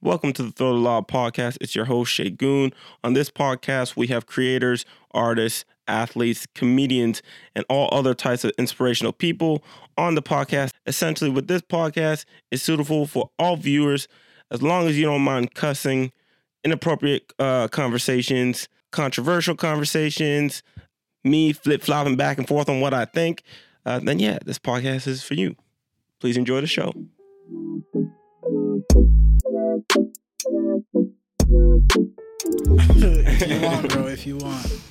Welcome 0.00 0.32
to 0.34 0.44
the 0.44 0.52
Throw 0.52 0.74
the 0.74 0.78
Law 0.78 1.02
podcast. 1.02 1.58
It's 1.60 1.74
your 1.74 1.86
host, 1.86 2.12
Shay 2.12 2.30
Goon. 2.30 2.72
On 3.02 3.14
this 3.14 3.30
podcast, 3.30 3.96
we 3.96 4.06
have 4.06 4.26
creators, 4.26 4.84
artists, 5.10 5.64
athletes, 5.88 6.46
comedians, 6.54 7.20
and 7.56 7.64
all 7.68 7.88
other 7.90 8.14
types 8.14 8.44
of 8.44 8.52
inspirational 8.58 9.12
people 9.12 9.64
on 9.96 10.14
the 10.14 10.22
podcast. 10.22 10.70
Essentially, 10.86 11.30
with 11.30 11.48
this 11.48 11.62
podcast, 11.62 12.26
it's 12.52 12.62
suitable 12.62 13.06
for 13.06 13.30
all 13.40 13.56
viewers 13.56 14.06
as 14.52 14.62
long 14.62 14.86
as 14.86 14.96
you 14.96 15.04
don't 15.04 15.22
mind 15.22 15.54
cussing, 15.54 16.12
inappropriate 16.62 17.32
uh, 17.40 17.66
conversations, 17.66 18.68
controversial 18.92 19.56
conversations, 19.56 20.62
me 21.24 21.52
flip 21.52 21.82
flopping 21.82 22.14
back 22.14 22.38
and 22.38 22.46
forth 22.46 22.68
on 22.68 22.80
what 22.80 22.94
I 22.94 23.04
think. 23.04 23.42
Uh, 23.84 23.98
then, 23.98 24.20
yeah, 24.20 24.38
this 24.44 24.60
podcast 24.60 25.08
is 25.08 25.24
for 25.24 25.34
you. 25.34 25.56
Please 26.20 26.36
enjoy 26.36 26.60
the 26.60 26.68
show. 26.68 26.92
If 32.58 33.48
you 33.48 33.60
want, 33.62 33.88
bro. 33.88 34.06
If 34.06 34.26
you 34.26 34.36
want. 34.38 34.82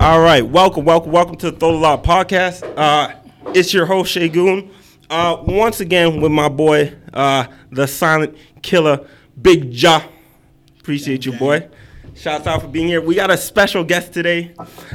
All 0.00 0.20
right, 0.20 0.46
welcome, 0.46 0.84
welcome, 0.84 1.10
welcome 1.12 1.36
to 1.36 1.50
the 1.50 1.56
Throw 1.56 1.72
the 1.72 1.78
Lot 1.78 2.04
podcast. 2.04 2.62
Uh, 2.76 3.14
it's 3.54 3.72
your 3.74 3.86
host 3.86 4.12
Shay 4.12 4.28
Goon. 4.28 4.70
Uh, 5.10 5.42
once 5.46 5.80
again 5.80 6.20
with 6.20 6.30
my 6.32 6.48
boy, 6.48 6.94
uh, 7.12 7.46
the 7.70 7.86
silent 7.86 8.36
killer, 8.62 9.06
Big 9.40 9.72
Ja. 9.74 10.02
Appreciate 10.80 11.26
you, 11.26 11.32
boy. 11.32 11.68
Shouts 12.14 12.46
out 12.46 12.62
for 12.62 12.68
being 12.68 12.88
here. 12.88 13.00
We 13.00 13.14
got 13.14 13.30
a 13.30 13.36
special 13.36 13.84
guest 13.84 14.12
today. 14.12 14.54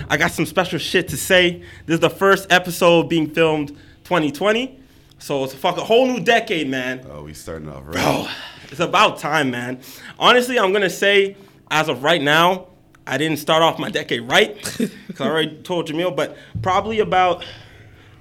I 0.10 0.18
got 0.18 0.32
some 0.32 0.46
special 0.46 0.80
shit 0.80 1.08
to 1.10 1.18
say. 1.18 1.64
This 1.86 1.96
is 1.96 2.00
the 2.00 2.10
first 2.10 2.52
episode 2.52 3.10
being 3.10 3.30
filmed 3.30 3.70
2020, 4.04 4.80
so 5.20 5.44
it's 5.44 5.54
a 5.54 5.58
fucking 5.58 5.84
whole 5.84 6.08
new 6.08 6.20
decade, 6.20 6.70
man. 6.70 7.06
Oh, 7.10 7.24
we 7.24 7.34
starting 7.34 7.70
off 7.70 7.84
right. 7.86 7.94
Bro, 7.94 8.28
it's 8.72 8.80
about 8.80 9.20
time, 9.20 9.52
man. 9.52 9.82
Honestly, 10.20 10.60
I'm 10.60 10.74
gonna 10.74 10.90
say, 10.90 11.36
as 11.70 11.90
of 11.90 12.04
right 12.04 12.22
now, 12.22 12.68
I 13.06 13.18
didn't 13.18 13.38
start 13.38 13.64
off 13.64 13.80
my 13.80 13.90
decade 13.90 14.30
right. 14.30 14.62
Cause 14.64 14.92
I 15.22 15.28
already 15.28 15.62
told 15.62 15.88
Jamil, 15.88 16.16
but 16.16 16.38
probably 16.62 17.00
about 17.00 17.44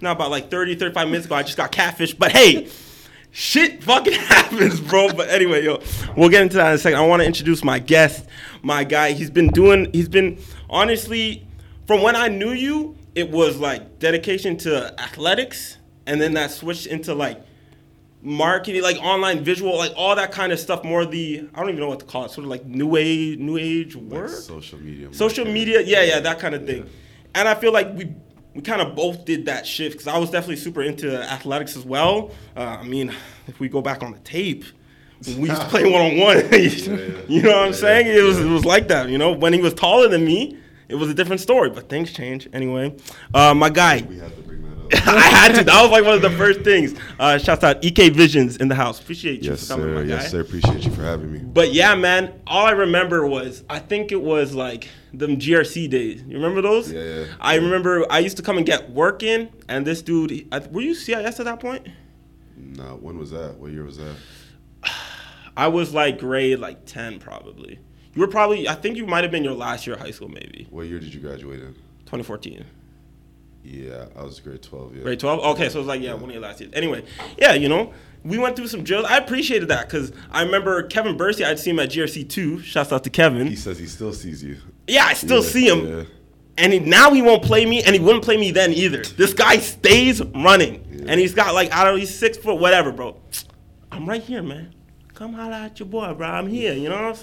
not 0.01 0.13
about 0.17 0.31
like 0.31 0.51
30, 0.51 0.77
35 0.77 1.09
minutes 1.09 1.27
ago, 1.27 1.35
I 1.35 1.43
just 1.43 1.57
got 1.57 1.73
catfished. 1.73 2.19
But 2.19 2.33
hey, 2.33 2.69
shit 3.31 3.83
fucking 3.83 4.13
happens, 4.21 4.81
bro. 4.81 5.13
But 5.13 5.29
anyway, 5.29 5.65
yo, 5.65 5.83
we'll 6.17 6.29
get 6.29 6.43
into 6.43 6.57
that 6.57 6.69
in 6.69 6.75
a 6.75 6.79
second. 6.79 6.99
I 6.99 7.07
want 7.07 7.21
to 7.21 7.27
introduce 7.27 7.65
my 7.65 7.79
guest, 7.79 8.27
my 8.63 8.85
guy. 8.85 9.13
He's 9.13 9.31
been 9.31 9.49
doing, 9.49 9.93
he's 9.93 10.09
been 10.09 10.39
honestly, 10.71 11.47
from 11.87 12.03
when 12.03 12.17
I 12.17 12.29
knew 12.29 12.53
you, 12.53 12.97
it 13.15 13.31
was 13.31 13.59
like 13.59 13.99
dedication 13.99 14.57
to 14.59 14.99
athletics, 15.01 15.79
and 16.07 16.21
then 16.21 16.35
that 16.35 16.51
switched 16.51 16.87
into 16.87 17.15
like 17.15 17.43
marketing, 18.27 18.83
like 18.83 18.97
online 18.99 19.43
visual, 19.45 19.77
like 19.79 19.93
all 19.97 20.17
that 20.17 20.33
kind 20.33 20.53
of 20.53 20.59
stuff. 20.59 20.85
More 20.85 21.07
the 21.07 21.49
I 21.55 21.61
don't 21.61 21.69
even 21.71 21.81
know 21.81 21.89
what 21.89 22.01
to 22.01 22.07
call 22.07 22.25
it, 22.25 22.31
sort 22.33 22.45
of 22.45 22.51
like 22.51 22.67
new 22.67 22.97
age, 22.97 23.39
new 23.39 23.57
age 23.57 23.95
Like 23.95 24.05
work, 24.05 24.31
social 24.31 24.79
media. 24.81 25.09
social 25.13 25.45
marketing. 25.45 25.55
media. 25.55 25.81
Yeah, 25.83 26.03
yeah, 26.03 26.21
that 26.21 26.39
kind 26.39 26.55
of 26.55 26.67
thing. 26.67 26.89
And 27.35 27.49
I 27.49 27.55
feel 27.55 27.73
like 27.73 27.95
we 27.95 28.13
we 28.55 28.63
kind 28.63 28.81
of 28.83 28.97
both 28.97 29.25
did 29.27 29.47
that 29.47 29.67
shift 29.67 29.93
because 29.99 30.09
I 30.09 30.19
was 30.19 30.31
definitely 30.31 30.57
super 30.57 30.83
into 30.83 31.17
athletics 31.31 31.77
as 31.77 31.85
well. 31.85 32.31
Uh, 32.57 32.61
I 32.81 32.85
mean, 32.85 33.15
if 33.47 33.61
we 33.61 33.69
go 33.69 33.81
back 33.81 34.03
on 34.03 34.13
the 34.13 34.19
tape. 34.21 34.65
We 35.27 35.49
used 35.49 35.63
to 35.63 35.69
play 35.69 35.91
one 35.91 36.03
on 36.03 36.19
one. 36.19 36.37
You 36.53 37.41
know 37.43 37.49
what 37.53 37.59
I'm 37.63 37.67
Yeah, 37.69 37.73
saying? 37.73 38.07
It 38.07 38.23
was 38.23 38.39
yeah. 38.39 38.45
it 38.45 38.51
was 38.51 38.67
like 38.67 38.89
that. 38.89 39.09
You 39.09 39.17
know, 39.17 39.33
when 39.33 39.55
he 39.55 39.63
was 39.63 39.73
taller 39.73 40.09
than 40.09 40.27
me, 40.27 40.59
it 40.91 40.95
was 40.95 41.09
a 41.09 41.15
different 41.15 41.41
story. 41.41 41.71
But 41.71 41.89
things 41.89 42.13
change 42.13 42.47
anyway. 42.53 42.95
Uh, 43.33 43.55
my 43.55 43.71
guy, 43.71 44.03
We 44.91 44.99
had 44.99 45.09
to 45.09 45.13
bring 45.13 45.17
that 45.17 45.17
up. 45.17 45.17
I 45.17 45.21
had 45.21 45.55
to. 45.55 45.65
That 45.65 45.83
was 45.83 45.91
like 45.91 46.05
one 46.05 46.15
of 46.15 46.23
the 46.23 46.31
first 46.31 46.61
things. 46.61 46.95
Uh, 47.19 47.39
shouts 47.39 47.65
out 47.65 47.85
EK 47.85 48.11
Visions 48.11 48.57
in 48.57 48.69
the 48.69 48.75
house. 48.75 49.01
Appreciate 49.01 49.43
you 49.43 49.51
yes, 49.51 49.67
for 49.67 49.75
coming, 49.75 49.97
sir. 49.97 50.05
Yes, 50.05 50.31
sir. 50.31 50.41
Appreciate 50.41 50.85
you 50.85 50.91
for 50.91 51.03
having 51.03 51.33
me. 51.33 51.39
But 51.39 51.73
yeah, 51.73 51.95
man, 51.95 52.41
all 52.47 52.67
I 52.67 52.73
remember 52.73 53.27
was 53.27 53.65
I 53.69 53.79
think 53.79 54.13
it 54.13 54.21
was 54.21 54.55
like 54.55 54.89
them 55.13 55.37
GRC 55.37 55.89
days. 55.91 56.23
You 56.23 56.35
remember 56.37 56.63
those? 56.63 56.93
Yeah, 56.93 57.03
yeah. 57.03 57.25
I 57.41 57.57
remember 57.57 58.07
I 58.11 58.21
used 58.21 58.37
to 58.37 58.43
come 58.43 58.57
and 58.57 58.67
get 58.67 58.91
work 58.91 59.23
in, 59.23 59.51
and 59.69 59.87
this 59.87 60.03
dude, 60.03 60.47
I, 60.53 60.59
were 60.59 60.83
you 60.83 60.95
CIS 60.95 61.41
at 61.41 61.45
that 61.45 61.61
point? 61.61 61.87
No, 62.57 62.99
when 63.01 63.19
was 63.19 63.31
that? 63.31 63.57
What 63.57 63.73
year 63.73 63.85
was 63.85 63.99
that? 63.99 64.17
I 65.57 65.69
was 65.69 65.95
like 65.95 66.19
grade 66.19 66.59
like 66.59 66.85
ten 66.85 67.19
probably. 67.19 67.79
You 68.17 68.23
were 68.23 68.29
probably, 68.29 68.67
I 68.67 68.75
think 68.75 68.97
you 68.97 69.07
might 69.07 69.25
have 69.25 69.31
been 69.31 69.45
your 69.45 69.53
last 69.53 69.87
year 69.87 69.95
of 69.95 70.01
high 70.01 70.11
school, 70.11 70.29
maybe 70.29 70.67
What 70.71 70.87
year 70.87 70.99
did 70.99 71.13
you 71.13 71.21
graduate 71.21 71.61
in? 71.61 71.75
2014. 72.07 72.65
Yeah, 73.67 74.07
I 74.17 74.23
was 74.23 74.39
grade 74.41 74.63
12. 74.63 74.97
Yeah. 74.97 75.03
Grade 75.03 75.19
12? 75.21 75.41
Okay, 75.57 75.69
so 75.69 75.79
it 75.79 75.81
was 75.81 75.89
like, 75.89 76.01
yeah, 76.01 76.15
one 76.15 76.25
of 76.25 76.31
your 76.33 76.41
last 76.43 76.61
years. 76.61 76.73
Anyway, 76.75 77.05
yeah, 77.39 77.55
you 77.55 77.69
know, 77.69 77.93
we 78.25 78.39
went 78.39 78.55
through 78.57 78.69
some 78.69 78.85
drills. 78.85 79.07
I 79.07 79.19
appreciated 79.19 79.69
that 79.69 79.89
because 79.89 80.13
I 80.31 80.43
remember 80.43 80.83
Kevin 80.85 81.17
Bursey, 81.17 81.45
I'd 81.45 81.59
seen 81.59 81.75
him 81.75 81.81
at 81.81 81.91
GRC 81.91 82.29
2. 82.29 82.61
Shouts 82.63 82.93
out 82.93 83.03
to 83.05 83.11
Kevin. 83.11 83.47
He 83.49 83.57
says 83.57 83.79
he 83.79 83.87
still 83.87 84.13
sees 84.13 84.43
you. 84.43 84.57
yeah, 84.87 85.05
I 85.07 85.15
still 85.15 85.43
Yeah, 85.43 85.51
see 85.51 85.69
him. 85.69 85.87
yeah. 85.99 86.05
And 86.59 86.73
he, 86.73 86.79
now 86.79 87.13
he 87.13 87.21
won't 87.21 87.43
play 87.43 87.67
me, 87.67 87.83
and 87.83 87.95
he 87.95 88.01
wouldn't 88.01 88.25
play 88.25 88.37
me 88.39 88.51
then 88.51 88.73
either. 88.73 89.03
This 89.03 89.35
guy 89.35 89.59
stays 89.59 90.23
running. 90.23 90.87
Yeah. 90.91 91.05
And 91.09 91.21
he's 91.21 91.35
got 91.35 91.53
like, 91.55 91.71
I 91.73 91.85
don't 91.85 91.95
know, 91.95 91.99
he's 92.01 92.17
six 92.17 92.39
foot, 92.39 92.59
whatever, 92.59 92.93
bro. 92.93 93.17
I'm 93.93 94.09
right 94.09 94.23
here, 94.23 94.43
man. 94.43 94.75
Come 95.15 95.33
holla 95.35 95.63
at 95.63 95.79
your 95.79 95.87
boy, 95.89 96.15
bro. 96.15 96.27
I'm 96.29 96.47
here, 96.47 96.73
you 96.73 96.89
know? 96.89 97.15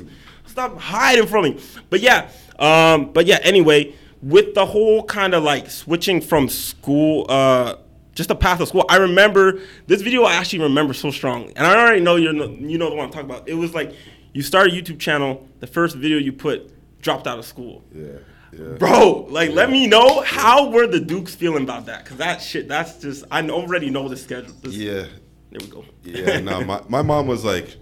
Stop 0.45 0.77
hiding 0.79 1.25
from 1.27 1.45
me. 1.45 1.59
But 1.89 2.01
yeah, 2.01 2.29
um, 2.59 3.11
but 3.11 3.25
yeah, 3.25 3.39
anyway, 3.43 3.95
with 4.23 4.56
the 4.56 4.66
whole 4.66 5.03
kind 5.03 5.34
of 5.34 5.44
like 5.44 5.69
switching 5.69 6.22
from 6.22 6.47
school, 6.47 7.25
uh, 7.29 7.75
just 8.16 8.29
the 8.29 8.35
path 8.35 8.61
of 8.61 8.69
school, 8.69 8.85
I 8.89 8.97
remember 8.97 9.59
this 9.88 10.01
video 10.01 10.23
I 10.23 10.35
actually 10.35 10.59
remember 10.59 10.94
so 10.94 11.11
strongly. 11.11 11.53
And 11.56 11.67
I 11.67 11.78
already 11.78 12.01
know 12.01 12.16
you 12.16 12.31
know 12.31 12.45
you 12.50 12.78
know 12.78 12.89
the 12.89 12.95
one 12.95 13.06
I'm 13.06 13.12
talking 13.12 13.29
about. 13.29 13.47
It 13.50 13.56
was 13.56 13.73
like 13.73 13.94
you 14.33 14.41
start 14.41 14.67
a 14.67 14.72
YouTube 14.72 15.00
channel, 15.00 15.47
the 15.59 15.67
first 15.67 15.95
video 15.95 16.17
you 16.17 16.31
put 16.31 16.72
dropped 17.01 17.28
out 17.28 17.38
of 17.38 17.45
school. 17.45 17.83
Yeah. 17.94 18.13
Yeah. 18.53 18.75
Bro, 18.78 19.28
like, 19.29 19.50
let 19.50 19.72
me 19.72 19.88
know 19.88 20.22
how 20.22 20.69
were 20.69 20.85
the 20.85 21.00
Dukes 21.00 21.33
feeling 21.33 21.63
about 21.63 21.88
that? 21.88 22.06
Cause 22.06 22.17
that 22.17 22.39
shit, 22.39 22.67
that's 22.67 23.00
just 23.00 23.25
I 23.31 23.41
already 23.50 23.89
know 23.89 24.07
the 24.07 24.16
schedule. 24.16 24.53
This- 24.62 24.75
Yeah. 24.75 25.06
there 25.50 25.59
we 25.59 25.67
go. 25.67 25.83
Yeah. 26.03 26.39
No, 26.39 26.63
my, 26.63 26.81
my 26.88 27.01
mom 27.01 27.25
was 27.25 27.44
like, 27.44 27.78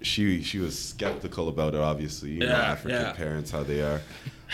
she 0.00 0.42
she 0.42 0.58
was 0.60 0.78
skeptical 0.78 1.48
about 1.48 1.74
it. 1.74 1.80
Obviously, 1.80 2.30
you 2.30 2.40
know, 2.40 2.52
African 2.52 3.00
yeah. 3.00 3.12
parents 3.12 3.50
how 3.50 3.64
they 3.64 3.82
are. 3.82 4.00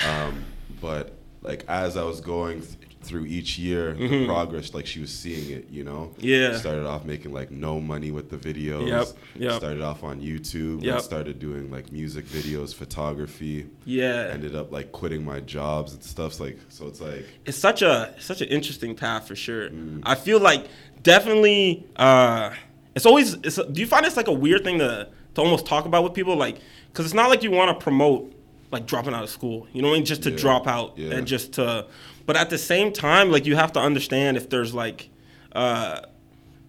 Um, 0.07 0.45
but 0.81 1.18
like 1.49 1.65
as 1.69 1.97
I 1.97 2.05
was 2.05 2.21
going 2.21 2.61
th- 2.61 2.75
through 3.01 3.25
each 3.27 3.59
year, 3.59 3.95
the 3.95 4.27
progress, 4.27 4.75
like 4.75 4.85
she 4.87 5.01
was 5.01 5.11
seeing 5.11 5.51
it. 5.51 5.69
You 5.71 5.85
know. 5.85 6.11
Mm-hmm. 6.13 6.21
Yeah. 6.27 6.57
Started 6.59 6.85
off 6.87 7.05
making 7.05 7.33
like 7.33 7.51
no 7.51 7.81
money 7.81 8.11
with 8.11 8.29
the 8.31 8.37
videos. 8.37 8.87
Yep, 8.87 9.07
yep. 9.37 9.53
Started 9.55 9.83
off 9.83 10.05
on 10.05 10.21
YouTube. 10.21 10.83
Yep. 10.83 10.95
And 10.95 11.03
started 11.03 11.39
doing 11.39 11.71
like 11.71 11.91
music 11.91 12.27
videos, 12.27 12.75
photography. 12.75 13.67
yeah, 13.85 14.29
Ended 14.33 14.55
up 14.55 14.71
like 14.73 14.93
quitting 14.93 15.25
my 15.25 15.41
jobs 15.41 15.95
and 15.95 16.03
stuff. 16.05 16.35
So, 16.35 16.45
like 16.45 16.59
so, 16.69 16.87
it's 16.87 17.01
like 17.01 17.25
it's 17.47 17.57
such 17.59 17.83
a 17.83 18.15
such 18.19 18.41
an 18.43 18.49
interesting 18.49 18.95
path 18.95 19.27
for 19.29 19.37
sure. 19.37 19.71
Mm. 19.71 20.03
I 20.05 20.15
feel 20.15 20.41
like 20.41 20.67
definitely 21.03 21.87
uh 21.97 22.51
it's 22.95 23.07
always 23.07 23.35
it's 23.35 23.57
do 23.57 23.81
you 23.81 23.87
find 23.87 24.05
it's 24.05 24.17
like 24.17 24.29
a 24.29 24.33
weird 24.33 24.65
thing 24.65 24.79
to 24.81 25.09
to 25.35 25.41
almost 25.41 25.65
talk 25.65 25.87
about 25.87 26.03
with 26.05 26.13
people 26.13 26.37
like 26.37 26.59
cuz 26.93 27.05
it's 27.07 27.15
not 27.15 27.31
like 27.31 27.43
you 27.45 27.51
want 27.53 27.69
to 27.71 27.83
promote 27.83 28.35
like 28.71 28.87
dropping 28.87 29.15
out 29.15 29.23
of 29.23 29.31
school. 29.31 29.67
You 29.73 29.83
know 29.83 29.89
what 29.89 29.95
I 29.95 29.99
mean? 29.99 30.05
Just 30.07 30.23
to 30.25 30.31
Yeah, 30.31 30.37
drop 30.37 30.67
out 30.67 30.99
yeah. 30.99 31.13
and 31.15 31.27
just 31.27 31.53
to 31.55 31.87
but 32.27 32.37
at 32.37 32.51
the 32.51 32.59
same 32.59 32.93
time 32.93 33.31
like 33.31 33.47
you 33.47 33.57
have 33.57 33.73
to 33.73 33.81
understand 33.81 34.37
if 34.37 34.51
there's 34.51 34.75
like 34.75 35.09
uh 35.53 36.01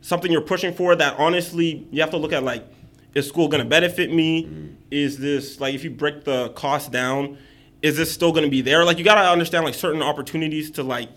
something 0.02 0.32
you're 0.32 0.42
pushing 0.42 0.74
for 0.74 0.96
that 0.96 1.16
honestly 1.18 1.86
you 1.92 2.00
have 2.02 2.12
to 2.12 2.18
look 2.18 2.32
at 2.32 2.44
like 2.44 2.66
is 3.14 3.28
school 3.28 3.48
going 3.50 3.62
to 3.64 3.68
benefit 3.70 4.14
me 4.14 4.46
Mm. 4.46 4.76
is 4.92 5.18
this 5.18 5.60
like 5.60 5.76
if 5.76 5.84
you 5.84 5.90
break 5.92 6.24
the 6.24 6.50
cost 6.50 6.92
down 6.92 7.38
is 7.82 7.98
this 7.98 8.10
still 8.12 8.32
going 8.32 8.46
to 8.46 8.50
be 8.50 8.62
there 8.62 8.86
like 8.86 8.98
you 8.98 9.04
got 9.04 9.16
to 9.22 9.30
understand 9.30 9.66
like 9.66 9.74
certain 9.74 10.02
opportunities 10.02 10.72
to 10.72 10.84
like 10.84 11.10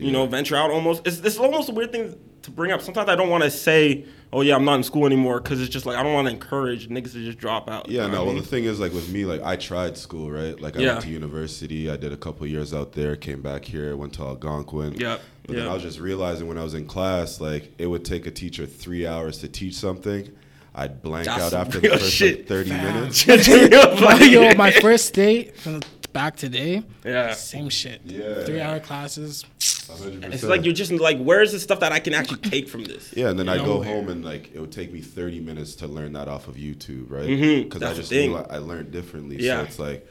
you 0.00 0.12
know 0.12 0.26
venture 0.26 0.56
out 0.56 0.70
almost 0.70 1.06
it's, 1.06 1.18
it's 1.20 1.38
almost 1.38 1.68
a 1.68 1.72
weird 1.72 1.92
thing 1.92 2.18
to 2.42 2.50
bring 2.50 2.72
up 2.72 2.80
sometimes 2.80 3.08
i 3.08 3.14
don't 3.14 3.28
want 3.28 3.42
to 3.44 3.50
say 3.50 4.04
oh 4.32 4.40
yeah 4.40 4.54
i'm 4.56 4.64
not 4.64 4.74
in 4.74 4.82
school 4.82 5.04
anymore 5.04 5.40
because 5.40 5.60
it's 5.60 5.70
just 5.70 5.84
like 5.84 5.96
i 5.96 6.02
don't 6.02 6.14
want 6.14 6.26
to 6.26 6.32
encourage 6.32 6.88
niggas 6.88 7.12
to 7.12 7.22
just 7.24 7.38
drop 7.38 7.68
out 7.68 7.88
Yeah, 7.88 8.06
no. 8.06 8.08
what 8.08 8.18
I 8.18 8.22
Well, 8.32 8.34
the 8.42 8.48
thing 8.48 8.64
is, 8.64 8.80
like 8.80 8.92
with 8.94 9.10
me, 9.12 9.24
like 9.26 9.42
I 9.42 9.56
tried 9.56 9.96
school, 9.98 10.30
right? 10.30 10.58
Like 10.58 10.76
I 10.76 10.80
Yeah. 10.80 10.92
went 10.92 11.04
to 11.04 11.10
university. 11.10 11.90
I 11.90 11.96
did 11.96 12.12
a 12.12 12.16
couple 12.16 12.46
years 12.46 12.72
out 12.72 12.92
there. 12.92 13.14
Came 13.16 13.42
back 13.42 13.64
here. 13.64 13.96
Went 13.96 14.12
to 14.14 14.22
Algonquin. 14.22 14.94
Yep, 14.94 15.20
But 15.46 15.56
then. 15.56 15.68
I 15.68 15.74
was 15.74 15.82
just 15.82 15.98
realizing 16.00 16.46
when 16.48 16.56
I 16.58 16.62
was 16.62 16.74
in 16.74 16.86
class, 16.86 17.40
like 17.40 17.72
it 17.78 17.86
would 17.86 18.04
take 18.04 18.26
a 18.26 18.30
teacher 18.30 18.64
three 18.66 19.06
hours 19.06 19.38
to 19.38 19.48
teach 19.48 19.74
something. 19.74 20.30
I'd 20.74 21.02
blank 21.02 21.26
That's 21.26 21.52
out 21.52 21.66
after 21.66 21.80
the 21.80 21.88
first 21.90 22.20
like, 22.20 22.46
thirty 22.46 22.70
Fam. 22.70 22.94
minutes. 22.94 23.26
My, 24.00 24.18
yo, 24.34 24.54
my 24.54 24.70
first 24.70 25.12
day 25.14 25.50
from 25.50 25.80
back 26.12 26.36
today. 26.36 26.82
Yeah. 27.04 27.32
Same 27.34 27.68
shit. 27.68 28.00
Yeah. 28.04 28.44
Three 28.44 28.60
hour 28.60 28.80
classes. 28.80 29.44
100%. 29.58 30.32
it's 30.32 30.44
like 30.44 30.64
you're 30.64 30.72
just 30.72 30.92
like 30.92 31.18
where's 31.18 31.50
the 31.50 31.58
stuff 31.58 31.80
that 31.80 31.90
i 31.90 31.98
can 31.98 32.14
actually 32.14 32.38
take 32.48 32.68
from 32.68 32.84
this 32.84 33.12
Yeah, 33.16 33.30
and 33.30 33.36
then 33.38 33.48
I'd 33.48 33.58
go 33.64 33.74
Nowhere. 33.82 33.88
home 33.88 34.08
and 34.08 34.24
like 34.24 34.54
it 34.54 34.60
would 34.60 34.70
take 34.70 34.92
me 34.92 35.00
30 35.00 35.40
minutes 35.40 35.74
to 35.76 35.88
learn 35.88 36.12
that 36.12 36.28
off 36.28 36.46
of 36.46 36.54
YouTube, 36.54 37.10
right? 37.10 37.26
Mhm, 37.28 37.64
Because 37.64 37.80
that's 37.80 37.98
I 37.98 38.00
just 38.02 38.12
knew 38.12 38.36
I, 38.36 38.42
I 38.54 38.58
learned 38.58 38.92
differently. 38.92 39.38
Yeah. 39.40 39.56
So 39.58 39.64
it's 39.64 39.78
like 39.80 40.08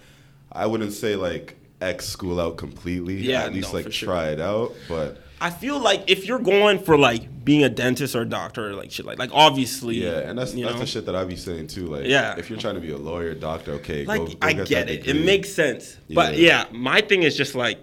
I 0.52 0.66
wouldn't 0.66 0.92
say 0.92 1.16
like 1.16 1.56
X 1.80 2.08
school 2.10 2.42
out 2.42 2.58
completely. 2.58 3.16
Yeah, 3.22 3.44
at 3.44 3.54
least 3.54 3.70
no, 3.70 3.76
like 3.78 3.86
for 3.86 3.92
sure. 3.92 4.08
try 4.10 4.30
it 4.30 4.42
out. 4.42 4.74
But 4.90 5.22
I 5.40 5.50
feel 5.50 5.80
like 5.80 6.04
if 6.08 6.26
you're 6.28 6.40
going 6.40 6.80
for 6.80 6.98
like 6.98 7.39
being 7.50 7.64
a 7.64 7.70
dentist 7.70 8.16
or 8.16 8.22
a 8.22 8.30
doctor 8.30 8.70
or 8.70 8.74
like 8.74 8.92
shit 8.92 9.08
like 9.08 9.18
like 9.18 9.32
obviously 9.34 9.96
Yeah, 9.96 10.20
and 10.20 10.38
that's 10.38 10.52
that's 10.52 10.62
know, 10.62 10.74
the 10.74 10.86
shit 10.86 11.08
that 11.08 11.16
I 11.16 11.24
be 11.26 11.36
saying 11.36 11.66
too. 11.66 11.88
Like, 11.88 12.06
Yeah. 12.06 12.36
if 12.38 12.48
you're 12.48 12.60
trying 12.60 12.76
to 12.76 12.80
be 12.80 12.92
a 12.92 12.98
lawyer, 12.98 13.34
doctor, 13.34 13.72
okay, 13.80 14.06
like 14.06 14.20
go, 14.20 14.26
go 14.28 14.38
I 14.40 14.54
get, 14.54 14.68
get 14.68 14.86
that 14.86 14.94
it. 14.94 15.08
It 15.08 15.26
makes 15.26 15.52
sense. 15.52 15.98
But 16.14 16.38
Yeah. 16.38 16.66
yeah, 16.70 16.78
my 16.78 17.02
thing 17.02 17.24
is 17.24 17.36
just 17.36 17.56
like 17.56 17.80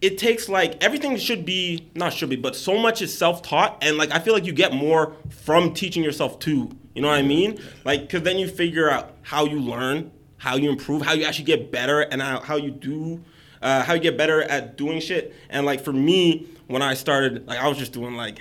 it 0.00 0.16
takes 0.16 0.48
like 0.48 0.82
everything 0.82 1.18
should 1.18 1.44
be 1.44 1.90
not 1.94 2.14
should 2.14 2.30
be, 2.30 2.36
but 2.36 2.56
so 2.56 2.78
much 2.78 3.02
is 3.02 3.12
self 3.16 3.42
taught, 3.42 3.76
and 3.82 3.98
like 3.98 4.10
I 4.10 4.20
feel 4.20 4.32
like 4.32 4.46
you 4.46 4.54
get 4.54 4.72
more 4.72 5.12
from 5.28 5.74
teaching 5.74 6.02
yourself 6.02 6.38
too. 6.38 6.70
You 6.94 7.02
know 7.02 7.08
what 7.08 7.18
I 7.18 7.22
mean? 7.22 7.60
Like 7.84 8.00
because 8.02 8.22
then 8.22 8.38
you 8.38 8.48
figure 8.48 8.88
out 8.90 9.16
how 9.20 9.44
you 9.44 9.60
learn, 9.60 10.12
how 10.38 10.56
you 10.56 10.70
improve, 10.70 11.02
how 11.02 11.12
you 11.12 11.26
actually 11.26 11.44
get 11.44 11.70
better, 11.70 12.00
and 12.00 12.22
how, 12.22 12.40
how 12.40 12.56
you 12.56 12.70
do. 12.70 13.22
Uh, 13.60 13.82
how 13.82 13.94
you 13.94 14.00
get 14.00 14.16
better 14.18 14.42
at 14.42 14.76
doing 14.76 15.00
shit, 15.00 15.34
and 15.48 15.64
like 15.64 15.82
for 15.82 15.92
me, 15.92 16.46
when 16.66 16.82
I 16.82 16.94
started, 16.94 17.46
like 17.46 17.58
I 17.58 17.68
was 17.68 17.78
just 17.78 17.92
doing 17.92 18.14
like 18.14 18.40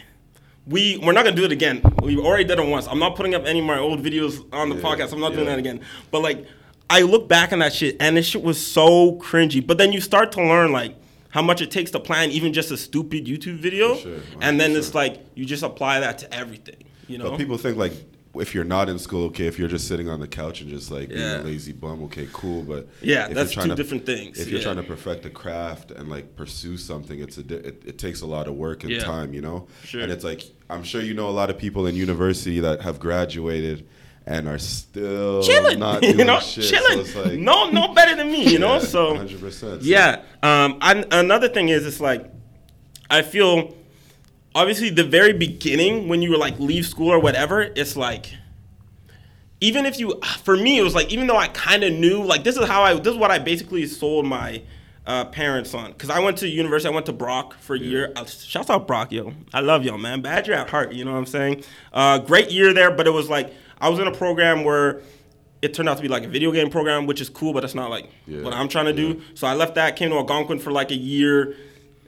we 0.67 0.97
we're 0.97 1.13
not 1.13 1.23
gonna 1.23 1.35
do 1.35 1.45
it 1.45 1.51
again. 1.51 1.81
We 2.01 2.17
already 2.17 2.43
did 2.43 2.59
it 2.59 2.65
once. 2.67 2.87
I'm 2.87 2.99
not 2.99 3.15
putting 3.15 3.35
up 3.35 3.45
any 3.45 3.59
of 3.59 3.65
my 3.65 3.77
old 3.79 4.03
videos 4.03 4.45
on 4.53 4.69
the 4.69 4.75
Yeah, 4.75 4.81
podcast. 4.81 5.13
I'm 5.13 5.19
not 5.19 5.33
doing 5.33 5.45
that 5.45 5.59
again. 5.59 5.81
But 6.11 6.21
like, 6.21 6.45
I 6.89 7.01
look 7.01 7.27
back 7.27 7.53
on 7.53 7.59
that 7.59 7.73
shit, 7.73 7.97
and 7.99 8.17
this 8.17 8.25
shit 8.25 8.41
was 8.41 8.65
so 8.65 9.13
cringy. 9.13 9.65
But 9.65 9.77
then 9.77 9.91
you 9.91 10.01
start 10.01 10.31
to 10.33 10.41
learn 10.41 10.71
like 10.71 10.95
how 11.29 11.41
much 11.41 11.61
it 11.61 11.69
takes 11.69 11.91
to 11.91 11.99
plan 11.99 12.31
even 12.31 12.53
just 12.53 12.71
a 12.71 12.77
stupid 12.77 13.25
YouTube 13.25 13.57
video, 13.57 13.95
sure, 13.97 14.19
and 14.41 14.59
then 14.59 14.71
it's 14.71 14.95
like 14.95 15.23
you 15.35 15.45
just 15.45 15.63
apply 15.63 15.99
that 15.99 16.17
to 16.19 16.33
everything. 16.33 16.83
You 17.07 17.19
know? 17.19 17.31
But 17.31 17.37
people 17.37 17.57
think 17.57 17.77
like 17.77 17.93
if 18.39 18.53
you're 18.55 18.63
not 18.63 18.89
in 18.89 18.99
school, 18.99 19.25
okay, 19.27 19.47
if 19.47 19.57
you're 19.59 19.67
just 19.67 19.87
sitting 19.87 20.09
on 20.09 20.19
the 20.19 20.27
couch 20.27 20.61
and 20.61 20.69
just 20.69 20.91
like 20.91 21.09
being 21.09 21.21
a 21.21 21.41
lazy 21.43 21.71
bum, 21.71 22.03
okay, 22.05 22.27
cool. 22.33 22.63
But 22.63 22.87
Yeah, 23.01 23.27
that's 23.29 23.51
trying 23.53 23.69
two 23.69 23.75
different 23.75 24.05
things, 24.05 24.39
If 24.39 24.49
you're 24.49 24.61
trying 24.61 24.77
to 24.77 24.83
perfect 24.83 25.25
a 25.25 25.29
craft 25.29 25.91
and 25.91 26.09
like 26.09 26.35
pursue 26.35 26.77
something, 26.77 27.19
it's 27.19 27.37
a 27.37 27.43
di- 27.43 27.55
it, 27.55 27.83
it 27.85 27.97
takes 27.97 28.21
a 28.21 28.25
lot 28.25 28.47
of 28.47 28.55
work 28.55 28.83
and 28.83 28.91
Yeah. 28.93 28.99
time, 29.03 29.33
you 29.33 29.41
know. 29.41 29.67
Sure. 29.83 30.01
And 30.01 30.11
it's 30.11 30.23
like 30.23 30.43
I'm 30.69 30.83
sure 30.83 31.01
you 31.01 31.13
know 31.13 31.29
a 31.29 31.31
lot 31.41 31.49
of 31.49 31.57
people 31.57 31.85
in 31.87 31.95
university 31.95 32.59
that 32.61 32.81
have 32.81 32.99
graduated 32.99 33.87
and 34.27 34.47
are 34.47 34.57
still 34.57 35.43
chilling, 35.43 35.77
not 35.79 36.01
doing 36.01 36.17
you 36.19 36.25
know, 36.25 36.39
shit. 36.39 36.65
chilling. 36.65 37.05
So 37.05 37.23
like 37.23 37.39
no, 37.39 37.69
no 37.69 37.93
better 37.93 38.15
than 38.15 38.31
me, 38.31 38.49
you 38.51 38.57
know. 38.59 38.79
so 38.95 39.09
100. 39.09 39.39
percent 39.39 39.81
Yeah. 39.83 40.23
Um, 40.41 40.77
I, 40.81 41.05
another 41.11 41.47
thing 41.47 41.69
is, 41.69 41.85
it's 41.85 41.99
like, 42.01 42.31
I 43.09 43.21
feel, 43.21 43.75
obviously, 44.55 44.89
the 44.89 45.03
very 45.03 45.33
beginning 45.33 46.07
when 46.07 46.21
you 46.23 46.31
were 46.31 46.37
like 46.37 46.57
leave 46.59 46.87
school 46.87 47.09
or 47.09 47.19
whatever, 47.19 47.61
it's 47.61 47.95
like, 47.95 48.33
even 49.61 49.85
if 49.85 49.99
you, 49.99 50.19
for 50.43 50.57
me, 50.57 50.79
it 50.79 50.83
was 50.83 50.95
like, 50.95 51.11
even 51.11 51.27
though 51.27 51.37
I 51.37 51.49
kind 51.49 51.83
of 51.83 51.93
knew, 51.93 52.23
like, 52.23 52.43
this 52.43 52.57
is 52.57 52.67
how 52.67 52.81
I, 52.83 52.93
this 52.95 53.13
is 53.13 53.19
what 53.19 53.31
I 53.31 53.39
basically 53.39 53.85
sold 53.85 54.25
my 54.25 54.61
uh, 55.05 55.25
parents 55.25 55.73
on. 55.73 55.91
Because 55.91 56.09
I 56.09 56.19
went 56.19 56.37
to 56.39 56.47
university, 56.47 56.91
I 56.91 56.95
went 56.95 57.05
to 57.07 57.13
Brock 57.13 57.55
for 57.59 57.75
a 57.75 57.79
year. 57.79 58.11
Uh, 58.15 58.25
shouts 58.25 58.69
out 58.69 58.87
Brock, 58.87 59.11
yo. 59.11 59.33
I 59.53 59.59
love 59.59 59.83
y'all, 59.83 59.97
man. 59.97 60.21
Badger 60.21 60.53
at 60.53 60.69
heart, 60.69 60.93
you 60.93 61.05
know 61.05 61.11
what 61.11 61.19
I'm 61.19 61.25
saying? 61.25 61.63
Uh, 61.93 62.19
great 62.19 62.51
year 62.51 62.73
there, 62.73 62.91
but 62.91 63.07
it 63.07 63.11
was 63.11 63.29
like, 63.29 63.53
I 63.79 63.89
was 63.89 63.99
in 63.99 64.07
a 64.07 64.11
program 64.11 64.63
where, 64.63 65.01
it 65.61 65.73
turned 65.73 65.89
out 65.89 65.97
to 65.97 66.03
be 66.03 66.09
like 66.09 66.23
a 66.23 66.27
video 66.27 66.51
game 66.51 66.69
program, 66.69 67.07
which 67.07 67.19
is 67.21 67.29
cool, 67.29 67.51
but 67.51 67.61
that's 67.61 67.73
not 67.73 67.89
like 67.89 68.07
Yeah, 68.27 68.43
what 68.43 68.53
I'm 68.53 68.67
trying 68.67 68.85
to 68.85 68.93
do. 68.93 69.21
So 69.33 69.47
I 69.47 69.55
left 69.55 69.75
that, 69.75 69.95
came 69.95 70.11
to 70.11 70.15
Algonquin 70.17 70.59
for 70.59 70.71
like 70.71 70.91
a 70.91 70.95
year, 70.95 71.55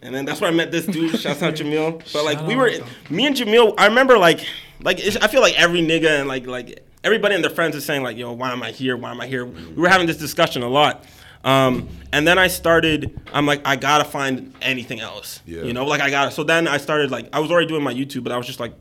and 0.02 0.14
then 0.14 0.26
that's 0.26 0.42
where 0.42 0.50
I 0.50 0.54
met 0.54 0.72
this 0.72 0.86
dude. 0.86 1.20
Shouts 1.20 1.42
out 1.44 1.56
Jamil. 1.56 2.02
But 2.14 2.26
like 2.26 2.42
we 2.48 2.56
were, 2.56 2.70
out. 2.70 2.82
me 3.12 3.26
and 3.26 3.36
Jamil. 3.36 3.74
I 3.78 3.88
remember 3.88 4.18
like, 4.18 4.46
like 4.82 5.00
it's, 5.00 5.18
I 5.18 5.28
feel 5.28 5.42
like 5.42 5.60
every 5.60 5.82
nigga 5.82 6.20
and 6.20 6.28
like 6.28 6.46
like 6.48 6.84
everybody 7.04 7.36
and 7.36 7.44
their 7.44 7.52
friends 7.52 7.76
is 7.76 7.86
saying 7.86 8.04
like, 8.04 8.18
yo, 8.18 8.32
why 8.34 8.52
am 8.52 8.62
I 8.64 8.72
here? 8.72 8.96
Why 8.98 9.12
am 9.12 9.22
I 9.22 9.28
here? 9.28 9.46
We 9.46 9.74
were 9.82 9.90
having 9.90 10.08
this 10.08 10.18
discussion 10.18 10.62
a 10.64 10.68
lot. 10.70 11.06
Um, 11.44 11.88
and 12.12 12.28
then 12.28 12.38
I 12.38 12.48
started. 12.48 13.20
I'm 13.34 13.46
like, 13.46 13.62
I 13.66 13.76
gotta 13.76 14.04
find 14.06 14.54
anything 14.62 15.00
else. 15.00 15.42
Yeah. 15.46 15.62
You 15.64 15.74
know, 15.74 15.86
like 15.86 16.02
I 16.02 16.10
gotta. 16.10 16.32
So 16.32 16.44
then 16.44 16.68
I 16.68 16.78
started 16.78 17.12
like 17.12 17.30
I 17.34 17.40
was 17.40 17.52
already 17.52 17.68
doing 17.68 17.84
my 17.84 17.94
YouTube, 17.94 18.24
but 18.24 18.32
I 18.32 18.38
was 18.38 18.48
just 18.48 18.60
like. 18.60 18.74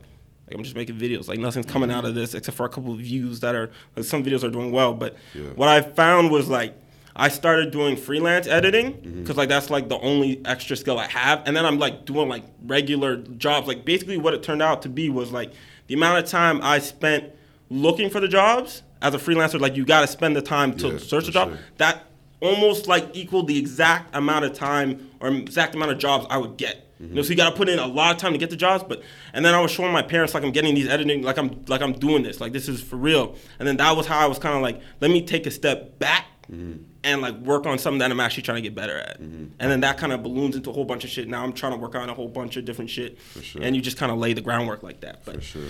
Like 0.49 0.55
I'm 0.57 0.63
just 0.63 0.77
making 0.77 0.95
videos. 0.95 1.27
Like 1.27 1.39
nothing's 1.39 1.65
coming 1.65 1.91
out 1.91 2.05
of 2.05 2.15
this 2.15 2.33
except 2.33 2.55
for 2.55 2.65
a 2.65 2.69
couple 2.69 2.93
of 2.93 2.99
views 2.99 3.41
that 3.41 3.53
are. 3.53 3.69
Like 3.97 4.05
some 4.05 4.23
videos 4.23 4.45
are 4.45 4.49
doing 4.49 4.71
well, 4.71 4.93
but 4.93 5.17
Yeah. 5.33 5.41
what 5.55 5.67
I 5.67 5.81
found 5.81 6.31
was 6.31 6.47
like 6.47 6.73
I 7.19 7.29
started 7.29 7.71
doing 7.71 7.97
freelance 7.97 8.45
editing 8.47 8.93
mm-hmm. 8.93 9.21
because 9.21 9.37
like 9.37 9.49
that's 9.49 9.71
like 9.71 9.89
the 9.89 9.99
only 9.99 10.39
extra 10.45 10.77
skill 10.77 10.99
I 10.99 11.07
have, 11.07 11.41
and 11.45 11.57
then 11.57 11.65
I'm 11.65 11.79
like 11.79 12.05
doing 12.05 12.29
like 12.29 12.43
regular 12.63 13.17
jobs. 13.17 13.67
Like 13.67 13.83
basically, 13.83 14.17
what 14.17 14.35
it 14.35 14.43
turned 14.43 14.61
out 14.61 14.83
to 14.83 14.89
be 14.89 15.09
was 15.09 15.31
like 15.31 15.51
the 15.87 15.95
amount 15.95 16.23
of 16.23 16.29
time 16.29 16.61
I 16.61 16.77
spent 16.79 17.33
looking 17.69 18.11
for 18.11 18.19
the 18.19 18.27
jobs 18.27 18.83
as 19.01 19.15
a 19.15 19.17
freelancer. 19.17 19.59
Like 19.59 19.75
you 19.75 19.83
got 19.83 20.01
to 20.01 20.07
spend 20.07 20.35
the 20.35 20.43
time 20.43 20.77
to 20.77 20.89
Yeah, 20.89 20.97
search 20.99 21.27
a 21.27 21.31
job. 21.31 21.49
sure. 21.49 21.57
That 21.77 22.05
almost 22.39 22.87
like 22.87 23.15
equaled 23.15 23.47
the 23.47 23.57
exact 23.57 24.15
amount 24.15 24.45
of 24.45 24.53
time 24.53 25.09
or 25.19 25.29
exact 25.29 25.73
amount 25.73 25.91
of 25.91 25.97
jobs 25.97 26.27
I 26.29 26.37
would 26.37 26.55
get. 26.57 26.87
You 26.99 27.07
know, 27.07 27.13
mm-hmm. 27.13 27.23
so 27.23 27.29
you 27.29 27.35
got 27.35 27.49
to 27.49 27.55
put 27.55 27.69
in 27.69 27.77
a 27.77 27.85
lot 27.85 28.15
of 28.15 28.21
time 28.21 28.33
to 28.33 28.39
get 28.39 28.49
the 28.49 28.55
jobs, 28.55 28.83
but 28.87 29.03
and 29.33 29.45
then 29.45 29.53
I 29.53 29.61
was 29.61 29.71
showing 29.71 29.91
my 29.91 30.01
parents 30.01 30.33
like 30.33 30.43
I'm 30.43 30.51
getting 30.51 30.73
these 30.73 30.87
editing, 30.87 31.21
like 31.21 31.37
I'm 31.37 31.63
like 31.67 31.81
I'm 31.81 31.93
doing 31.93 32.23
this, 32.23 32.41
like 32.41 32.53
this 32.53 32.67
is 32.67 32.81
for 32.81 32.95
real. 32.95 33.35
And 33.59 33.67
then 33.67 33.77
that 33.77 33.95
was 33.95 34.07
how 34.07 34.19
I 34.19 34.25
was 34.25 34.39
kind 34.39 34.55
of 34.55 34.61
like, 34.61 34.81
let 34.99 35.11
me 35.11 35.21
take 35.23 35.45
a 35.45 35.51
step 35.51 35.99
back 35.99 36.25
mm-hmm. 36.51 36.83
And 37.07 37.21
like 37.21 37.35
work 37.37 37.65
on 37.65 37.79
something 37.79 37.99
that 37.99 38.11
I'm 38.11 38.19
actually 38.19 38.43
trying 38.43 38.57
to 38.57 38.61
get 38.61 38.75
better 38.75 38.97
at. 38.97 39.21
Mm-hmm. 39.21 39.45
And 39.59 39.71
then 39.71 39.79
that 39.79 39.97
kind 39.97 40.11
of 40.11 40.23
balloons 40.23 40.55
into 40.55 40.69
a 40.69 40.73
whole 40.73 40.85
bunch 40.85 41.03
of 41.05 41.09
shit. 41.09 41.27
Now 41.27 41.43
I'm 41.43 41.53
trying 41.53 41.71
to 41.71 41.77
work 41.77 41.95
on 41.95 42.09
a 42.09 42.13
whole 42.13 42.27
bunch 42.27 42.57
of 42.57 42.65
different 42.65 42.89
shit, 42.89 43.17
sure. 43.41 43.61
and 43.63 43.75
you 43.75 43.81
just 43.81 43.97
kind 43.97 44.11
of 44.11 44.17
lay 44.17 44.33
the 44.33 44.41
groundwork 44.41 44.83
like 44.83 44.99
that. 45.01 45.23
But 45.25 45.35
for 45.35 45.41
sure. 45.41 45.63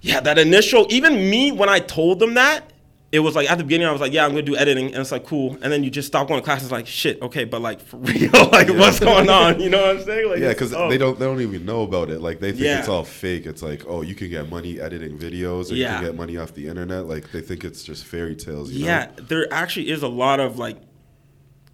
yeah, 0.00 0.20
that 0.20 0.38
initial, 0.38 0.86
even 0.88 1.14
me 1.14 1.52
when 1.52 1.68
I 1.68 1.80
told 1.80 2.18
them 2.18 2.34
that, 2.34 2.69
it 3.12 3.18
was 3.20 3.34
like 3.34 3.50
at 3.50 3.58
the 3.58 3.64
beginning 3.64 3.88
I 3.88 3.92
was 3.92 4.00
like, 4.00 4.12
yeah, 4.12 4.24
I'm 4.24 4.30
gonna 4.30 4.42
do 4.42 4.56
editing, 4.56 4.86
and 4.86 4.96
it's 4.96 5.10
like 5.10 5.26
cool, 5.26 5.58
and 5.62 5.72
then 5.72 5.82
you 5.82 5.90
just 5.90 6.06
stop 6.06 6.28
going 6.28 6.40
to 6.40 6.44
class. 6.44 6.62
It's 6.62 6.70
like 6.70 6.86
shit, 6.86 7.20
okay, 7.20 7.44
but 7.44 7.60
like 7.60 7.80
for 7.80 7.96
real, 7.98 8.30
like 8.52 8.68
what's 8.68 9.00
going 9.00 9.28
on? 9.28 9.60
You 9.60 9.68
know 9.68 9.80
what 9.80 9.96
I'm 9.96 10.04
saying? 10.04 10.30
Like, 10.30 10.38
Yeah, 10.38 10.50
because 10.50 10.72
oh. 10.72 10.88
they 10.88 10.96
don't 10.98 11.18
they 11.18 11.24
don't 11.24 11.40
even 11.40 11.64
know 11.64 11.82
about 11.82 12.10
it. 12.10 12.20
Like 12.20 12.38
they 12.38 12.52
think 12.52 12.64
Yeah. 12.64 12.78
it's 12.78 12.88
all 12.88 13.02
fake. 13.02 13.46
It's 13.46 13.62
like, 13.62 13.84
oh, 13.88 14.02
you 14.02 14.14
can 14.14 14.30
get 14.30 14.48
money 14.48 14.80
editing 14.80 15.18
videos, 15.18 15.72
or 15.72 15.74
you 15.74 15.86
can 15.86 16.04
get 16.04 16.14
money 16.14 16.36
off 16.36 16.54
the 16.54 16.68
internet. 16.68 17.06
Like 17.06 17.32
they 17.32 17.40
think 17.40 17.64
it's 17.64 17.82
just 17.82 18.04
fairy 18.04 18.36
tales. 18.36 18.70
You 18.70 18.86
Yeah, 18.86 19.06
know? 19.06 19.24
there 19.24 19.52
actually 19.52 19.90
is 19.90 20.02
a 20.02 20.08
lot 20.08 20.38
of 20.40 20.58
like. 20.58 20.76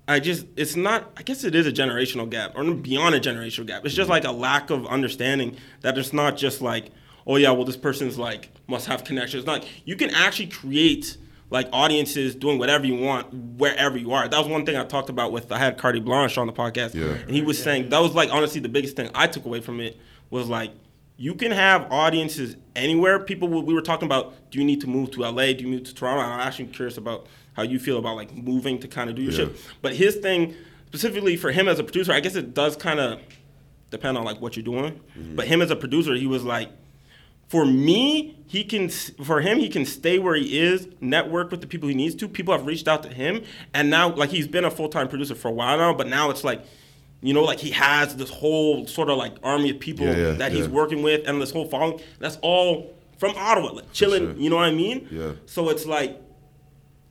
I 0.09 0.21
just, 0.21 0.47
it's 0.55 0.77
not, 0.77 1.11
I 1.17 1.25
guess 1.25 1.43
it 1.43 1.57
is 1.57 1.67
a 1.67 1.73
generational 1.73 2.31
gap 2.31 2.53
or 2.55 2.63
beyond 2.73 3.17
a 3.17 3.21
generational 3.21 3.67
gap. 3.67 3.85
It's 3.85 3.93
just 3.93 4.05
mm-hmm. 4.05 4.13
like 4.13 4.25
a 4.25 4.31
lack 4.31 4.71
of 4.71 4.87
understanding 4.87 5.57
that 5.81 5.99
it's 5.99 6.13
not 6.13 6.37
just 6.37 6.63
like, 6.63 6.93
oh 7.27 7.35
yeah, 7.35 7.51
well, 7.51 7.65
this 7.65 7.77
person's 7.77 8.17
like, 8.17 8.53
must 8.69 8.87
have 8.87 9.03
connections. 9.03 9.47
Not, 9.47 9.67
you 9.85 9.97
can 9.97 10.11
actually 10.11 10.47
create 10.47 11.17
like 11.51 11.69
audiences 11.73 12.35
doing 12.35 12.59
whatever 12.59 12.87
you 12.87 12.97
want 12.97 13.33
wherever 13.33 13.97
you 13.97 14.13
are. 14.13 14.27
That 14.29 14.39
was 14.39 14.49
one 14.49 14.67
thing 14.67 14.77
I 14.77 14.85
talked 14.85 15.09
about 15.09 15.31
with, 15.33 15.53
I 15.53 15.59
had 15.59 15.79
Cardi 15.79 16.01
Blanche 16.01 16.39
on 16.39 16.47
the 16.47 16.53
podcast. 16.53 16.95
Yeah. 16.95 17.05
And 17.07 17.31
he 17.31 17.43
was 17.43 17.63
saying, 17.63 17.91
that 17.91 18.01
was 18.01 18.15
like 18.15 18.33
honestly 18.33 18.61
the 18.61 18.69
biggest 18.69 18.97
thing 18.97 19.11
I 19.15 19.27
took 19.29 19.45
away 19.45 19.61
from 19.61 19.81
it 19.81 19.97
was 20.31 20.49
like, 20.49 20.73
you 21.19 21.35
can 21.35 21.53
have 21.53 21.91
audiences 21.91 22.57
anywhere. 22.75 23.19
People, 23.21 23.49
we 23.49 23.73
were 23.73 23.81
talking 23.81 24.07
about, 24.07 24.35
do 24.51 24.59
you 24.59 24.65
need 24.65 24.81
to 24.83 24.87
move 24.87 25.13
to 25.13 25.21
LA? 25.21 25.53
Do 25.53 25.65
you 25.65 25.69
move 25.69 25.85
to 25.85 25.95
Toronto? 25.95 26.23
I'm 26.23 26.41
actually 26.41 26.67
curious 26.67 26.99
about 26.99 27.27
how 27.55 27.63
you 27.63 27.79
feel 27.79 27.99
about 27.99 28.17
like 28.17 28.35
moving 28.35 28.79
to 28.81 28.89
kind 28.89 29.09
of 29.09 29.17
do 29.17 29.23
your 29.23 29.33
Yeah. 29.33 29.39
shit. 29.39 29.57
But 29.81 29.95
his 29.95 30.17
thing, 30.17 30.55
specifically 30.89 31.37
for 31.37 31.53
him 31.53 31.69
as 31.69 31.79
a 31.79 31.85
producer, 31.85 32.13
I 32.13 32.21
guess 32.21 32.35
it 32.35 32.53
does 32.55 32.77
kind 32.77 33.01
of 33.01 33.21
depend 33.91 34.19
on 34.19 34.25
like 34.25 34.41
what 34.41 34.57
you're 34.57 34.65
doing. 34.65 35.01
Mm-hmm. 35.19 35.37
But 35.37 35.47
him 35.47 35.63
as 35.63 35.71
a 35.71 35.77
producer, 35.77 36.15
he 36.17 36.27
was 36.27 36.43
like, 36.43 36.71
for 37.49 37.65
me, 37.65 38.39
he 38.47 38.65
can 38.65 38.89
for 38.89 39.41
him 39.41 39.59
he 39.59 39.69
can 39.69 39.85
stay 39.85 40.19
where 40.19 40.35
he 40.35 40.59
is, 40.59 40.89
network 41.01 41.51
with 41.51 41.61
the 41.61 41.67
people 41.67 41.89
he 41.89 41.95
needs 41.95 42.15
to. 42.17 42.29
People 42.29 42.57
have 42.57 42.67
reached 42.67 42.89
out 42.89 43.03
to 43.05 43.09
him, 43.09 43.43
and 43.75 43.91
now 43.91 44.15
like 44.15 44.31
he's 44.31 44.49
been 44.49 44.65
a 44.65 44.71
full 44.71 44.89
time 44.89 45.09
producer 45.09 45.35
for 45.35 45.49
a 45.49 45.53
while 45.53 45.79
now, 45.79 45.95
but 45.95 46.07
now 46.09 46.31
it's 46.31 46.45
like. 46.45 46.65
You 47.23 47.33
know, 47.33 47.43
like 47.43 47.59
he 47.59 47.71
has 47.71 48.15
this 48.17 48.29
whole 48.29 48.87
sort 48.87 49.09
of 49.09 49.17
like 49.17 49.37
army 49.43 49.71
of 49.71 49.81
people 49.81 50.05
Yeah, 50.07 50.17
yeah, 50.17 50.31
that 50.33 50.53
he's 50.53 50.69
working 50.69 51.03
with, 51.03 51.27
and 51.27 51.41
this 51.41 51.51
whole 51.51 51.67
following. 51.67 51.99
That's 52.19 52.37
all 52.43 52.95
from 53.17 53.33
Ottawa, 53.37 53.73
like 53.73 53.91
chilling. 53.91 54.35
sure. 54.35 54.37
You 54.37 54.51
know 54.51 54.57
what 54.57 54.67
I 54.67 54.71
mean? 54.73 55.09
Yeah. 55.11 55.33
So 55.47 55.71
it's 55.71 55.87
like, 55.87 56.21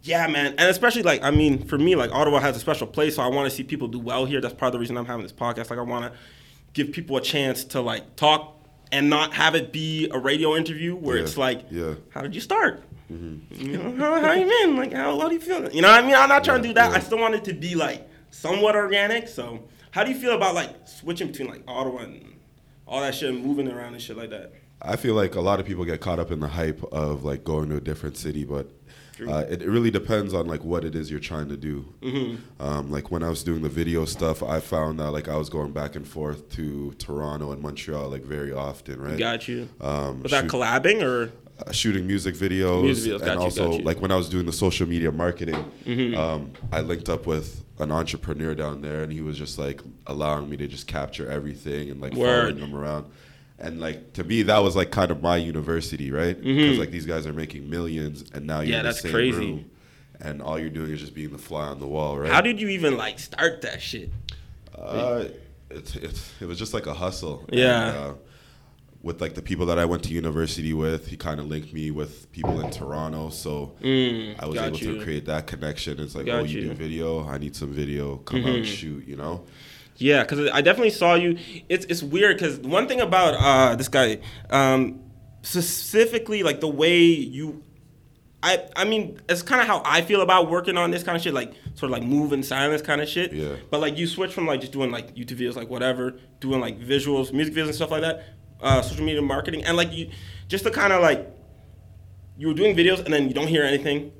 yeah, 0.03 0.27
man, 0.27 0.53
and 0.59 0.69
especially 0.69 1.01
like 1.01 1.23
I 1.23 1.31
mean, 1.31 1.65
for 1.65 1.79
me, 1.79 1.95
like 1.95 2.11
Ottawa 2.11 2.39
has 2.39 2.55
a 2.55 2.59
special 2.59 2.85
place, 2.85 3.15
so 3.15 3.23
I 3.23 3.27
want 3.27 3.49
to 3.49 3.55
see 3.55 3.63
people 3.63 3.87
do 3.87 3.97
well 3.99 4.25
here. 4.25 4.39
That's 4.39 4.53
part 4.53 4.67
of 4.67 4.73
the 4.73 4.79
reason 4.79 4.95
I'm 4.95 5.07
having 5.07 5.23
this 5.23 5.33
podcast. 5.33 5.71
Like 5.71 5.79
I 5.79 5.81
want 5.81 6.13
to 6.13 6.17
give 6.73 6.91
people 6.91 7.17
a 7.17 7.21
chance 7.21 7.63
to 7.65 7.81
like 7.81 8.15
talk 8.15 8.55
and 8.91 9.09
not 9.09 9.33
have 9.33 9.55
it 9.55 9.71
be 9.71 10.07
a 10.11 10.17
radio 10.19 10.55
interview 10.55 10.95
where 10.95 11.17
Yeah, 11.17 11.23
it's 11.23 11.37
like, 11.37 11.65
yeah. 11.71 11.95
how 12.09 12.21
did 12.21 12.33
you 12.35 12.41
start? 12.41 12.83
Mm-hmm. 13.11 13.55
You 13.65 13.77
know, 13.77 13.95
how, 13.97 14.19
how 14.19 14.31
you 14.33 14.45
been? 14.47 14.75
Like 14.77 14.93
how, 14.93 15.19
how 15.19 15.27
do 15.27 15.35
you 15.35 15.41
feel? 15.41 15.69
You 15.71 15.81
know 15.81 15.89
what 15.89 16.03
I 16.03 16.05
mean? 16.05 16.15
I'm 16.15 16.29
not 16.29 16.43
trying 16.43 16.61
to 16.61 16.67
do 16.67 16.73
that. 16.73 16.91
yeah. 16.91 16.97
I 16.97 16.99
still 16.99 17.19
want 17.19 17.35
it 17.35 17.43
to 17.45 17.53
be 17.53 17.75
like 17.75 18.07
somewhat 18.31 18.75
organic. 18.75 19.27
So 19.27 19.63
how 19.91 20.03
do 20.03 20.11
you 20.11 20.17
feel 20.19 20.33
about 20.35 20.55
like 20.55 20.87
switching 20.87 21.27
between 21.27 21.47
like 21.49 21.61
Ottawa 21.67 21.99
and 21.99 22.35
all 22.87 23.01
that 23.01 23.15
shit, 23.15 23.29
and 23.29 23.43
moving 23.43 23.67
around 23.71 23.93
and 23.93 24.01
shit 24.01 24.17
like 24.17 24.29
that? 24.31 24.53
I 24.81 24.95
feel 24.95 25.13
like 25.15 25.35
a 25.35 25.41
lot 25.41 25.59
of 25.59 25.65
people 25.65 25.85
get 25.85 26.01
caught 26.01 26.19
up 26.19 26.31
in 26.31 26.39
the 26.39 26.47
hype 26.49 26.83
of 26.91 27.23
like 27.23 27.43
going 27.43 27.69
to 27.69 27.77
a 27.77 27.81
different 27.81 28.17
city, 28.17 28.43
but 28.43 28.69
uh, 29.21 29.45
it, 29.49 29.61
it 29.61 29.69
really 29.69 29.91
depends 29.91 30.33
on 30.33 30.47
like 30.47 30.63
what 30.63 30.83
it 30.83 30.95
is 30.95 31.09
you're 31.11 31.19
trying 31.19 31.49
to 31.49 31.57
do. 31.57 31.85
Mm-hmm. 32.01 32.61
Um, 32.61 32.91
like 32.91 33.11
when 33.11 33.23
I 33.23 33.29
was 33.29 33.43
doing 33.43 33.61
the 33.61 33.69
video 33.69 34.05
stuff, 34.05 34.41
I 34.43 34.59
found 34.59 34.99
that 34.99 35.11
like 35.11 35.27
I 35.29 35.37
was 35.37 35.49
going 35.49 35.71
back 35.71 35.95
and 35.95 36.07
forth 36.07 36.49
to 36.51 36.91
Toronto 36.99 37.51
and 37.51 37.61
Montreal 37.61 38.09
like 38.09 38.23
very 38.23 38.51
often, 38.51 38.99
right? 39.01 39.17
Got 39.17 39.47
you. 39.47 39.69
Um, 39.81 40.21
Was 40.23 40.31
that 40.31 40.43
shoot- 40.43 40.51
collabing 40.51 41.01
or? 41.03 41.31
uh, 41.65 41.71
shooting 41.71 42.05
music 42.05 42.35
videos, 42.35 42.83
Music 42.83 43.13
videos, 43.13 43.21
and 43.21 43.33
you, 43.39 43.39
also 43.39 43.69
like 43.79 44.01
when 44.01 44.11
I 44.11 44.17
was 44.17 44.27
doing 44.27 44.45
the 44.45 44.51
social 44.51 44.87
media 44.87 45.11
marketing, 45.11 45.63
Mm-hmm. 45.85 46.17
um, 46.19 46.51
I 46.71 46.81
linked 46.81 47.07
up 47.07 47.25
with 47.25 47.63
an 47.79 47.91
entrepreneur 47.93 48.53
down 48.55 48.81
there, 48.81 49.03
and 49.03 49.11
he 49.11 49.21
was 49.21 49.37
just 49.37 49.57
like 49.57 49.81
allowing 50.07 50.49
me 50.49 50.57
to 50.57 50.67
just 50.67 50.87
capture 50.87 51.29
everything 51.31 51.89
and 51.91 52.01
like 52.01 52.13
Word. 52.13 52.55
following 52.55 52.57
him 52.69 52.75
around. 52.75 53.05
And 53.65 53.79
like 53.79 54.13
to 54.13 54.23
me, 54.23 54.43
that 54.43 54.59
was 54.59 54.75
like 54.75 54.91
kind 54.91 55.11
of 55.11 55.21
my 55.21 55.37
university, 55.37 56.11
right? 56.11 56.39
Because 56.39 56.77
like 56.77 56.91
these 56.91 57.05
guys 57.05 57.25
are 57.27 57.33
making 57.33 57.69
millions, 57.69 58.23
and 58.33 58.45
now 58.45 58.59
you're 58.61 58.65
Mm-hmm. 58.65 58.71
Yeah, 58.73 58.77
in 58.79 58.83
the 58.83 58.89
that's 58.89 59.01
same 59.01 59.11
crazy. 59.11 59.37
room, 59.37 59.71
and 60.21 60.41
all 60.41 60.59
you're 60.59 60.69
doing 60.69 60.91
is 60.91 60.99
just 60.99 61.13
being 61.15 61.31
the 61.31 61.37
fly 61.37 61.65
on 61.67 61.79
the 61.79 61.87
wall, 61.87 62.17
right? 62.19 62.31
How 62.31 62.41
did 62.41 62.61
you 62.61 62.69
even 62.69 62.95
like 62.97 63.17
start 63.19 63.61
that 63.63 63.81
shit? 63.81 64.09
Uh, 64.77 65.25
it's, 65.71 65.95
it's, 65.95 66.31
it 66.41 66.45
was 66.45 66.59
just 66.59 66.73
like 66.73 66.85
a 66.85 66.93
hustle. 66.93 67.45
Yeah. 67.51 67.87
And, 67.89 67.97
uh, 67.97 68.13
with 69.01 69.21
like 69.21 69.35
the 69.35 69.41
people 69.41 69.67
that 69.67 69.77
I 69.77 69.85
went 69.85 70.03
to 70.05 70.13
university 70.13 70.73
with, 70.73 71.07
he 71.07 71.15
kind 71.15 71.39
of 71.39 71.45
linked 71.45 71.71
me 71.73 71.91
with 71.91 72.31
people 72.31 72.59
in 72.61 72.71
Toronto, 72.71 73.29
so 73.29 73.75
Mm, 73.81 74.35
I 74.39 74.45
was 74.47 74.57
able 74.57 74.77
you. 74.79 74.97
to 74.97 75.03
create 75.03 75.25
that 75.25 75.45
connection. 75.45 75.99
It's 75.99 76.15
like, 76.15 76.25
Got 76.25 76.39
oh, 76.39 76.43
you, 76.43 76.61
you. 76.61 76.67
do 76.69 76.73
video, 76.73 77.27
I 77.27 77.37
need 77.37 77.55
some 77.55 77.71
video, 77.71 78.17
come 78.17 78.41
out 78.43 78.49
and 78.55 78.65
shoot, 78.65 79.07
you 79.07 79.15
know? 79.15 79.43
Yeah, 79.97 80.23
because 80.23 80.49
I 80.51 80.61
definitely 80.61 80.89
saw 80.91 81.15
you. 81.15 81.37
It's 81.69 81.85
it's 81.85 82.03
weird 82.03 82.37
because 82.37 82.59
one 82.59 82.87
thing 82.87 82.99
about 83.01 83.33
uh, 83.35 83.75
this 83.75 83.87
guy, 83.87 84.19
um, 84.49 84.99
specifically 85.41 86.43
like 86.43 86.59
the 86.59 86.67
way 86.67 86.97
you, 86.99 87.63
I 88.43 88.65
I 88.75 88.83
mean 88.83 89.19
it's 89.29 89.41
kind 89.41 89.61
of 89.61 89.67
how 89.67 89.81
I 89.85 90.01
feel 90.01 90.21
about 90.21 90.49
working 90.49 90.75
on 90.77 90.91
this 90.91 91.01
kind 91.03 91.15
of 91.15 91.21
shit, 91.21 91.33
like 91.33 91.53
sort 91.75 91.91
of 91.91 91.91
like 91.91 92.03
move 92.03 92.33
in 92.33 92.43
silence 92.43 92.81
kind 92.81 92.99
of 93.01 93.07
shit. 93.07 93.31
Yeah. 93.31 93.55
But 93.71 93.79
like 93.79 93.97
you 93.97 94.05
switch 94.07 94.33
from 94.33 94.45
like 94.47 94.59
just 94.59 94.73
doing 94.73 94.91
like 94.91 95.15
YouTube 95.15 95.37
videos, 95.39 95.55
like 95.55 95.69
whatever, 95.69 96.15
doing 96.41 96.59
like 96.59 96.79
visuals, 96.79 97.31
music 97.31 97.53
videos 97.53 97.67
and 97.67 97.75
stuff 97.75 97.91
like 97.91 98.01
that, 98.01 98.23
uh, 98.61 98.81
social 98.81 99.05
media 99.05 99.21
marketing, 99.21 99.63
and 99.63 99.77
like 99.77 99.93
you, 99.93 100.09
just 100.49 100.65
to 100.65 100.71
kind 100.71 100.91
of 100.91 101.01
like, 101.01 101.25
you 102.37 102.47
were 102.49 102.53
doing 102.53 102.75
videos 102.75 103.03
and 103.03 103.13
then 103.13 103.27
you 103.29 103.33
don't 103.33 103.47
hear 103.47 103.63
anything, 103.63 104.11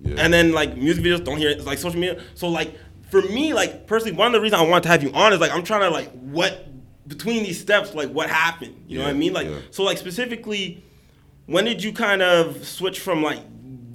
Yeah. 0.00 0.16
and 0.18 0.32
then 0.32 0.52
like 0.52 0.76
music 0.76 1.04
videos 1.04 1.22
don't 1.24 1.38
hear 1.38 1.50
it. 1.50 1.58
It's 1.58 1.66
like 1.66 1.78
social 1.78 2.00
media. 2.00 2.20
So 2.34 2.48
like 2.48 2.74
for 3.10 3.22
me, 3.22 3.54
like 3.54 3.86
personally, 3.86 4.16
one 4.16 4.28
of 4.28 4.32
the 4.32 4.40
reasons 4.40 4.62
I 4.62 4.64
wanted 4.64 4.84
to 4.84 4.88
have 4.90 5.02
you 5.02 5.12
on 5.12 5.32
is 5.32 5.40
like 5.40 5.52
I'm 5.52 5.64
trying 5.64 5.82
to 5.82 5.90
like 5.90 6.10
what 6.12 6.66
between 7.06 7.42
these 7.42 7.60
steps, 7.60 7.94
like 7.94 8.10
what 8.10 8.30
happened. 8.30 8.84
You 8.86 8.98
know 8.98 9.04
what 9.04 9.10
I 9.10 9.14
mean? 9.14 9.32
Like 9.32 9.48
yeah. 9.48 9.58
so 9.70 9.82
like 9.82 9.98
specifically, 9.98 10.84
when 11.46 11.64
did 11.64 11.82
you 11.82 11.92
kind 11.92 12.22
of 12.22 12.64
switch 12.66 13.00
from 13.00 13.22
like 13.22 13.40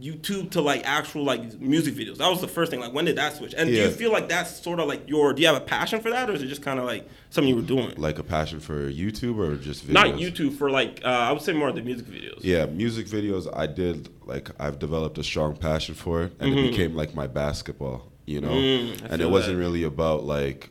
YouTube 0.06 0.52
to 0.52 0.62
like 0.62 0.86
actual 0.86 1.24
like 1.24 1.60
music 1.60 1.96
videos? 1.96 2.18
That 2.18 2.30
was 2.30 2.42
the 2.42 2.48
first 2.48 2.70
thing. 2.70 2.80
Like 2.80 2.94
when 2.94 3.06
did 3.06 3.16
that 3.16 3.36
switch? 3.36 3.56
And 3.58 3.70
do 3.70 3.76
you 3.76 3.90
feel 3.90 4.12
like 4.12 4.30
that's 4.30 4.62
sort 4.62 4.80
of 4.80 4.88
like 4.88 5.08
your? 5.08 5.34
Do 5.34 5.42
you 5.42 5.48
have 5.48 5.58
a 5.58 5.66
passion 5.66 6.02
for 6.02 6.12
that, 6.12 6.30
or 6.30 6.34
is 6.34 6.44
it 6.44 6.48
just 6.48 6.62
kind 6.62 6.80
of 6.80 6.86
like 6.86 7.08
something 7.30 7.50
you 7.50 7.56
were 7.56 7.62
doing? 7.62 7.94
Like 7.98 8.20
a 8.20 8.24
passion 8.24 8.60
for 8.60 8.92
YouTube 8.92 9.38
or 9.38 9.56
just 9.56 9.88
videos? 9.88 9.94
Not 9.94 10.08
YouTube 10.08 10.58
for 10.58 10.70
like 10.70 11.02
uh, 11.04 11.08
I 11.08 11.32
would 11.32 11.42
say 11.42 11.54
more 11.54 11.70
of 11.70 11.76
the 11.76 11.82
music 11.82 12.08
videos. 12.08 12.40
Yeah, 12.42 12.66
music 12.66 13.08
videos. 13.08 13.48
I 13.52 13.66
did 13.66 14.10
like 14.28 14.52
I've 14.60 14.78
developed 14.78 15.18
a 15.18 15.24
strong 15.24 15.56
passion 15.56 15.96
for 15.96 16.24
it, 16.24 16.34
and 16.40 16.54
it 16.54 16.72
became 16.72 16.96
like 16.96 17.16
my 17.16 17.28
basketball, 17.28 18.12
you 18.26 18.42
know. 18.42 18.50
Mm-hmm. 18.50 19.06
Mm, 19.06 19.12
and 19.12 19.22
it 19.22 19.30
wasn't 19.30 19.58
that. 19.58 19.62
really 19.62 19.84
about 19.84 20.24
like 20.24 20.70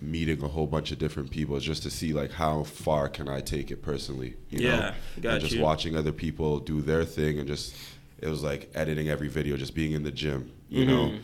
meeting 0.00 0.42
a 0.42 0.48
whole 0.48 0.66
bunch 0.66 0.92
of 0.92 0.98
different 0.98 1.30
people. 1.30 1.56
It's 1.56 1.64
just 1.64 1.82
to 1.84 1.90
see 1.90 2.12
like 2.12 2.32
how 2.32 2.64
far 2.64 3.08
can 3.08 3.28
I 3.28 3.40
take 3.40 3.70
it 3.70 3.82
personally, 3.82 4.36
you 4.50 4.60
know. 4.60 4.68
Yeah, 4.68 4.94
got 5.20 5.32
and 5.34 5.40
just 5.40 5.54
you. 5.54 5.62
watching 5.62 5.96
other 5.96 6.12
people 6.12 6.58
do 6.60 6.80
their 6.82 7.04
thing, 7.04 7.38
and 7.38 7.46
just 7.48 7.74
it 8.18 8.28
was 8.28 8.42
like 8.42 8.70
editing 8.74 9.08
every 9.08 9.28
video, 9.28 9.56
just 9.56 9.74
being 9.74 9.92
in 9.92 10.02
the 10.02 10.12
gym, 10.12 10.52
you 10.68 10.84
know. 10.84 11.14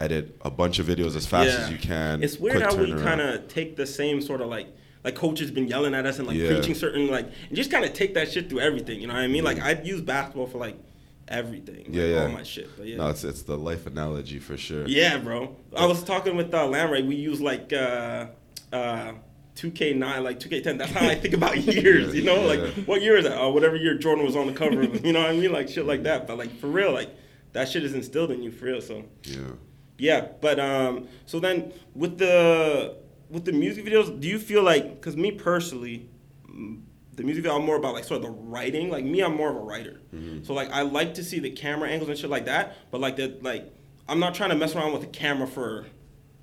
Edit 0.00 0.36
a 0.44 0.50
bunch 0.50 0.80
of 0.80 0.86
videos 0.86 1.14
as 1.14 1.26
fast 1.26 1.50
as 1.50 1.70
you 1.70 1.78
can. 1.78 2.16
Mm-hmm. 2.16 2.24
It's 2.24 2.36
weird 2.36 2.60
how 2.60 2.74
we 2.74 2.90
kind 2.92 3.20
of 3.20 3.46
take 3.46 3.76
the 3.76 3.86
same 3.86 4.20
sort 4.20 4.40
of 4.40 4.48
like 4.48 4.66
like 5.04 5.14
coaches 5.14 5.50
been 5.52 5.68
yelling 5.68 5.94
at 5.94 6.06
us 6.06 6.18
and 6.18 6.26
like 6.26 6.36
Yeah. 6.36 6.48
preaching 6.48 6.74
certain 6.74 7.08
like 7.08 7.26
and 7.48 7.56
just 7.56 7.70
kind 7.70 7.84
of 7.84 7.92
take 7.92 8.14
that 8.14 8.30
shit 8.32 8.48
through 8.48 8.60
everything. 8.60 9.00
You 9.00 9.06
know 9.06 9.14
what 9.14 9.22
I 9.22 9.28
mean? 9.28 9.44
Like 9.44 9.60
I'd 9.60 9.86
use 9.86 10.00
basketball 10.00 10.48
for 10.48 10.58
like 10.58 10.76
everything. 11.32 11.86
Yeah, 11.90 12.02
like, 12.02 12.10
yeah. 12.12 12.22
All 12.22 12.28
my 12.28 12.42
shit. 12.42 12.68
But 12.76 12.86
yeah. 12.86 12.96
No, 12.98 13.08
it's 13.08 13.24
it's 13.24 13.42
the 13.42 13.56
life 13.58 13.86
analogy 13.86 14.38
for 14.38 14.56
sure. 14.56 14.86
yeah, 14.86 15.18
bro. 15.18 15.56
I 15.76 15.86
was 15.86 16.04
talking 16.04 16.36
with 16.36 16.52
uh, 16.54 16.66
Lamray. 16.66 17.06
We 17.06 17.16
use 17.16 17.40
like 17.40 17.72
uh, 17.72 18.26
uh, 18.72 19.12
2K9, 19.56 20.22
like 20.22 20.38
2K10. 20.40 20.78
That's 20.78 20.92
how 20.92 21.06
I 21.06 21.14
think 21.16 21.34
about 21.34 21.56
years. 21.76 22.14
You 22.14 22.22
know, 22.24 22.36
Yeah. 22.42 22.60
like 22.62 22.74
what 22.86 23.02
year 23.02 23.16
is 23.16 23.24
that? 23.24 23.36
Oh, 23.38 23.50
whatever 23.52 23.76
year 23.76 23.94
Jordan 23.98 24.24
was 24.24 24.36
on 24.36 24.46
the 24.46 24.52
cover. 24.52 24.82
of, 24.82 25.04
You 25.04 25.12
know 25.12 25.20
what 25.20 25.30
I 25.30 25.36
mean? 25.36 25.52
Like 25.52 25.68
shit 25.68 25.86
like 25.86 26.04
that. 26.04 26.26
But 26.26 26.38
like 26.38 26.56
for 26.60 26.68
real, 26.68 26.92
like 26.92 27.10
that 27.52 27.68
shit 27.68 27.82
is 27.84 27.94
instilled 27.94 28.30
in 28.30 28.42
you 28.42 28.50
for 28.52 28.66
real. 28.66 28.80
So. 28.80 29.04
Yeah. 29.24 29.38
Yeah, 29.98 30.26
but 30.40 30.58
um, 30.58 31.06
so 31.26 31.38
then 31.38 31.72
with 31.94 32.18
the 32.18 32.96
with 33.28 33.44
the 33.44 33.52
music 33.52 33.84
videos, 33.84 34.18
do 34.20 34.26
you 34.28 34.38
feel 34.38 34.62
like? 34.62 34.94
Because 34.96 35.16
me 35.16 35.30
personally, 35.30 36.08
mm, 36.50 36.80
the 37.14 37.22
music 37.22 37.42
video 37.44 37.58
I'm 37.58 37.64
more 37.66 37.76
about 37.76 37.94
like 37.94 38.04
sort 38.04 38.18
of 38.18 38.22
the 38.24 38.30
writing. 38.30 38.90
Like 38.90 39.04
me, 39.04 39.20
I'm 39.20 39.36
more 39.36 39.50
of 39.50 39.56
a 39.56 39.60
writer. 39.60 40.00
Mm-hmm. 40.14 40.44
So 40.44 40.54
like 40.54 40.70
I 40.70 40.82
like 40.82 41.14
to 41.14 41.24
see 41.24 41.38
the 41.40 41.50
camera 41.50 41.88
angles 41.88 42.08
and 42.08 42.18
shit 42.18 42.30
like 42.30 42.46
that. 42.46 42.76
But 42.90 43.00
like 43.00 43.16
that, 43.16 43.42
like 43.42 43.72
I'm 44.08 44.18
not 44.18 44.34
trying 44.34 44.50
to 44.50 44.56
mess 44.56 44.74
around 44.74 44.92
with 44.92 45.02
the 45.02 45.08
camera 45.08 45.46
for 45.46 45.86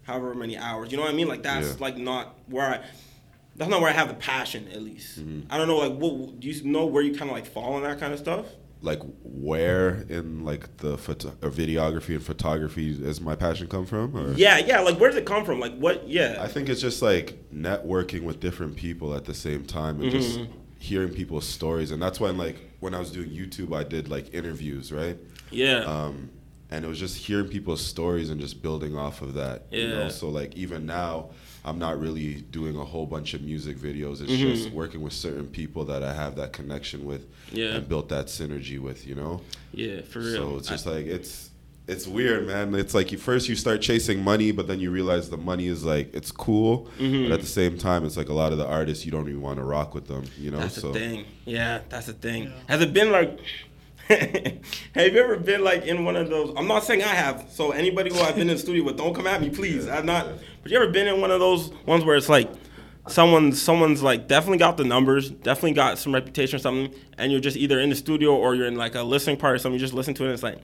however 0.04 0.34
many 0.36 0.58
hours. 0.58 0.92
You 0.92 0.98
know 0.98 1.04
what 1.04 1.12
I 1.14 1.16
mean? 1.16 1.28
Like 1.28 1.44
that's 1.44 1.68
Yeah. 1.70 1.76
like 1.80 1.98
not 1.98 2.38
where 2.48 2.66
I. 2.66 2.86
That's 3.56 3.70
not 3.70 3.82
where 3.82 3.90
I 3.90 3.94
have 3.94 4.08
the 4.08 4.14
passion, 4.14 4.70
at 4.70 4.82
least. 4.82 5.20
Mm-hmm. 5.20 5.52
I 5.52 5.58
don't 5.58 5.68
know, 5.68 5.76
like, 5.80 5.92
what 5.98 6.40
do 6.40 6.48
you 6.48 6.64
know 6.64 6.86
where 6.86 7.04
you 7.04 7.12
kind 7.12 7.30
of 7.30 7.36
like 7.36 7.46
fall 7.46 7.74
on 7.74 7.84
that 7.84 8.00
kind 8.00 8.14
of 8.14 8.20
stuff? 8.20 8.46
Like 8.82 9.02
where 9.24 10.06
in 10.10 10.46
like 10.46 10.78
the 10.78 10.98
photo- 10.98 11.36
or 11.42 11.50
videography 11.50 12.16
and 12.16 12.24
photography 12.24 12.94
does 12.96 13.20
my 13.20 13.36
passion 13.36 13.68
come 13.68 13.86
from 13.86 14.16
or 14.16 14.32
Yeah, 14.34 14.58
yeah. 14.58 14.80
Like, 14.80 15.00
where 15.00 15.10
does 15.10 15.18
it 15.18 15.26
come 15.26 15.44
from? 15.46 15.60
Like, 15.60 15.76
what? 15.78 16.08
Yeah. 16.08 16.38
i 16.40 16.48
think 16.48 16.70
it's 16.70 16.80
just 16.82 17.02
like 17.02 17.38
networking 17.54 18.24
with 18.24 18.40
different 18.40 18.76
people 18.78 19.14
at 19.16 19.26
the 19.26 19.34
same 19.34 19.66
time 19.66 20.02
and 20.02 20.12
just 20.12 20.40
Mm-hmm. 20.40 20.52
hearing 20.78 21.10
people's 21.14 21.46
stories 21.48 21.92
and 21.92 22.02
that's 22.02 22.20
when 22.22 22.38
like 22.38 22.56
when 22.80 22.94
i 22.94 23.00
was 23.00 23.12
doing 23.12 23.30
youtube 23.30 23.76
i 23.76 23.84
did 23.84 24.08
like 24.10 24.34
interviews 24.34 24.92
right 24.94 25.18
yeah. 25.52 25.80
um 25.80 26.30
and 26.72 26.86
it 26.86 26.88
was 26.88 27.00
just 27.00 27.18
hearing 27.18 27.48
people's 27.50 27.84
stories 27.84 28.30
and 28.30 28.40
just 28.40 28.62
building 28.62 28.96
off 28.98 29.22
of 29.22 29.34
that 29.34 29.66
you 29.72 29.82
Yeah. 29.82 29.88
know 29.96 30.10
so 30.10 30.30
like 30.30 30.56
even 30.56 30.86
now 30.86 31.32
i'm 31.66 31.78
not 31.80 32.00
really 32.00 32.36
doing 32.52 32.76
a 32.78 32.84
whole 32.86 33.06
bunch 33.06 33.34
of 33.34 33.42
music 33.42 33.78
videos 33.78 34.22
it's 34.22 34.32
Mm-hmm. 34.32 34.54
just 34.54 34.72
working 34.72 35.02
with 35.02 35.14
certain 35.14 35.48
people 35.48 35.86
that 35.86 36.04
i 36.04 36.14
have 36.14 36.36
that 36.36 36.54
connection 36.54 37.06
with 37.06 37.28
Yeah. 37.52 37.76
and 37.76 37.88
built 37.90 38.10
that 38.10 38.28
synergy 38.28 38.80
with 38.80 39.06
you 39.08 39.16
know 39.16 39.42
yeah, 39.74 40.02
for 40.02 40.20
real. 40.20 40.34
so 40.52 40.58
it's 40.58 40.68
I- 40.70 40.72
just 40.74 40.86
like 40.86 41.06
it's 41.06 41.50
it's 41.88 42.06
weird, 42.06 42.46
man. 42.46 42.76
It's 42.76 42.94
like 42.94 43.12
you 43.12 43.18
first 43.18 43.50
you 43.50 43.56
start 43.56 43.82
chasing 43.82 44.24
money, 44.24 44.52
but 44.52 44.68
then 44.68 44.80
you 44.80 44.92
realize 44.92 45.32
the 45.32 45.38
money 45.38 45.66
is 45.66 45.84
like 45.84 46.14
it's 46.14 46.32
cool, 46.32 46.88
Mm-hmm. 47.00 47.24
but 47.24 47.32
at 47.32 47.42
the 47.42 47.48
same 47.48 47.80
time, 47.80 48.06
it's 48.06 48.16
like 48.16 48.30
a 48.30 48.34
lot 48.34 48.52
of 48.52 48.60
the 48.60 48.68
artists 48.68 49.06
you 49.06 49.12
don't 49.12 49.28
even 49.28 49.42
want 49.42 49.58
to 49.58 49.64
rock 49.64 49.96
with 49.96 50.08
them, 50.08 50.26
you 50.38 50.52
know. 50.52 50.60
That's 50.60 50.80
so 50.80 50.92
the 50.92 51.00
thing. 51.00 51.26
Yeah, 51.46 51.80
that's 51.90 52.06
the 52.06 52.14
thing. 52.14 52.54
Has 52.68 52.82
it 52.82 52.94
been 52.94 53.12
like? 53.12 53.40
have 54.96 55.14
you 55.14 55.20
ever 55.24 55.38
been 55.38 55.64
like 55.64 55.86
in 55.86 56.04
one 56.06 56.16
of 56.16 56.30
those? 56.30 56.54
I'm 56.58 56.68
not 56.68 56.84
saying 56.84 57.04
I 57.04 57.08
have. 57.08 57.48
So 57.50 57.72
anybody 57.72 58.12
who 58.12 58.20
I've 58.20 58.36
been 58.36 58.50
in 58.50 58.56
the 58.56 58.58
studio 58.58 58.84
with, 58.84 58.98
don't 58.98 59.14
come 59.14 59.28
at 59.28 59.42
me, 59.42 59.50
please. 59.50 59.88
I've 59.88 60.06
not. 60.06 60.28
But 60.64 60.72
you 60.72 60.78
ever 60.82 60.92
been 60.92 61.08
in 61.08 61.22
one 61.22 61.32
of 61.32 61.40
those 61.40 61.70
ones 61.86 62.04
where 62.06 62.18
it's 62.18 62.30
like, 62.30 62.50
someone, 63.08 63.54
someone's 63.54 64.04
like 64.04 64.28
definitely 64.28 64.58
got 64.60 64.78
the 64.78 64.84
numbers, 64.84 65.30
definitely 65.30 65.74
got 65.74 65.98
some 66.00 66.14
reputation 66.14 66.56
or 66.58 66.60
something, 66.60 66.94
and 67.18 67.32
you're 67.32 67.42
just 67.42 67.58
either 67.58 67.80
in 67.80 67.90
the 67.90 67.96
studio 67.96 68.36
or 68.36 68.56
you're 68.56 68.68
in 68.68 68.76
like 68.78 68.96
a 68.96 69.04
listening 69.04 69.38
part 69.38 69.56
or 69.56 69.60
something. 69.60 69.74
You 69.76 69.80
just 69.86 69.94
listen 69.94 70.14
to 70.16 70.24
it 70.24 70.28
and 70.28 70.34
it's 70.34 70.44
like. 70.44 70.60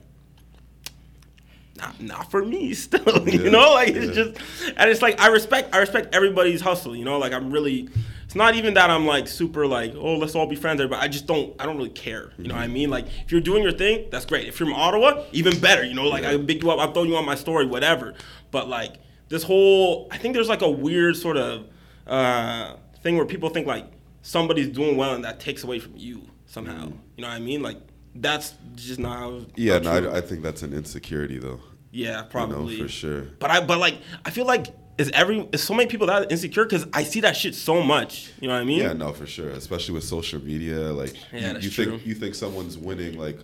Not, 1.76 2.00
not 2.00 2.30
for 2.30 2.44
me 2.44 2.72
still 2.74 3.28
you 3.28 3.40
Yeah, 3.42 3.50
know 3.50 3.72
like 3.72 3.90
it's 3.94 4.06
yeah. 4.06 4.12
just 4.14 4.40
and 4.76 4.90
it's 4.90 5.02
like 5.02 5.20
I 5.20 5.28
respect 5.28 5.74
I 5.74 5.78
respect 5.78 6.14
everybody's 6.14 6.60
hustle, 6.62 6.96
you 6.96 7.04
know. 7.04 7.18
Like 7.18 7.32
I'm 7.34 7.50
really, 7.50 7.80
it's 7.80 8.15
not 8.36 8.54
even 8.54 8.74
that 8.74 8.90
I'm 8.90 9.06
like 9.06 9.26
super 9.28 9.66
like 9.66 9.94
oh 9.96 10.16
let's 10.16 10.34
all 10.34 10.46
be 10.46 10.56
friends, 10.56 10.78
there, 10.78 10.88
but 10.88 11.00
I 11.00 11.08
just 11.08 11.26
don't 11.26 11.54
I 11.60 11.66
don't 11.66 11.76
really 11.76 11.90
care, 11.90 12.32
you 12.38 12.48
know 12.48 12.54
what 12.54 12.64
I 12.64 12.68
mean? 12.68 12.90
Like 12.90 13.06
if 13.24 13.32
you're 13.32 13.40
doing 13.40 13.62
your 13.62 13.72
thing, 13.72 14.08
that's 14.10 14.24
great. 14.26 14.46
If 14.46 14.60
you're 14.60 14.68
from 14.68 14.74
Ottawa, 14.76 15.24
even 15.32 15.58
better, 15.60 15.84
you 15.84 15.94
know. 15.94 16.04
Like 16.08 16.24
I 16.24 16.36
pick 16.38 16.62
you 16.62 16.70
up, 16.70 16.78
I'm 16.78 16.92
throwing 16.92 17.08
you 17.10 17.16
on 17.16 17.24
my 17.24 17.34
story, 17.34 17.66
whatever. 17.66 18.14
But 18.50 18.68
like 18.68 18.94
this 19.28 19.42
whole, 19.42 20.08
I 20.10 20.18
think 20.18 20.34
there's 20.34 20.48
like 20.48 20.62
a 20.62 20.70
weird 20.70 21.16
sort 21.16 21.36
of 21.36 21.66
uh, 22.06 22.76
thing 23.02 23.16
where 23.16 23.26
people 23.26 23.48
think 23.48 23.66
like 23.66 23.86
somebody's 24.22 24.68
doing 24.68 24.96
well 24.96 25.14
and 25.14 25.24
that 25.24 25.40
takes 25.40 25.64
away 25.64 25.78
from 25.78 25.96
you 25.96 26.22
somehow. 26.46 26.86
You 27.16 27.22
know 27.22 27.28
what 27.28 27.34
I 27.34 27.38
mean? 27.40 27.62
Like 27.62 27.78
that's 28.14 28.54
just 28.74 28.98
not. 28.98 29.42
yeah, 29.56 29.78
not 29.78 30.02
no. 30.02 30.10
I, 30.10 30.18
I 30.18 30.20
think 30.20 30.42
that's 30.42 30.62
an 30.62 30.72
insecurity 30.72 31.38
though. 31.38 31.60
yeah, 31.90 32.08
You 32.08 32.22
know, 32.22 32.28
probably 32.30 32.80
for 32.80 32.88
sure. 32.88 33.22
but 33.38 33.50
I 33.50 33.64
but 33.64 33.78
like 33.78 33.98
I 34.24 34.30
feel 34.30 34.46
like 34.46 34.66
is 34.98 35.10
every 35.10 35.40
is 35.52 35.62
so 35.62 35.74
many 35.74 35.88
people 35.88 36.06
that 36.06 36.30
insecure 36.32 36.64
because 36.64 36.86
I 36.92 37.02
see 37.04 37.20
that 37.20 37.36
shit 37.36 37.54
so 37.54 37.82
much. 37.82 38.32
You 38.40 38.48
know 38.48 38.54
what 38.54 38.60
I 38.62 38.64
mean? 38.64 38.80
Yeah, 38.80 38.92
no, 38.92 39.12
for 39.12 39.26
sure. 39.26 39.50
Especially 39.50 39.94
with 39.94 40.04
social 40.04 40.40
media, 40.42 40.78
like 40.92 41.14
Yeah, 41.32 41.52
you, 41.52 41.58
you 41.60 41.70
think 41.70 42.06
you 42.06 42.14
think 42.14 42.34
someone's 42.34 42.78
winning 42.78 43.18
like 43.18 43.38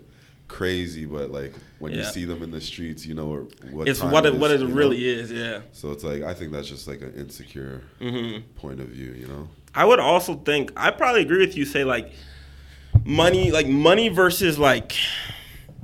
crazy, 0.48 1.06
but 1.06 1.30
like 1.30 1.54
when 1.78 1.92
you 1.92 2.04
see 2.04 2.24
them 2.24 2.42
in 2.42 2.50
the 2.50 2.60
streets, 2.60 3.06
you 3.06 3.14
know 3.14 3.48
what 3.70 3.88
it's 3.88 4.02
what 4.02 4.26
it, 4.26 4.34
is, 4.34 4.40
what 4.40 4.50
it 4.50 4.60
you 4.60 4.68
know? 4.68 4.74
really 4.74 5.08
is. 5.08 5.30
Yeah. 5.32 5.60
So 5.72 5.92
it's 5.92 6.04
like 6.04 6.22
I 6.22 6.34
think 6.34 6.52
that's 6.52 6.68
just 6.68 6.86
like 6.88 7.00
an 7.02 7.14
insecure 7.14 7.82
Mm-hmm. 8.00 8.42
point 8.56 8.80
of 8.80 8.88
view, 8.88 9.12
you 9.12 9.26
know. 9.28 9.48
I 9.74 9.84
would 9.84 10.00
also 10.00 10.34
think 10.34 10.72
I 10.76 10.90
probably 10.90 11.22
agree 11.22 11.38
with 11.44 11.56
you. 11.56 11.64
Say 11.64 11.84
like 11.84 12.12
money, 13.04 13.50
like 13.50 13.66
money 13.66 14.08
versus 14.10 14.58
like 14.58 14.94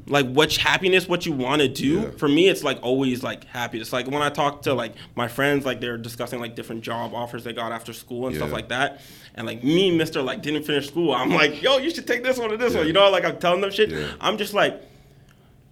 like 0.09 0.27
which 0.33 0.57
happiness 0.59 1.09
what 1.09 1.27
you 1.27 1.33
want 1.33 1.61
to 1.63 1.69
do 1.69 2.01
Yeah. 2.01 2.11
for 2.13 2.29
me 2.29 2.49
it's 2.49 2.65
like 2.65 2.79
always 2.83 3.23
like 3.23 3.45
happiness 3.45 3.93
like 3.93 4.07
when 4.07 4.23
i 4.23 4.31
talk 4.31 4.63
to 4.63 4.75
like 4.75 4.95
my 5.15 5.29
friends 5.29 5.65
like 5.67 5.81
they're 5.81 5.99
discussing 5.99 6.41
like 6.41 6.55
different 6.57 6.83
job 6.83 7.15
offers 7.15 7.45
they 7.45 7.53
got 7.53 7.73
after 7.73 7.93
school 7.93 8.27
and 8.27 8.35
stuff 8.37 8.51
like 8.53 8.69
that 8.71 9.01
and 9.35 9.47
like 9.47 9.63
me 9.63 9.97
mr 9.97 10.25
like 10.25 10.43
didn't 10.43 10.65
finish 10.65 10.89
school 10.89 11.13
i'm 11.13 11.31
like 11.31 11.63
yo 11.63 11.79
you 11.79 11.91
should 11.91 12.07
take 12.07 12.23
this 12.25 12.39
one 12.39 12.51
or 12.53 12.57
this 12.57 12.73
Yeah. 12.73 12.79
one 12.81 12.87
you 12.87 12.93
know 12.93 13.11
like 13.11 13.25
i'm 13.25 13.39
telling 13.39 13.61
them 13.61 13.71
shit 13.71 13.91
Yeah. 13.91 14.09
i'm 14.21 14.39
just 14.39 14.55
like 14.55 14.83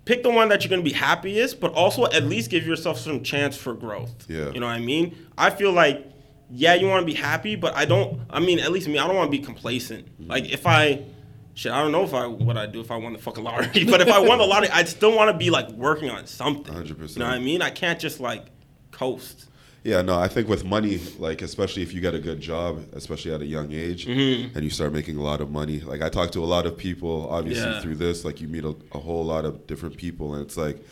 pick 0.04 0.22
the 0.22 0.30
one 0.30 0.48
that 0.50 0.62
you're 0.62 0.70
gonna 0.70 0.82
be 0.82 0.92
happiest, 0.92 1.58
but 1.60 1.72
also 1.72 2.04
at 2.06 2.22
least 2.24 2.48
give 2.48 2.64
yourself 2.64 2.96
some 2.96 3.24
chance 3.24 3.56
for 3.56 3.74
growth. 3.74 4.12
Yeah. 4.28 4.50
You 4.52 4.60
know 4.60 4.66
what 4.66 4.76
I 4.76 4.78
mean? 4.78 5.16
I 5.36 5.50
feel 5.50 5.72
like, 5.72 6.06
yeah, 6.48 6.74
you 6.74 6.86
want 6.86 7.04
to 7.04 7.12
be 7.12 7.18
happy, 7.18 7.56
but 7.56 7.74
I 7.74 7.86
don't. 7.86 8.20
I 8.30 8.38
mean, 8.38 8.60
at 8.60 8.70
least 8.70 8.86
me, 8.86 8.98
I 9.00 9.06
don't 9.08 9.16
want 9.16 9.32
to 9.32 9.36
be 9.36 9.44
complacent. 9.44 10.06
Mm-hmm. 10.06 10.30
Like 10.30 10.44
if 10.52 10.64
I, 10.64 11.02
shit, 11.56 11.72
I 11.72 11.82
don't 11.82 11.90
know 11.90 12.04
if 12.04 12.14
I 12.14 12.26
what 12.28 12.56
I 12.56 12.66
do 12.66 12.80
if 12.80 12.90
I 12.92 12.96
won 12.96 13.12
the 13.12 13.18
fucking 13.18 13.42
lottery, 13.42 13.84
but 13.90 14.00
if 14.00 14.08
I 14.08 14.20
won 14.20 14.38
the 14.38 14.44
lottery, 14.46 14.70
I'd 14.70 14.88
still 14.88 15.14
want 15.16 15.30
to 15.32 15.36
be 15.36 15.50
like 15.50 15.68
working 15.70 16.08
on 16.10 16.26
something. 16.28 16.72
100%. 16.72 17.14
You 17.16 17.18
know 17.18 17.26
what 17.26 17.34
I 17.34 17.38
mean? 17.40 17.60
I 17.62 17.70
can't 17.70 17.98
just 17.98 18.20
like 18.20 18.46
coast. 18.92 19.48
Yeah, 19.82 20.02
no, 20.02 20.18
I 20.18 20.26
think 20.26 20.48
with 20.48 20.64
money, 20.64 20.98
like 21.18 21.42
especially 21.42 21.82
if 21.82 21.92
you 21.94 22.00
get 22.00 22.12
a 22.14 22.18
good 22.18 22.40
job, 22.40 22.84
especially 22.92 23.32
at 23.32 23.40
a 23.40 23.46
young 23.46 23.72
age, 23.72 24.06
Mm-hmm. 24.06 24.54
and 24.56 24.64
you 24.64 24.70
start 24.70 24.92
making 24.92 25.16
a 25.16 25.22
lot 25.22 25.40
of 25.40 25.50
money. 25.50 25.80
Like 25.80 26.02
I 26.02 26.08
talk 26.08 26.30
to 26.32 26.42
a 26.42 26.46
lot 26.56 26.66
of 26.66 26.76
people, 26.76 27.28
obviously 27.30 27.64
Yeah. 27.70 27.80
through 27.80 27.94
this, 27.96 28.24
like 28.24 28.40
you 28.40 28.48
meet 28.48 28.64
a, 28.64 28.74
a 28.92 28.98
whole 28.98 29.24
lot 29.24 29.44
of 29.44 29.66
different 29.66 29.96
people, 29.96 30.34
and 30.34 30.44
it's 30.44 30.56
like 30.56 30.84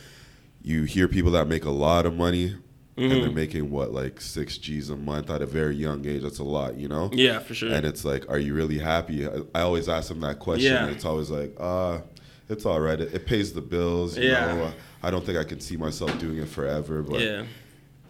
you 0.63 0.85
hear 0.85 1.09
people 1.09 1.33
that 1.33 1.47
make 1.49 1.65
a 1.65 1.71
lot 1.71 2.07
of 2.07 2.15
money, 2.17 2.55
and 2.97 3.11
Mm-hmm. 3.11 3.21
they're 3.23 3.31
making 3.33 3.71
what 3.71 3.93
like 3.93 4.21
six 4.21 4.57
G's 4.57 4.89
a 4.91 4.97
month 4.97 5.29
at 5.31 5.43
a 5.43 5.47
very 5.47 5.75
young 5.75 6.07
age. 6.07 6.23
That's 6.23 6.39
a 6.39 6.45
lot, 6.45 6.77
you 6.77 6.87
know. 6.89 7.11
Yeah, 7.13 7.41
for 7.41 7.55
sure. 7.55 7.73
And 7.73 7.85
it's 7.85 8.05
like, 8.05 8.29
are 8.31 8.39
you 8.39 8.55
really 8.55 8.79
happy? 8.79 9.27
I, 9.27 9.41
I 9.55 9.61
always 9.63 9.89
ask 9.89 10.09
them 10.09 10.21
that 10.21 10.39
question. 10.39 10.73
Yeah. 10.73 10.87
And 10.87 10.95
it's 10.95 11.05
always 11.05 11.29
like, 11.31 11.55
uh, 11.59 12.01
it's 12.49 12.65
all 12.67 12.81
right. 12.81 13.01
It, 13.01 13.13
it 13.15 13.27
pays 13.27 13.53
the 13.53 13.61
bills. 13.63 14.17
You 14.17 14.31
Yeah. 14.31 14.55
know? 14.55 14.73
I 15.03 15.11
don't 15.11 15.25
think 15.27 15.37
I 15.39 15.45
can 15.45 15.61
see 15.61 15.77
myself 15.77 16.17
doing 16.19 16.39
it 16.39 16.49
forever. 16.49 17.03
But 17.03 17.21
yeah. 17.21 17.45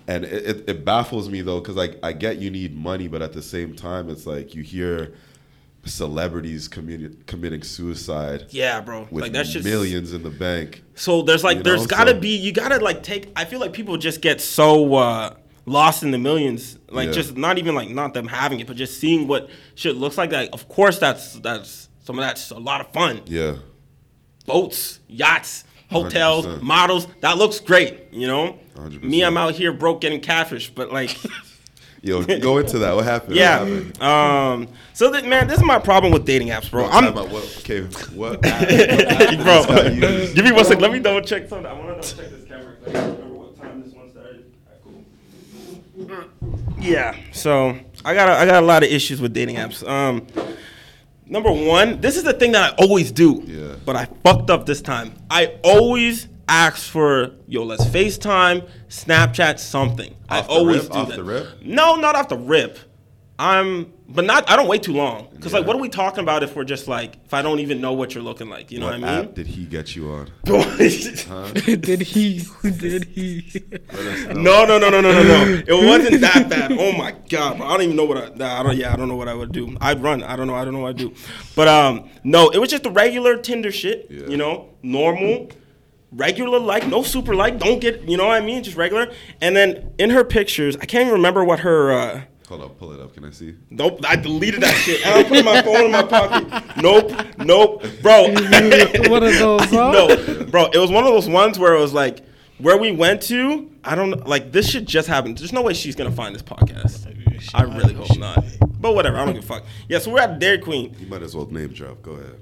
and 0.07 0.25
it, 0.25 0.45
it, 0.47 0.69
it 0.69 0.85
baffles 0.85 1.29
me 1.31 1.41
though 1.41 1.61
because 1.61 1.77
like 1.77 1.99
I 2.03 2.13
get 2.13 2.37
you 2.39 2.51
need 2.51 2.77
money, 2.77 3.09
but 3.09 3.23
at 3.23 3.33
the 3.33 3.43
same 3.43 3.75
time, 3.75 4.11
it's 4.11 4.27
like 4.27 4.55
you 4.55 4.63
hear 4.63 5.15
celebrities 5.87 6.69
committing 6.69 7.23
committing 7.27 7.63
suicide 7.63 8.47
Yeah, 8.51 8.81
bro. 8.81 9.07
with 9.11 9.23
like 9.23 9.33
that's 9.33 9.51
just 9.53 9.65
millions 9.65 10.13
in 10.13 10.23
the 10.23 10.31
bank. 10.31 10.83
So 10.95 11.23
there's 11.23 11.45
like 11.45 11.59
You 11.59 11.63
there's 11.65 11.83
know, 11.83 11.87
gotta 11.87 12.13
so- 12.13 12.21
be 12.21 12.37
you 12.37 12.53
gotta 12.53 12.79
like 12.79 13.03
take 13.03 13.31
I 13.37 13.45
feel 13.45 13.61
like 13.61 13.73
people 13.73 13.97
just 13.97 14.21
get 14.21 14.41
so 14.41 14.95
uh 14.95 15.35
lost 15.67 16.03
in 16.03 16.11
the 16.11 16.19
millions. 16.19 16.79
Like 16.91 17.07
Yeah. 17.09 17.13
just 17.13 17.37
not 17.37 17.59
even 17.59 17.75
like 17.75 17.91
not 17.91 18.15
them 18.15 18.27
having 18.29 18.61
it, 18.61 18.67
but 18.67 18.77
just 18.77 18.99
seeing 19.01 19.27
what 19.29 19.49
shit 19.75 19.97
looks 19.97 20.17
like. 20.19 20.31
Like 20.33 20.51
of 20.53 20.69
course 20.69 20.99
that's 20.99 21.35
that's 21.41 21.89
some 22.05 22.19
of 22.19 22.25
that's 22.25 22.51
a 22.51 22.59
lot 22.59 22.81
of 22.81 22.93
fun. 22.93 23.23
Yeah, 23.27 23.57
Boats, 24.47 25.01
yachts, 25.09 25.65
hotels, 25.91 26.45
100%. 26.47 26.63
models. 26.63 27.07
That 27.21 27.39
looks 27.39 27.61
great, 27.61 28.13
you 28.13 28.27
know? 28.27 28.59
100%. 28.77 29.03
Me, 29.03 29.23
I'm 29.25 29.39
out 29.39 29.55
here 29.55 29.73
broke 29.73 30.03
getting 30.03 30.21
catfish, 30.21 30.69
but 30.69 30.93
like 30.93 31.17
yo, 32.05 32.23
go 32.41 32.59
into 32.59 32.79
that. 32.81 32.95
What 32.95 33.05
happened? 33.05 33.35
yeah. 33.37 33.61
What 33.61 33.69
happened? 33.69 34.03
Um 34.03 34.69
so 34.93 35.11
that 35.11 35.25
man, 35.27 35.49
this 35.49 35.59
is 35.59 35.65
my 35.65 35.79
problem 35.79 36.13
with 36.13 36.25
dating 36.25 36.49
apps, 36.49 36.71
bro. 36.71 36.85
I'm 36.87 37.05
time 37.05 37.19
out. 37.19 37.31
What, 37.31 37.57
okay, 37.61 37.83
what? 38.15 38.35
app- 38.47 38.61
what 38.71 38.71
app 38.71 39.45
bro, 39.45 39.63
this 39.63 39.67
guy 39.67 40.09
use? 40.09 40.33
give 40.35 40.45
me 40.45 40.53
one 40.53 40.65
sec. 40.65 40.81
Let 40.81 40.93
me 40.93 40.99
double 41.01 41.21
check 41.23 41.49
something. 41.49 41.67
I 41.67 41.73
want 41.73 42.03
to 42.03 42.17
double 42.17 42.23
check 42.23 42.31
this 42.39 42.45
camera. 42.49 42.77
'cause 42.77 42.89
I 42.89 42.93
don't 42.93 43.17
remember 43.19 43.35
what 43.35 43.57
time 43.61 43.83
this 43.83 43.93
one 43.95 44.11
started. 44.11 44.45
Alright, 45.99 46.29
cool. 46.41 46.75
Yeah. 46.81 47.17
So 47.33 47.77
I 48.05 48.15
got 48.15 48.29
a, 48.29 48.33
I 48.33 48.47
got 48.47 48.63
a 48.63 48.67
lot 48.67 48.83
of 48.85 48.91
issues 48.91 49.21
with 49.21 49.33
dating 49.33 49.57
apps. 49.57 49.87
Um, 49.89 50.27
number 51.27 51.51
one, 51.51 52.01
this 52.01 52.17
is 52.17 52.23
the 52.25 52.33
thing 52.35 52.53
that 52.53 52.73
I 52.75 52.77
always 52.85 53.11
do. 53.11 53.43
Yeah. 53.47 53.77
But 53.85 53.97
I 53.97 54.05
fucked 54.23 54.51
up 54.51 54.67
this 54.67 54.83
time. 54.83 55.15
I 55.31 55.55
always 55.65 56.29
ask 56.49 56.91
for 56.91 57.31
yo, 57.47 57.63
let's 57.65 57.85
FaceTime, 57.85 58.69
Snapchat, 58.89 59.59
something. 59.59 60.13
Off 60.29 60.45
I 60.45 60.47
the 60.47 60.49
always 60.49 60.83
rip? 60.85 60.93
do 60.93 60.99
Off 60.99 61.09
that. 61.09 61.17
the 61.17 61.25
rip? 61.25 61.63
No, 61.63 61.97
not 61.97 62.15
off 62.17 62.29
the 62.29 62.37
rip. 62.39 62.79
I'm, 63.37 63.93
but 64.09 64.25
not. 64.25 64.49
I 64.49 64.55
don't 64.55 64.69
wait 64.69 64.85
too 64.85 64.93
long. 64.93 65.27
Cause 65.41 65.53
like, 65.53 65.67
what 65.67 65.75
are 65.75 65.81
we 65.81 65.89
talking 65.89 66.21
about 66.21 66.45
if 66.45 66.55
we're 66.55 66.63
just 66.63 66.87
like, 66.87 67.17
if 67.25 67.35
I 67.35 67.43
don't 67.43 67.59
even 67.59 67.81
know 67.81 67.93
what 67.93 68.15
you're 68.15 68.23
looking 68.23 68.49
like? 68.49 68.71
You 68.71 68.79
know 68.79 68.87
What 68.87 69.01
what 69.01 69.11
I 69.11 69.17
mean? 69.17 69.25
app 69.31 69.35
did 69.35 69.49
he 69.49 69.65
get 69.67 69.97
you 69.97 70.09
on? 70.11 70.31
did 70.45 72.01
he? 72.03 72.43
Did 72.63 73.05
he? 73.07 73.63
No, 74.35 74.65
no, 74.65 74.79
no, 74.79 74.89
no, 74.89 75.01
no, 75.01 75.11
no, 75.13 75.23
no. 75.23 75.63
It 75.67 75.87
wasn't 75.87 76.21
that 76.21 76.49
bad. 76.49 76.73
Oh 76.79 76.93
my 76.93 77.13
god, 77.29 77.59
bro. 77.59 77.67
I 77.67 77.71
don't 77.73 77.83
even 77.83 77.97
know 77.97 78.05
what 78.05 78.19
I. 78.19 78.29
Nah, 78.37 78.61
I 78.61 78.63
don't. 78.63 78.77
Yeah, 78.77 78.93
I 78.93 78.97
don't 78.97 79.09
know 79.09 79.17
what 79.17 79.29
I 79.29 79.35
would 79.35 79.51
do. 79.53 79.77
I'd 79.81 80.01
run. 80.01 80.23
I 80.23 80.37
don't 80.37 80.47
know. 80.47 80.55
I 80.55 80.65
don't 80.65 80.73
know 80.73 80.81
what 80.81 80.91
I'd 80.91 80.97
do. 80.99 81.13
But 81.57 81.67
um, 81.67 82.09
no, 82.23 82.51
it 82.51 82.59
was 82.59 82.71
just 82.71 82.85
the 82.85 82.91
regular 82.91 83.37
Tinder 83.37 83.73
shit. 83.73 84.07
Yeah. 84.11 84.29
You 84.29 84.37
know, 84.37 84.71
normal, 84.83 85.49
regular 86.15 86.59
like, 86.59 86.87
no 86.87 87.03
super 87.03 87.35
like. 87.35 87.59
Don't 87.59 87.81
get. 87.81 88.03
You 88.09 88.17
know 88.17 88.27
what 88.27 88.41
I 88.41 88.45
mean? 88.45 88.63
Just 88.63 88.77
regular. 88.77 89.13
And 89.41 89.57
then 89.57 89.93
in 89.99 90.11
her 90.11 90.25
pictures, 90.25 90.77
I 90.77 90.87
can't 90.87 91.03
even 91.03 91.15
remember 91.15 91.45
what 91.45 91.61
her. 91.61 91.93
uh 91.93 92.23
Hold 92.49 92.61
up, 92.61 92.79
pull 92.79 92.93
it 92.93 93.01
up. 93.01 93.15
Can 93.15 93.25
I 93.25 93.31
see? 93.31 93.55
Nope, 93.71 94.01
I 94.07 94.17
deleted 94.17 94.61
that 94.63 94.75
shit. 94.75 95.05
And 95.07 95.15
I 95.15 95.29
put 95.29 95.45
my 95.45 95.63
phone 95.63 95.87
in 95.87 95.91
my 95.91 96.03
pocket. 96.03 96.77
Nope, 96.77 97.11
nope, 97.39 97.83
bro. 98.03 98.25
One 99.09 99.23
of 99.23 99.39
those, 99.39 99.65
huh? 99.71 99.91
no, 99.93 100.45
bro. 100.45 100.67
It 100.67 100.77
was 100.79 100.91
one 100.91 101.05
of 101.05 101.13
those 101.15 101.27
ones 101.27 101.59
where 101.59 101.75
it 101.75 101.81
was 101.81 101.95
like, 101.95 102.21
where 102.59 102.77
we 102.77 102.93
went 102.93 103.23
to. 103.23 103.71
I 103.83 103.95
don't 103.95 104.27
like 104.27 104.53
this 104.53 104.69
shit 104.69 104.85
just 104.85 105.09
happened. 105.09 105.39
There's 105.39 105.55
no 105.55 105.63
way 105.63 105.73
she's 105.73 105.97
gonna 105.97 106.13
find 106.13 106.35
this 106.35 106.43
podcast. 106.43 107.11
I 107.55 107.63
really 107.63 107.95
hope 107.95 108.17
not. 108.19 108.45
But 108.79 108.95
whatever, 108.95 109.17
I 109.17 109.25
don't 109.25 109.35
give 109.35 109.45
a 109.45 109.47
fuck. 109.47 109.65
Yeah, 109.89 109.99
so 109.99 110.11
we're 110.13 110.21
at 110.21 110.39
Dairy 110.39 110.59
Queen. 110.59 110.95
You 110.99 111.07
might 111.07 111.23
as 111.23 111.35
well 111.35 111.47
name 111.47 111.73
drop. 111.73 112.03
Go 112.03 112.13
ahead. 112.13 112.41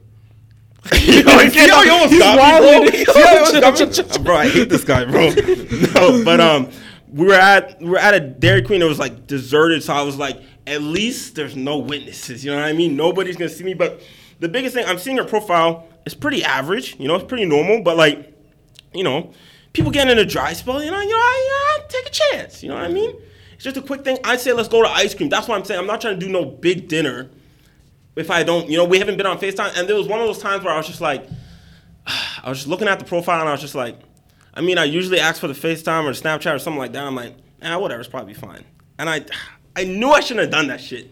you 1.03 1.23
know, 1.23 1.38
see 1.49 1.68
how 1.68 1.83
he 1.83 1.90
almost 1.90 2.11
He's 2.11 2.18
got 2.18 2.35
me, 2.37 2.40
wilding. 2.40 2.90
bro? 2.90 3.14
See 3.14 3.21
how 3.23 3.31
he 3.31 3.64
almost 3.64 4.09
got 4.09 4.18
me? 4.18 4.25
bro, 4.25 4.37
I 4.37 4.49
hate 4.49 4.68
this 4.68 4.85
guy, 4.85 5.05
bro. 5.05 5.31
No, 5.95 6.25
but 6.25 6.40
um, 6.40 6.71
we 7.12 7.27
were 7.27 7.35
at 7.35 7.81
we 7.81 7.90
were 7.90 7.99
at 7.99 8.14
a 8.14 8.21
Dairy 8.21 8.62
Queen. 8.62 8.83
It 8.83 8.87
was 8.87 8.99
like 8.99 9.27
deserted, 9.27 9.85
so 9.85 9.92
I 9.95 10.03
was 10.03 10.16
like, 10.16 10.42
at 10.66 10.83
least 10.83 11.37
there's 11.37 11.55
no 11.55 11.79
witnesses. 11.79 12.45
You 12.45 12.51
know 12.51 12.57
what 12.57 12.66
I 12.66 12.73
mean? 12.73 12.97
Nobody's 12.97 13.37
gonna 13.37 13.49
see 13.49 13.62
me. 13.62 13.75
But 13.75 14.03
the 14.40 14.49
biggest 14.49 14.75
thing, 14.75 14.85
I'm 14.87 14.99
seeing 14.99 15.18
her 15.18 15.25
profile. 15.25 15.87
It's 16.05 16.16
pretty 16.16 16.42
average. 16.42 16.99
You 16.99 17.07
know, 17.07 17.14
it's 17.14 17.27
pretty 17.27 17.45
normal. 17.45 17.83
But 17.83 17.97
like, 17.97 18.37
you 18.92 19.05
know, 19.05 19.33
people 19.73 19.92
getting 19.92 20.11
in 20.11 20.18
a 20.18 20.25
dry 20.25 20.53
spell. 20.53 20.83
You 20.83 20.90
know, 20.90 21.01
you 21.01 21.11
know, 21.11 21.16
I, 21.16 21.79
I 21.79 21.81
take 21.88 22.07
a 22.07 22.11
chance. 22.11 22.62
You 22.62 22.71
know 22.71 22.75
what 22.75 22.85
I 22.85 22.88
mean? 22.88 23.14
It's 23.55 23.62
just 23.62 23.77
a 23.77 23.83
quick 23.83 24.03
thing. 24.03 24.18
I 24.25 24.37
say 24.37 24.53
let's 24.53 24.68
go 24.68 24.83
to 24.83 24.88
ice 24.88 25.14
cream. 25.14 25.29
That's 25.29 25.47
what 25.47 25.57
I'm 25.57 25.64
saying. 25.64 25.79
I'm 25.79 25.87
not 25.87 26.01
trying 26.01 26.18
to 26.18 26.27
do 26.27 26.33
no 26.33 26.45
big 26.45 26.88
dinner 26.88 27.31
if 28.16 28.31
I 28.31 28.42
don't, 28.42 28.68
you 28.68 28.77
know, 28.77 28.85
we 28.85 28.98
haven't 28.98 29.16
been 29.16 29.27
on 29.27 29.38
FaceTime. 29.38 29.79
And 29.79 29.88
there 29.88 29.96
was 29.96 30.07
one 30.07 30.20
of 30.20 30.27
those 30.27 30.38
times 30.38 30.64
where 30.64 30.72
I 30.72 30.77
was 30.77 30.87
just 30.87 31.01
like, 31.01 31.27
I 32.07 32.48
was 32.48 32.59
just 32.59 32.68
looking 32.68 32.88
at 32.88 32.98
the 32.98 33.05
profile 33.05 33.40
and 33.40 33.48
I 33.48 33.53
was 33.53 33.61
just 33.61 33.75
like, 33.75 33.98
I 34.55 34.61
mean, 34.61 34.79
I 34.79 34.85
usually 34.85 35.18
ask 35.18 35.40
for 35.40 35.48
the 35.48 35.55
FaceTime 35.55 36.05
or 36.05 36.11
Snapchat 36.11 36.55
or 36.55 36.59
something 36.59 36.79
like 36.79 36.92
that. 36.92 37.05
I'm 37.05 37.14
like, 37.14 37.35
ah, 37.62 37.79
whatever, 37.79 38.01
it's 38.01 38.11
probably 38.11 38.35
fine. 38.35 38.64
And 38.98 39.09
I, 39.09 39.25
I 39.77 39.85
knew 39.85 40.11
I 40.11 40.20
shouldn't 40.20 40.40
have 40.40 40.51
done 40.51 40.66
that 40.68 40.81
shit. 40.81 41.11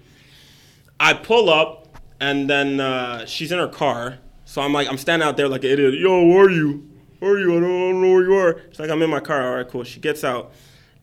I 0.99 1.15
pull 1.15 1.49
up 1.49 1.99
and 2.21 2.49
then 2.51 2.79
uh, 2.79 3.25
she's 3.25 3.51
in 3.53 3.59
her 3.59 3.69
car. 3.69 4.19
So 4.45 4.61
I'm 4.61 4.73
like, 4.73 4.89
I'm 4.89 4.99
standing 4.99 5.27
out 5.27 5.37
there 5.37 5.49
like 5.49 5.65
an 5.65 5.71
idiot. 5.71 5.95
Yo, 5.95 6.27
where 6.27 6.47
are 6.47 6.51
you? 6.51 6.87
Where 7.21 7.33
are 7.33 7.39
you? 7.39 7.57
I 7.57 7.61
don't, 7.61 7.65
I 7.65 7.79
don't 7.93 8.03
know 8.03 8.13
where 8.13 8.23
you 8.23 8.35
are. 8.35 8.61
She's 8.69 8.81
like, 8.81 8.91
I'm 8.91 9.01
in 9.01 9.09
my 9.09 9.21
car. 9.21 9.43
All 9.43 9.57
right, 9.57 9.69
cool. 9.69 9.85
She 9.85 10.01
gets 10.01 10.25
out. 10.25 10.53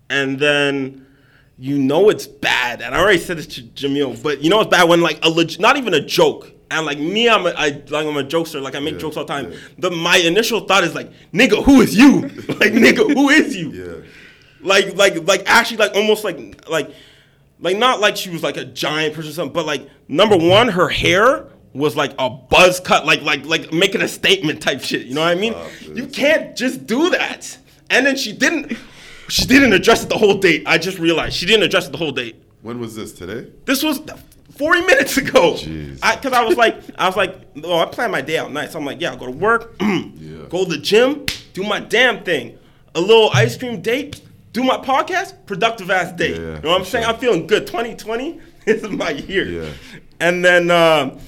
And 0.10 0.38
then 0.38 1.07
you 1.60 1.78
know 1.80 2.10
it's 2.10 2.28
bad. 2.28 2.82
And 2.82 2.94
I 2.94 3.00
already 3.00 3.18
said 3.20 3.38
this 3.38 3.48
to 3.48 3.62
Jamil, 3.64 4.22
but 4.22 4.42
you 4.44 4.50
know 4.50 4.62
it's 4.62 4.70
bad 4.70 4.88
when 4.88 5.02
like 5.02 5.20
a 5.24 5.30
leg- 5.30 5.60
not 5.60 5.78
even 5.78 5.94
a 5.94 6.02
joke. 6.06 6.52
And 6.70 6.86
like 6.86 7.00
me, 7.00 7.30
I'm 7.30 7.46
a, 7.46 7.50
I 7.52 7.70
like 7.90 8.06
I'm 8.06 8.18
a 8.18 8.24
jokester. 8.24 8.62
Like 8.62 8.76
I 8.76 8.80
make 8.80 8.96
Yeah, 8.96 9.00
jokes 9.00 9.16
all 9.18 9.24
the 9.26 9.34
time. 9.34 9.52
yeah. 9.54 9.58
The 9.80 9.92
my 9.92 10.18
initial 10.18 10.62
thought 10.62 10.84
is 10.84 10.94
like, 10.94 11.12
nigga, 11.34 11.64
who 11.64 11.82
is 11.82 11.96
you? 11.98 12.22
like 12.22 12.74
nigga, 12.74 13.14
who 13.14 13.30
is 13.30 13.56
you? 13.56 13.72
Yeah. 13.72 14.06
Like 14.62 14.96
like 14.96 15.26
like 15.28 15.44
actually 15.46 15.78
like 15.78 15.96
almost 15.96 16.24
like 16.24 16.70
like 16.70 16.92
like 17.60 17.78
not 17.78 18.00
like 18.02 18.18
she 18.18 18.30
was 18.30 18.44
like 18.44 18.58
a 18.58 18.66
giant 18.66 19.16
person 19.16 19.32
or 19.32 19.34
something, 19.34 19.54
but 19.54 19.66
like 19.66 19.90
number 20.10 20.36
one, 20.38 20.68
her 20.68 20.90
hair 20.90 21.46
was 21.74 21.96
like 21.96 22.14
a 22.20 22.30
buzz 22.30 22.80
cut, 22.82 23.06
like 23.06 23.22
like 23.22 23.46
like 23.46 23.72
making 23.72 24.02
a 24.02 24.08
statement 24.08 24.62
type 24.62 24.82
shit. 24.82 25.06
You 25.08 25.14
know 25.16 25.22
what 25.22 25.30
I 25.38 25.40
mean? 25.40 25.56
You 25.96 26.08
can't 26.08 26.56
just 26.56 26.86
do 26.86 27.10
that. 27.12 27.58
And 27.90 28.06
then 28.06 28.18
she 28.18 28.34
didn't 28.34 28.78
she 29.30 29.46
didn't 29.46 29.74
address 29.74 30.04
it 30.04 30.10
the 30.10 30.18
whole 30.18 30.36
date. 30.40 30.64
I 30.66 30.78
just 30.78 31.00
realized 31.00 31.36
she 31.36 31.46
didn't 31.46 31.64
address 31.64 31.88
it 31.88 31.92
the 31.92 31.98
whole 31.98 32.12
date. 32.12 32.36
When 32.62 32.80
was 32.80 32.96
this 32.96 33.14
today? 33.14 33.50
This 33.66 33.84
was 33.84 34.02
40 34.58 34.82
minutes 34.82 35.18
ago. 35.18 35.54
Jeez. 35.54 36.00
I, 36.02 36.16
Cause 36.18 36.34
I 36.34 36.44
was 36.44 36.58
like, 36.58 36.82
I 36.98 37.08
was 37.08 37.16
like, 37.16 37.36
oh, 37.64 37.80
I 37.80 37.86
plan 37.86 38.12
my 38.12 38.22
day 38.22 38.38
out 38.38 38.52
nice. 38.52 38.76
I'm 38.76 38.86
like, 38.86 39.00
yeah, 39.00 39.12
I'll 39.12 39.18
go 39.18 39.26
to 39.26 39.32
work, 39.32 39.76
Yeah. 39.82 40.46
go 40.50 40.64
to 40.64 40.70
the 40.72 40.78
gym, 40.78 41.26
do 41.54 41.64
my 41.64 41.80
damn 41.80 42.24
thing. 42.24 42.58
A 42.96 43.02
little 43.02 43.30
ice 43.34 43.56
cream 43.58 43.82
date, 43.82 44.22
do 44.54 44.64
my 44.64 44.78
podcast, 44.78 45.46
productive 45.46 45.92
ass 45.92 46.12
day. 46.14 46.32
Yeah, 46.32 46.38
you 46.38 46.62
know 46.62 46.70
what 46.70 46.80
I'm 46.80 46.86
saying? 46.86 47.04
sure. 47.06 47.14
I'm 47.14 47.20
feeling 47.20 47.46
good. 47.48 47.68
2020 47.68 48.40
this 48.66 48.84
is 48.84 48.90
my 48.90 49.12
year. 49.12 49.46
Yeah. 49.46 49.70
And 50.20 50.44
then, 50.44 50.72
um, 50.72 51.20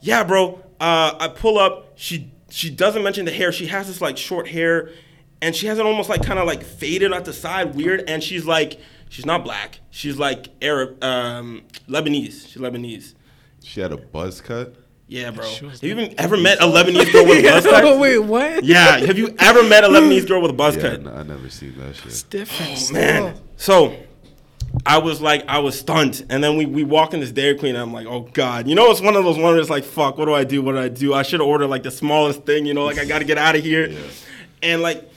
yeah, 0.00 0.24
bro, 0.24 0.54
uh, 0.80 1.14
I 1.20 1.28
pull 1.28 1.58
up. 1.58 1.92
She 1.96 2.32
she 2.50 2.70
doesn't 2.70 3.02
mention 3.02 3.26
the 3.26 3.30
hair. 3.32 3.52
She 3.52 3.66
has 3.66 3.86
this 3.88 4.00
like 4.00 4.16
short 4.16 4.48
hair, 4.48 4.90
and 5.42 5.54
she 5.54 5.66
has 5.66 5.78
it 5.78 5.86
almost 5.86 6.08
like 6.08 6.22
kind 6.22 6.38
of 6.38 6.46
like 6.46 6.62
faded 6.62 7.12
at 7.12 7.24
the 7.24 7.32
side, 7.32 7.74
weird. 7.74 8.08
And 8.08 8.22
she's 8.22 8.44
like, 8.44 8.80
she's 9.08 9.26
not 9.26 9.44
black. 9.44 9.80
She's 9.90 10.18
like 10.18 10.48
Arab, 10.62 11.02
um, 11.02 11.62
Lebanese. 11.88 12.48
She's 12.48 12.56
Lebanese. 12.56 13.14
She 13.62 13.80
had 13.80 13.92
a 13.92 13.96
buzz 13.96 14.40
cut. 14.40 14.74
Yeah, 15.10 15.30
bro. 15.30 15.46
She 15.46 15.64
was 15.64 15.80
Have 15.80 15.88
you 15.88 15.96
even 15.98 16.14
ever 16.20 16.36
met 16.36 16.58
a 16.60 16.64
Lebanese 16.66 17.10
girl 17.12 17.24
with 17.26 17.38
a 17.44 17.50
buzz 17.50 17.64
cut? 17.70 17.84
oh 17.84 17.98
wait, 17.98 18.18
what? 18.18 18.62
Yeah. 18.64 18.98
Have 18.98 19.16
you 19.16 19.34
ever 19.38 19.62
met 19.62 19.84
a 19.84 19.88
Lebanese 19.88 20.26
girl 20.28 20.42
with 20.42 20.50
a 20.50 20.54
buzz 20.54 20.76
Yeah, 20.76 20.82
cut? 20.82 20.92
n- 21.00 21.08
I 21.08 21.22
never 21.22 21.48
seen 21.48 21.74
that 21.78 21.96
shit. 21.96 22.06
It's 22.06 22.22
different. 22.24 22.90
Oh, 22.90 22.92
man. 22.92 23.40
So 23.56 23.96
I 24.84 24.98
was 24.98 25.20
like, 25.22 25.44
I 25.48 25.60
was 25.60 25.78
stunned. 25.78 26.26
And 26.28 26.44
then 26.44 26.58
we, 26.58 26.66
we 26.66 26.84
walk 26.84 27.14
in 27.14 27.20
this 27.20 27.32
Dairy 27.32 27.56
Queen, 27.56 27.74
and 27.74 27.82
I'm 27.82 27.92
like, 27.92 28.06
oh 28.06 28.28
God. 28.34 28.68
You 28.68 28.74
know, 28.74 28.90
it's 28.90 29.00
one 29.00 29.16
of 29.16 29.24
those 29.24 29.36
ones 29.38 29.52
where 29.54 29.58
it's 29.60 29.70
like, 29.70 29.84
fuck, 29.84 30.18
what 30.18 30.26
do 30.26 30.34
I 30.34 30.44
do? 30.44 30.60
What 30.60 30.72
do 30.72 30.78
I 30.78 30.88
do? 30.88 31.14
I 31.14 31.22
should 31.22 31.40
have 31.40 31.48
ordered 31.48 31.68
like 31.68 31.84
the 31.84 31.90
smallest 31.90 32.42
thing, 32.44 32.66
you 32.66 32.74
know, 32.74 32.84
like 32.84 32.98
I 32.98 33.06
got 33.06 33.20
to 33.20 33.24
get 33.24 33.38
out 33.38 33.56
of 33.56 33.64
here. 33.64 33.88
Yeah. 33.88 33.98
And 34.62 34.82
like, 34.82 35.10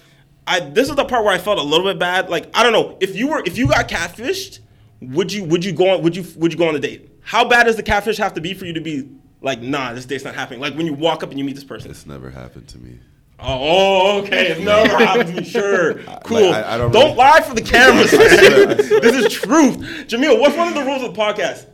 I 0.48 0.60
this 0.60 0.90
is 0.90 0.96
the 0.96 1.06
part 1.06 1.24
where 1.24 1.34
I 1.34 1.38
felt 1.38 1.60
a 1.60 1.64
little 1.64 1.86
bit 1.86 2.00
bad. 2.00 2.30
Like, 2.30 2.50
I 2.54 2.64
don't 2.64 2.74
know, 2.74 2.98
if 3.00 3.16
you 3.16 3.28
were, 3.28 3.44
if 3.46 3.58
you 3.58 3.68
got 3.68 3.88
catfished, 3.88 4.60
would 5.02 5.32
you, 5.32 5.44
would 5.46 5.64
you 5.64 5.72
go 5.72 5.90
on, 5.90 6.04
would 6.04 6.16
you, 6.16 6.26
would 6.38 6.52
you 6.52 6.58
go 6.58 6.68
on 6.68 6.76
a 6.76 6.80
date? 6.80 7.10
How 7.22 7.48
bad 7.48 7.64
does 7.66 7.76
the 7.76 7.84
catfish 7.84 8.18
have 8.18 8.34
to 8.34 8.42
be 8.42 8.54
for 8.54 8.66
you 8.66 8.74
to 8.74 8.82
be 8.82 9.10
like, 9.42 9.62
nah, 9.62 9.94
this 9.94 10.06
date's 10.06 10.24
not 10.24 10.36
happening? 10.36 10.60
Like 10.60 10.76
when 10.76 10.86
you 10.86 10.94
walk 10.94 11.24
up 11.24 11.30
and 11.30 11.40
you 11.40 11.46
meet 11.46 11.56
this 11.56 11.64
person. 11.64 11.92
It's 11.92 12.06
never 12.06 12.30
happened 12.30 12.68
to 12.70 12.78
me. 12.80 13.00
Oh, 13.40 14.22
okay. 14.22 14.50
It's 14.50 14.62
never 14.62 14.98
happened 15.06 15.36
to 15.36 15.42
me. 15.42 15.48
Sure. 15.48 16.00
Cool. 16.24 16.54
I- 16.54 16.76
I 16.76 16.78
don't 16.78 16.92
don't 16.92 17.04
really- 17.04 17.16
lie 17.16 17.42
for 17.42 17.56
the 17.56 17.62
cameras, 17.62 18.12
man. 18.18 18.30
swear, 18.30 18.70
I 18.70 18.82
swear. 18.82 19.00
this 19.02 19.16
is 19.26 19.34
truth. 19.34 19.78
Jamil, 20.08 20.40
what's 20.40 20.56
one 20.56 20.68
of 20.68 20.76
the 20.76 20.84
rules 20.84 21.04
of 21.04 21.14
the 21.14 21.20
podcast? 21.20 21.66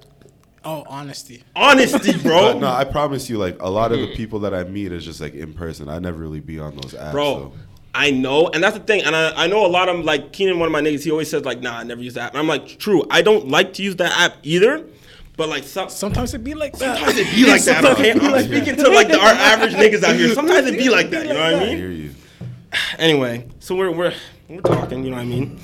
Oh, 0.64 0.84
honesty. 0.88 1.44
Honesty, 1.56 2.18
bro. 2.18 2.54
But 2.54 2.60
no, 2.60 2.68
I 2.68 2.84
promise 2.84 3.30
you, 3.30 3.38
like 3.38 3.62
a 3.62 3.70
lot 3.70 3.92
of 3.92 4.00
the 4.00 4.08
mm. 4.08 4.16
people 4.16 4.40
that 4.40 4.54
I 4.54 4.64
meet 4.66 4.92
is 4.92 5.06
just 5.06 5.22
like 5.22 5.34
in 5.34 5.54
person. 5.54 5.88
I 5.88 6.00
never 6.00 6.18
really 6.18 6.42
be 6.42 6.60
on 6.60 6.76
those 6.76 6.94
apps. 6.94 7.12
bro. 7.12 7.34
so. 7.36 7.54
I 7.98 8.12
know, 8.12 8.48
and 8.50 8.64
that's 8.64 8.78
the 8.78 8.84
thing. 8.84 9.02
And 9.04 9.16
I, 9.16 9.32
I 9.46 9.48
know 9.48 9.66
a 9.66 9.68
lot 9.68 9.90
of 9.90 9.98
them, 9.98 10.06
like 10.06 10.32
Keenan, 10.32 10.60
one 10.60 10.68
of 10.68 10.72
my 10.74 10.82
niggas, 10.82 11.04
he 11.04 11.12
always 11.12 11.30
says, 11.30 11.44
like, 11.46 11.62
nah, 11.62 11.80
I 11.80 11.84
never 11.84 12.02
use 12.02 12.14
that 12.14 12.26
app. 12.28 12.32
And 12.34 12.40
I'm 12.40 12.48
like, 12.48 12.78
true, 12.80 13.04
I 13.10 13.22
don't 13.22 13.48
like 13.48 13.74
to 13.74 13.84
use 13.84 13.96
that 13.98 14.12
app 14.20 14.38
either. 14.44 14.86
But 15.36 15.50
like 15.50 15.64
some, 15.64 15.90
Sometimes 15.90 16.34
it 16.34 16.44
be 16.44 16.54
like 16.56 16.74
that. 16.78 16.98
sometimes 16.98 17.18
it 17.18 17.36
be 17.36 17.46
like 17.52 17.62
that, 17.64 17.86
okay? 17.86 18.12
I'm 18.12 18.44
speaking 18.46 18.76
to 18.76 18.90
like 18.90 19.08
the, 19.08 19.20
our 19.20 19.30
average 19.34 19.74
niggas 19.74 20.04
out 20.04 20.16
here. 20.16 20.34
Sometimes 20.34 20.68
it 20.68 20.78
be 20.78 20.90
like 20.90 21.10
that, 21.12 21.28
you 21.28 21.34
know 21.34 21.40
what 21.42 21.54
I 21.56 21.58
I 21.58 21.66
mean? 21.66 21.78
hear 21.78 21.92
you. 21.92 22.16
anyway, 23.00 23.48
so 23.60 23.76
we're 23.76 23.92
we're 23.92 24.14
we're 24.48 24.62
talking, 24.62 25.04
you 25.04 25.10
know 25.12 25.18
what 25.18 25.22
I 25.22 25.26
mean? 25.26 25.60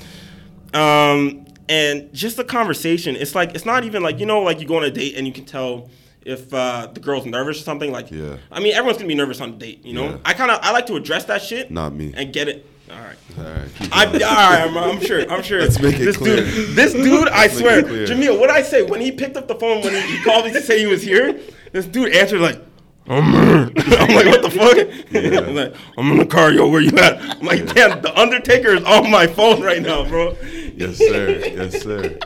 Um, 0.74 1.46
and 1.68 2.12
just 2.12 2.36
the 2.36 2.44
conversation, 2.44 3.16
it's 3.16 3.34
like 3.34 3.54
it's 3.54 3.64
not 3.64 3.84
even 3.84 4.02
like 4.02 4.18
you 4.20 4.26
know, 4.26 4.40
like 4.42 4.60
you 4.60 4.66
go 4.66 4.76
on 4.76 4.84
a 4.84 4.90
date 4.90 5.16
and 5.16 5.26
you 5.26 5.32
can 5.32 5.44
tell 5.44 5.88
if 6.24 6.52
uh, 6.54 6.88
the 6.92 7.00
girl's 7.00 7.26
nervous 7.26 7.60
or 7.60 7.64
something. 7.64 7.92
Like, 7.92 8.10
Yeah. 8.10 8.36
I 8.50 8.60
mean, 8.60 8.72
everyone's 8.74 8.98
gonna 8.98 9.08
be 9.08 9.14
nervous 9.14 9.40
on 9.40 9.50
a 9.50 9.52
date, 9.52 9.84
you 9.84 9.94
know. 9.94 10.04
Yeah. 10.10 10.16
I 10.24 10.34
kind 10.34 10.50
of 10.50 10.58
I 10.62 10.72
like 10.72 10.86
to 10.86 10.96
address 10.96 11.24
that 11.26 11.42
shit, 11.42 11.70
Not 11.70 11.94
me. 11.94 12.12
and 12.16 12.32
get 12.32 12.48
it. 12.48 12.66
All 12.90 12.98
right. 12.98 13.16
All 13.38 13.44
right. 13.44 13.68
I, 13.92 14.04
all 14.06 14.12
right, 14.12 14.60
I'm, 14.68 14.76
I'm 14.76 15.00
sure. 15.00 15.28
I'm 15.30 15.42
sure. 15.42 15.60
Let's 15.60 15.80
make 15.80 15.94
it 15.96 16.04
this 16.04 16.16
clear. 16.18 16.36
dude, 16.36 16.76
this 16.76 16.92
dude, 17.06 17.28
I 17.28 17.48
swear. 17.48 17.82
Jamil. 17.82 18.38
What 18.38 18.50
I 18.50 18.62
say 18.62 18.82
when 18.82 19.00
he 19.00 19.10
picked 19.10 19.36
up 19.36 19.48
the 19.48 19.54
phone 19.54 19.82
when 19.82 19.94
he, 19.94 20.16
he 20.18 20.22
called 20.22 20.44
me 20.44 20.52
to 20.52 20.60
say 20.60 20.78
he 20.78 20.86
was 20.86 21.02
here? 21.02 21.40
This 21.72 21.86
dude 21.86 22.12
answered 22.14 22.40
like. 22.40 22.60
I'm 23.06 23.32
like, 23.74 23.74
"What 23.74 24.40
the 24.42 24.50
fuck?" 24.50 25.12
Yeah. 25.12 25.40
I'm 25.46 25.54
like, 25.54 25.74
"I'm 25.98 26.10
in 26.12 26.16
the 26.16 26.24
car, 26.24 26.50
yo. 26.50 26.68
Where 26.68 26.80
you 26.80 26.96
at?" 26.96 27.20
I'm 27.20 27.40
like, 27.44 27.66
"Damn, 27.74 28.00
the 28.00 28.18
Undertaker 28.18 28.70
is 28.76 28.84
on 28.84 29.10
my 29.10 29.26
phone 29.26 29.62
right 29.62 29.82
now, 29.82 30.08
bro." 30.08 30.34
Yes, 30.74 30.96
sir. 30.96 31.28
Yes, 31.38 31.82
sir. 31.82 32.18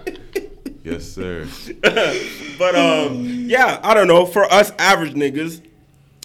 Yes, 0.92 1.04
sir. 1.04 1.46
but 2.58 2.74
um, 2.74 3.24
yeah, 3.24 3.80
I 3.82 3.94
don't 3.94 4.08
know. 4.08 4.24
For 4.26 4.44
us 4.52 4.72
average 4.78 5.14
niggas, 5.14 5.62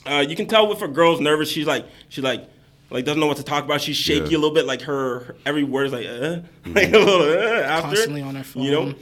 uh, 0.05 0.25
you 0.27 0.35
can 0.35 0.47
tell 0.47 0.71
if 0.71 0.81
a 0.81 0.87
girl's 0.87 1.19
nervous. 1.21 1.49
She's 1.49 1.65
like, 1.67 1.85
she 2.09 2.21
like, 2.21 2.47
like 2.89 3.05
doesn't 3.05 3.19
know 3.19 3.27
what 3.27 3.37
to 3.37 3.43
talk 3.43 3.63
about. 3.65 3.81
She's 3.81 3.97
shaky 3.97 4.31
Yeah. 4.31 4.37
a 4.37 4.39
little 4.39 4.51
bit. 4.53 4.65
Like 4.65 4.81
her, 4.83 5.19
her 5.19 5.35
every 5.45 5.63
word 5.63 5.87
is 5.87 5.93
like, 5.93 6.05
uh, 6.07 6.37
like 6.71 6.89
a 6.93 6.97
little 6.99 7.21
uh, 7.21 7.61
after. 7.61 7.87
Constantly 7.87 8.21
on 8.21 8.35
her 8.35 8.43
phone. 8.43 8.63
You 8.63 8.71
know? 8.71 8.85
phone. 8.91 8.95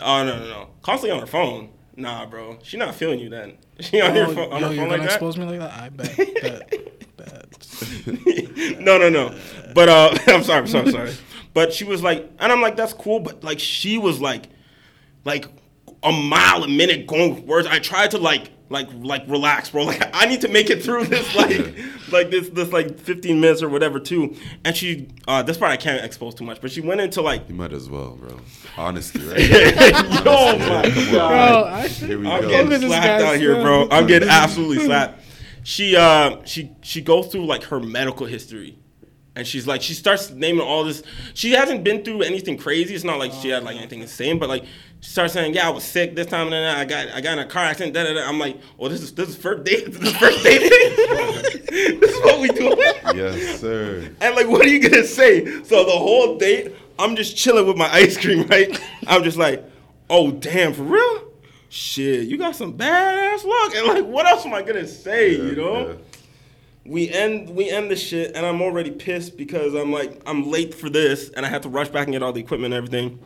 Oh 0.00 0.24
no 0.24 0.38
no 0.38 0.44
no! 0.48 0.68
Constantly 0.82 1.10
on 1.10 1.20
her 1.20 1.26
phone. 1.26 1.70
Nah, 1.96 2.26
bro. 2.26 2.58
She 2.62 2.76
not 2.76 2.94
feeling 2.94 3.18
you 3.18 3.28
then. 3.28 3.58
She 3.80 4.00
on 4.00 4.10
Oh, 4.16 4.24
her 4.26 4.34
phone, 4.34 4.52
on 4.52 4.60
yo, 4.60 4.68
her 4.68 4.74
you're 4.74 4.82
phone 4.82 4.88
gonna 4.90 5.02
like 5.02 5.08
that. 5.10 5.14
expose 5.14 5.36
me 5.36 5.44
like 5.44 5.58
that? 5.60 5.72
I 5.72 5.88
bet. 5.88 6.16
bet, 7.16 7.16
bet. 7.16 8.80
no, 8.80 8.98
no, 8.98 9.08
no. 9.08 9.38
But 9.74 9.88
uh, 9.88 10.14
I'm 10.28 10.42
sorry, 10.42 10.60
I'm 10.60 10.66
sorry, 10.66 10.86
I'm 10.86 10.90
sorry. 10.92 11.12
But 11.54 11.72
she 11.72 11.84
was 11.84 12.02
like, 12.02 12.28
and 12.38 12.52
I'm 12.52 12.60
like, 12.60 12.76
that's 12.76 12.92
cool. 12.92 13.20
But 13.20 13.42
like, 13.44 13.58
she 13.58 13.98
was 13.98 14.20
like, 14.20 14.44
like 15.28 15.44
a 16.02 16.10
mile 16.10 16.64
a 16.64 16.68
minute 16.68 17.06
going 17.06 17.34
with 17.34 17.44
words. 17.44 17.68
I 17.68 17.78
tried 17.80 18.12
to 18.12 18.18
like, 18.18 18.50
like, 18.70 18.88
like 18.94 19.24
relax, 19.28 19.70
bro. 19.70 19.84
Like, 19.86 20.08
I 20.14 20.24
need 20.26 20.40
to 20.40 20.48
make 20.48 20.70
it 20.70 20.82
through 20.82 21.04
this, 21.04 21.34
like, 21.36 21.50
like 22.10 22.30
this, 22.30 22.48
this 22.48 22.72
like 22.72 22.98
15 22.98 23.38
minutes 23.38 23.62
or 23.62 23.68
whatever 23.68 24.00
too. 24.00 24.34
And 24.64 24.74
she, 24.74 25.08
uh, 25.26 25.42
this 25.42 25.58
part 25.58 25.70
I 25.70 25.76
can't 25.76 26.02
expose 26.02 26.34
too 26.34 26.44
much, 26.44 26.60
but 26.62 26.72
she 26.72 26.80
went 26.80 27.02
into 27.02 27.20
like, 27.20 27.46
You 27.46 27.54
might 27.54 27.74
as 27.74 27.90
well, 27.90 28.16
bro. 28.16 28.40
Honestly, 28.78 29.22
right? 29.26 29.38
yo, 30.24 30.58
my 30.58 30.90
Come 30.90 31.08
on. 31.08 31.10
Bro, 31.10 31.64
I 31.66 31.88
should. 31.88 32.08
Here 32.08 32.18
we 32.18 32.26
I'm 32.26 32.42
go. 32.42 32.48
Getting 32.48 32.88
slapped 32.88 33.22
out 33.22 33.36
here, 33.36 33.54
bro. 33.60 33.88
I'm 33.90 34.06
getting 34.06 34.30
absolutely 34.30 34.84
slapped. 34.86 35.22
She 35.62 35.96
uh 35.96 36.42
she 36.46 36.70
she 36.80 37.02
goes 37.02 37.26
through 37.26 37.44
like 37.44 37.64
her 37.64 37.80
medical 37.80 38.24
history. 38.24 38.78
And 39.38 39.46
she's 39.46 39.68
like, 39.68 39.82
she 39.82 39.94
starts 39.94 40.30
naming 40.30 40.66
all 40.66 40.82
this. 40.82 41.00
She 41.32 41.52
hasn't 41.52 41.84
been 41.84 42.02
through 42.02 42.22
anything 42.22 42.58
crazy. 42.58 42.92
It's 42.92 43.04
not 43.04 43.20
like 43.20 43.32
she 43.32 43.50
had 43.50 43.62
like 43.62 43.76
oh, 43.76 43.78
anything 43.78 44.00
insane, 44.00 44.36
but 44.40 44.48
like 44.48 44.64
she 44.98 45.10
starts 45.10 45.32
saying, 45.32 45.54
"Yeah, 45.54 45.68
I 45.68 45.70
was 45.70 45.84
sick 45.84 46.16
this 46.16 46.26
time, 46.26 46.46
and 46.46 46.54
then 46.54 46.76
I 46.76 46.84
got 46.84 47.14
I 47.14 47.20
got 47.20 47.34
in 47.34 47.38
a 47.38 47.46
car 47.46 47.62
accident." 47.62 47.94
Da, 47.94 48.02
da, 48.02 48.14
da. 48.14 48.28
I'm 48.28 48.40
like, 48.40 48.58
"Oh, 48.80 48.88
this 48.88 49.00
is 49.00 49.14
this 49.14 49.28
is 49.28 49.36
first 49.36 49.62
date. 49.62 49.86
This 49.92 50.10
is 50.10 50.16
first 50.16 50.42
date. 50.42 50.68
this 51.70 52.10
is 52.10 52.20
what 52.24 52.40
we 52.40 52.48
do 52.48 52.74
Yes, 53.14 53.60
sir. 53.60 54.10
And 54.20 54.34
like, 54.34 54.48
what 54.48 54.66
are 54.66 54.68
you 54.68 54.80
gonna 54.80 55.04
say? 55.04 55.62
So 55.62 55.84
the 55.84 55.92
whole 55.92 56.36
date, 56.36 56.74
I'm 56.98 57.14
just 57.14 57.36
chilling 57.36 57.68
with 57.68 57.76
my 57.76 57.88
ice 57.92 58.16
cream, 58.16 58.44
right? 58.48 58.76
I'm 59.06 59.22
just 59.22 59.38
like, 59.38 59.64
oh 60.10 60.32
damn, 60.32 60.72
for 60.72 60.82
real? 60.82 61.28
Shit, 61.68 62.26
you 62.26 62.38
got 62.38 62.56
some 62.56 62.76
badass 62.76 63.44
luck. 63.44 63.76
And 63.76 63.86
like, 63.86 64.04
what 64.04 64.26
else 64.26 64.44
am 64.44 64.52
I 64.52 64.62
gonna 64.62 64.88
say? 64.88 65.30
you 65.30 65.54
know? 65.54 65.90
Yeah. 65.90 65.94
We 66.88 67.10
end 67.10 67.50
we 67.50 67.70
end 67.70 67.90
the 67.90 67.96
shit, 67.96 68.34
and 68.34 68.46
I'm 68.46 68.62
already 68.62 68.90
pissed 68.90 69.36
because 69.36 69.74
I'm 69.74 69.92
like 69.92 70.22
I'm 70.26 70.50
late 70.50 70.74
for 70.74 70.88
this, 70.88 71.30
and 71.30 71.44
I 71.44 71.48
have 71.48 71.62
to 71.62 71.68
rush 71.68 71.88
back 71.88 72.06
and 72.06 72.12
get 72.12 72.22
all 72.22 72.32
the 72.32 72.40
equipment 72.40 72.72
and 72.72 72.78
everything. 72.78 73.20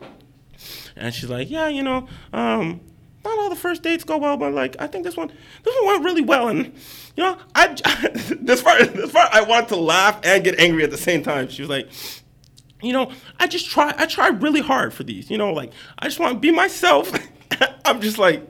And 0.95 1.13
she's 1.13 1.29
like, 1.29 1.49
yeah, 1.49 1.67
you 1.67 1.81
know, 1.81 2.07
um, 2.33 2.81
not 3.23 3.39
all 3.39 3.49
the 3.49 3.55
first 3.55 3.83
dates 3.83 4.03
go 4.03 4.17
well, 4.17 4.37
but 4.37 4.53
like 4.53 4.75
I 4.79 4.87
think 4.87 5.03
this 5.03 5.15
one, 5.15 5.31
this 5.63 5.75
one 5.75 5.87
went 5.87 6.03
really 6.03 6.21
well, 6.21 6.49
and 6.49 6.65
you 7.15 7.23
know, 7.23 7.37
I 7.55 7.67
this 8.41 8.61
part 8.61 8.93
this 8.93 9.11
part 9.11 9.29
I 9.33 9.41
wanted 9.41 9.69
to 9.69 9.77
laugh 9.77 10.19
and 10.23 10.43
get 10.43 10.59
angry 10.59 10.83
at 10.83 10.91
the 10.91 10.97
same 10.97 11.23
time. 11.23 11.47
She 11.49 11.61
was 11.61 11.69
like, 11.69 11.89
you 12.81 12.93
know, 12.93 13.11
I 13.39 13.47
just 13.47 13.69
try 13.69 13.93
I 13.97 14.05
try 14.05 14.27
really 14.27 14.61
hard 14.61 14.93
for 14.93 15.03
these, 15.03 15.31
you 15.31 15.37
know, 15.37 15.53
like 15.53 15.71
I 15.99 16.05
just 16.05 16.19
want 16.19 16.33
to 16.33 16.39
be 16.39 16.51
myself. 16.51 17.11
I'm 17.85 18.01
just 18.01 18.17
like, 18.17 18.47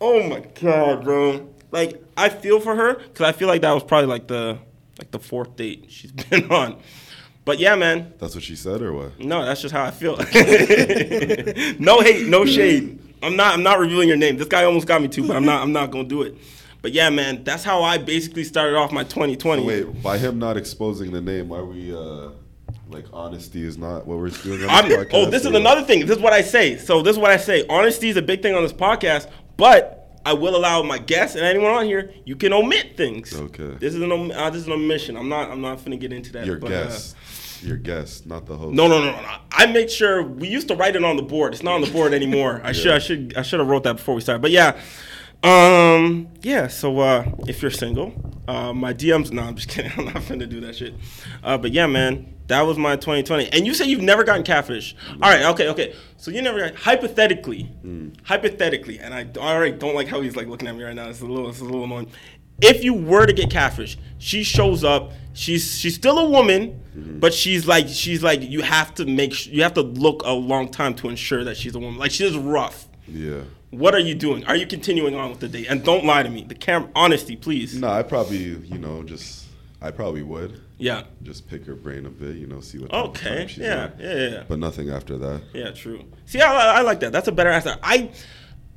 oh 0.00 0.22
my 0.28 0.40
god, 0.60 1.04
bro. 1.04 1.48
Like 1.70 2.02
I 2.16 2.28
feel 2.28 2.60
for 2.60 2.74
her 2.74 2.94
because 2.94 3.26
I 3.26 3.32
feel 3.32 3.48
like 3.48 3.62
that 3.62 3.72
was 3.72 3.84
probably 3.84 4.08
like 4.08 4.26
the 4.26 4.58
like 4.98 5.10
the 5.10 5.18
fourth 5.18 5.56
date 5.56 5.86
she's 5.88 6.12
been 6.30 6.50
on. 6.50 6.80
But 7.44 7.58
yeah, 7.58 7.76
man, 7.76 8.12
That's 8.18 8.34
what 8.34 8.44
she 8.44 8.56
said, 8.56 8.82
or 8.82 8.92
what? 8.92 9.18
no, 9.18 9.42
that's 9.42 9.62
just 9.62 9.72
how 9.72 9.82
I 9.82 9.90
feel. 9.90 10.16
no 11.78 12.00
hate, 12.00 12.26
no 12.26 12.44
shade. 12.44 12.98
I'm 13.22 13.36
not. 13.36 13.54
I'm 13.54 13.62
not 13.62 13.78
revealing 13.78 14.06
your 14.06 14.18
name. 14.18 14.36
This 14.36 14.48
guy 14.48 14.64
almost 14.64 14.86
got 14.86 15.00
me 15.00 15.08
too, 15.08 15.26
but 15.26 15.34
I'm 15.36 15.46
not. 15.46 15.62
I'm 15.62 15.72
not 15.72 15.90
gonna 15.90 16.04
do 16.08 16.22
it. 16.22 16.36
But 16.82 16.92
yeah, 16.92 17.10
man, 17.10 17.44
that's 17.44 17.64
how 17.64 17.82
I 17.82 17.98
basically 17.98 18.44
started 18.44 18.76
off 18.76 18.92
my 18.92 19.02
2020. 19.02 19.64
Wait, 19.64 20.02
by 20.02 20.18
him 20.18 20.38
not 20.38 20.56
exposing 20.56 21.10
the 21.10 21.20
name, 21.20 21.50
are 21.50 21.64
we 21.64 21.94
uh 21.94 22.30
like 22.90 23.06
honesty 23.12 23.64
is 23.64 23.76
not 23.76 24.06
what 24.06 24.18
we're 24.18 24.28
doing 24.28 24.62
on 24.68 24.88
this 24.88 24.96
podcast? 24.98 25.10
oh, 25.12 25.26
this 25.30 25.44
is 25.44 25.54
another 25.54 25.82
thing. 25.82 26.06
This 26.06 26.16
is 26.18 26.22
what 26.22 26.32
I 26.32 26.42
say. 26.42 26.76
So 26.76 27.02
this 27.02 27.12
is 27.16 27.18
what 27.18 27.30
I 27.30 27.36
say. 27.36 27.66
Honesty 27.68 28.10
is 28.10 28.16
a 28.16 28.22
big 28.22 28.42
thing 28.42 28.54
on 28.54 28.62
this 28.62 28.72
podcast, 28.72 29.28
but 29.56 29.97
I 30.24 30.32
will 30.34 30.56
allow 30.56 30.82
my 30.82 30.98
guests 30.98 31.36
and 31.36 31.44
anyone 31.44 31.72
on 31.72 31.84
here. 31.86 32.12
You 32.24 32.36
can 32.36 32.52
omit 32.52 32.96
things. 32.96 33.34
Okay. 33.34 33.76
This 33.78 33.94
is 33.94 34.02
an 34.02 34.12
om- 34.12 34.30
uh, 34.30 34.50
this 34.50 34.62
is 34.62 34.66
an 34.66 34.72
omission. 34.72 35.16
I'm 35.16 35.28
not. 35.28 35.50
I'm 35.50 35.60
not 35.60 35.78
finna 35.78 35.98
get 35.98 36.12
into 36.12 36.32
that. 36.32 36.46
Your 36.46 36.58
but, 36.58 36.72
uh. 36.72 36.98
Your 37.62 37.76
guest, 37.76 38.24
not 38.26 38.46
the 38.46 38.56
host. 38.56 38.74
No, 38.76 38.86
no, 38.86 39.00
no, 39.00 39.10
no, 39.10 39.20
no. 39.20 39.36
I 39.50 39.66
made 39.66 39.90
sure 39.90 40.22
we 40.22 40.46
used 40.46 40.68
to 40.68 40.76
write 40.76 40.94
it 40.94 41.02
on 41.02 41.16
the 41.16 41.22
board. 41.24 41.54
It's 41.54 41.62
not 41.62 41.74
on 41.74 41.80
the 41.80 41.90
board 41.90 42.14
anymore. 42.14 42.60
I 42.62 42.70
should, 42.70 42.92
I 42.92 43.00
should, 43.00 43.34
I 43.36 43.42
should 43.42 43.58
have 43.58 43.68
wrote 43.68 43.82
that 43.82 43.96
before 43.96 44.14
we 44.14 44.20
started. 44.20 44.42
But 44.42 44.52
yeah, 44.52 44.78
um, 45.42 46.28
yeah. 46.42 46.68
So 46.68 47.00
uh, 47.00 47.24
if 47.48 47.60
you're 47.62 47.70
single, 47.70 48.12
uh, 48.46 48.72
my 48.72 48.94
DMs. 48.94 49.32
No, 49.32 49.42
I'm 49.42 49.56
just 49.56 49.68
kidding. 49.68 49.90
I'm 49.96 50.04
not 50.04 50.22
finna 50.22 50.48
do 50.48 50.60
that 50.60 50.76
shit. 50.76 50.94
Uh, 51.42 51.58
but 51.58 51.72
yeah, 51.72 51.86
man, 51.86 52.32
that 52.48 52.62
was 52.62 52.78
my 52.78 52.96
2020. 52.96 53.52
And 53.52 53.66
you 53.66 53.74
say 53.74 53.86
you've 53.86 54.02
never 54.02 54.24
gotten 54.24 54.42
catfish. 54.42 54.96
All 55.22 55.30
right, 55.30 55.44
okay, 55.44 55.68
okay. 55.68 55.94
So 56.16 56.30
you 56.30 56.42
never 56.42 56.58
got 56.58 56.74
hypothetically, 56.74 57.70
hypothetically, 58.24 58.98
and 58.98 59.14
I 59.14 59.28
already 59.38 59.76
don't 59.76 59.94
like 59.94 60.08
how 60.08 60.20
he's 60.20 60.34
like 60.34 60.48
looking 60.48 60.66
at 60.66 60.74
me 60.74 60.82
right 60.82 60.94
now. 60.94 61.08
It's 61.08 61.20
a 61.20 61.26
little, 61.26 61.48
it's 61.48 61.60
a 61.60 61.64
little 61.64 61.84
annoying. 61.84 62.10
If 62.60 62.82
you 62.82 62.92
were 62.94 63.24
to 63.24 63.32
get 63.32 63.50
catfish, 63.50 63.96
she 64.18 64.42
shows 64.42 64.82
up. 64.82 65.12
She's 65.32 65.78
she's 65.78 65.94
still 65.94 66.18
a 66.18 66.28
woman, 66.28 66.82
mm-hmm. 66.96 67.20
but 67.20 67.32
she's 67.32 67.68
like 67.68 67.86
she's 67.86 68.22
like 68.22 68.42
you 68.42 68.62
have 68.62 68.94
to 68.94 69.06
make 69.06 69.46
you 69.46 69.62
have 69.62 69.74
to 69.74 69.82
look 69.82 70.22
a 70.24 70.32
long 70.32 70.68
time 70.68 70.94
to 70.96 71.08
ensure 71.08 71.44
that 71.44 71.56
she's 71.56 71.76
a 71.76 71.78
woman. 71.78 72.00
Like 72.00 72.10
she's 72.10 72.36
rough. 72.36 72.88
Yeah. 73.06 73.42
What 73.70 73.94
are 73.94 74.00
you 74.00 74.14
doing? 74.14 74.44
Are 74.46 74.56
you 74.56 74.66
continuing 74.66 75.14
on 75.14 75.30
with 75.30 75.40
the 75.40 75.48
date? 75.48 75.66
And 75.68 75.84
don't 75.84 76.04
lie 76.04 76.22
to 76.22 76.30
me. 76.30 76.42
The 76.42 76.54
camera, 76.54 76.88
honesty, 76.96 77.36
please. 77.36 77.78
No, 77.78 77.88
I 77.88 78.02
probably, 78.02 78.38
you 78.38 78.78
know, 78.78 79.02
just 79.02 79.46
I 79.80 79.90
probably 79.90 80.22
would 80.22 80.60
Yeah. 80.78 81.02
just 81.24 81.48
pick 81.48 81.64
her 81.66 81.74
brain 81.74 82.06
a 82.06 82.10
bit, 82.10 82.36
you 82.36 82.46
know, 82.46 82.60
see 82.60 82.78
what 82.78 82.92
Okay. 82.92 83.46
she's 83.48 83.58
Yeah. 83.58 83.84
on. 83.84 83.92
Yeah. 83.98 84.14
Yeah. 84.28 84.42
But 84.48 84.58
nothing 84.60 84.90
after 84.90 85.18
that. 85.18 85.40
Yeah. 85.52 85.70
True. 85.72 86.04
See, 86.24 86.40
I, 86.40 86.78
I 86.78 86.80
like 86.82 87.00
that. 87.00 87.10
That's 87.12 87.26
a 87.28 87.32
better 87.32 87.50
answer. 87.50 87.76
I 87.82 88.10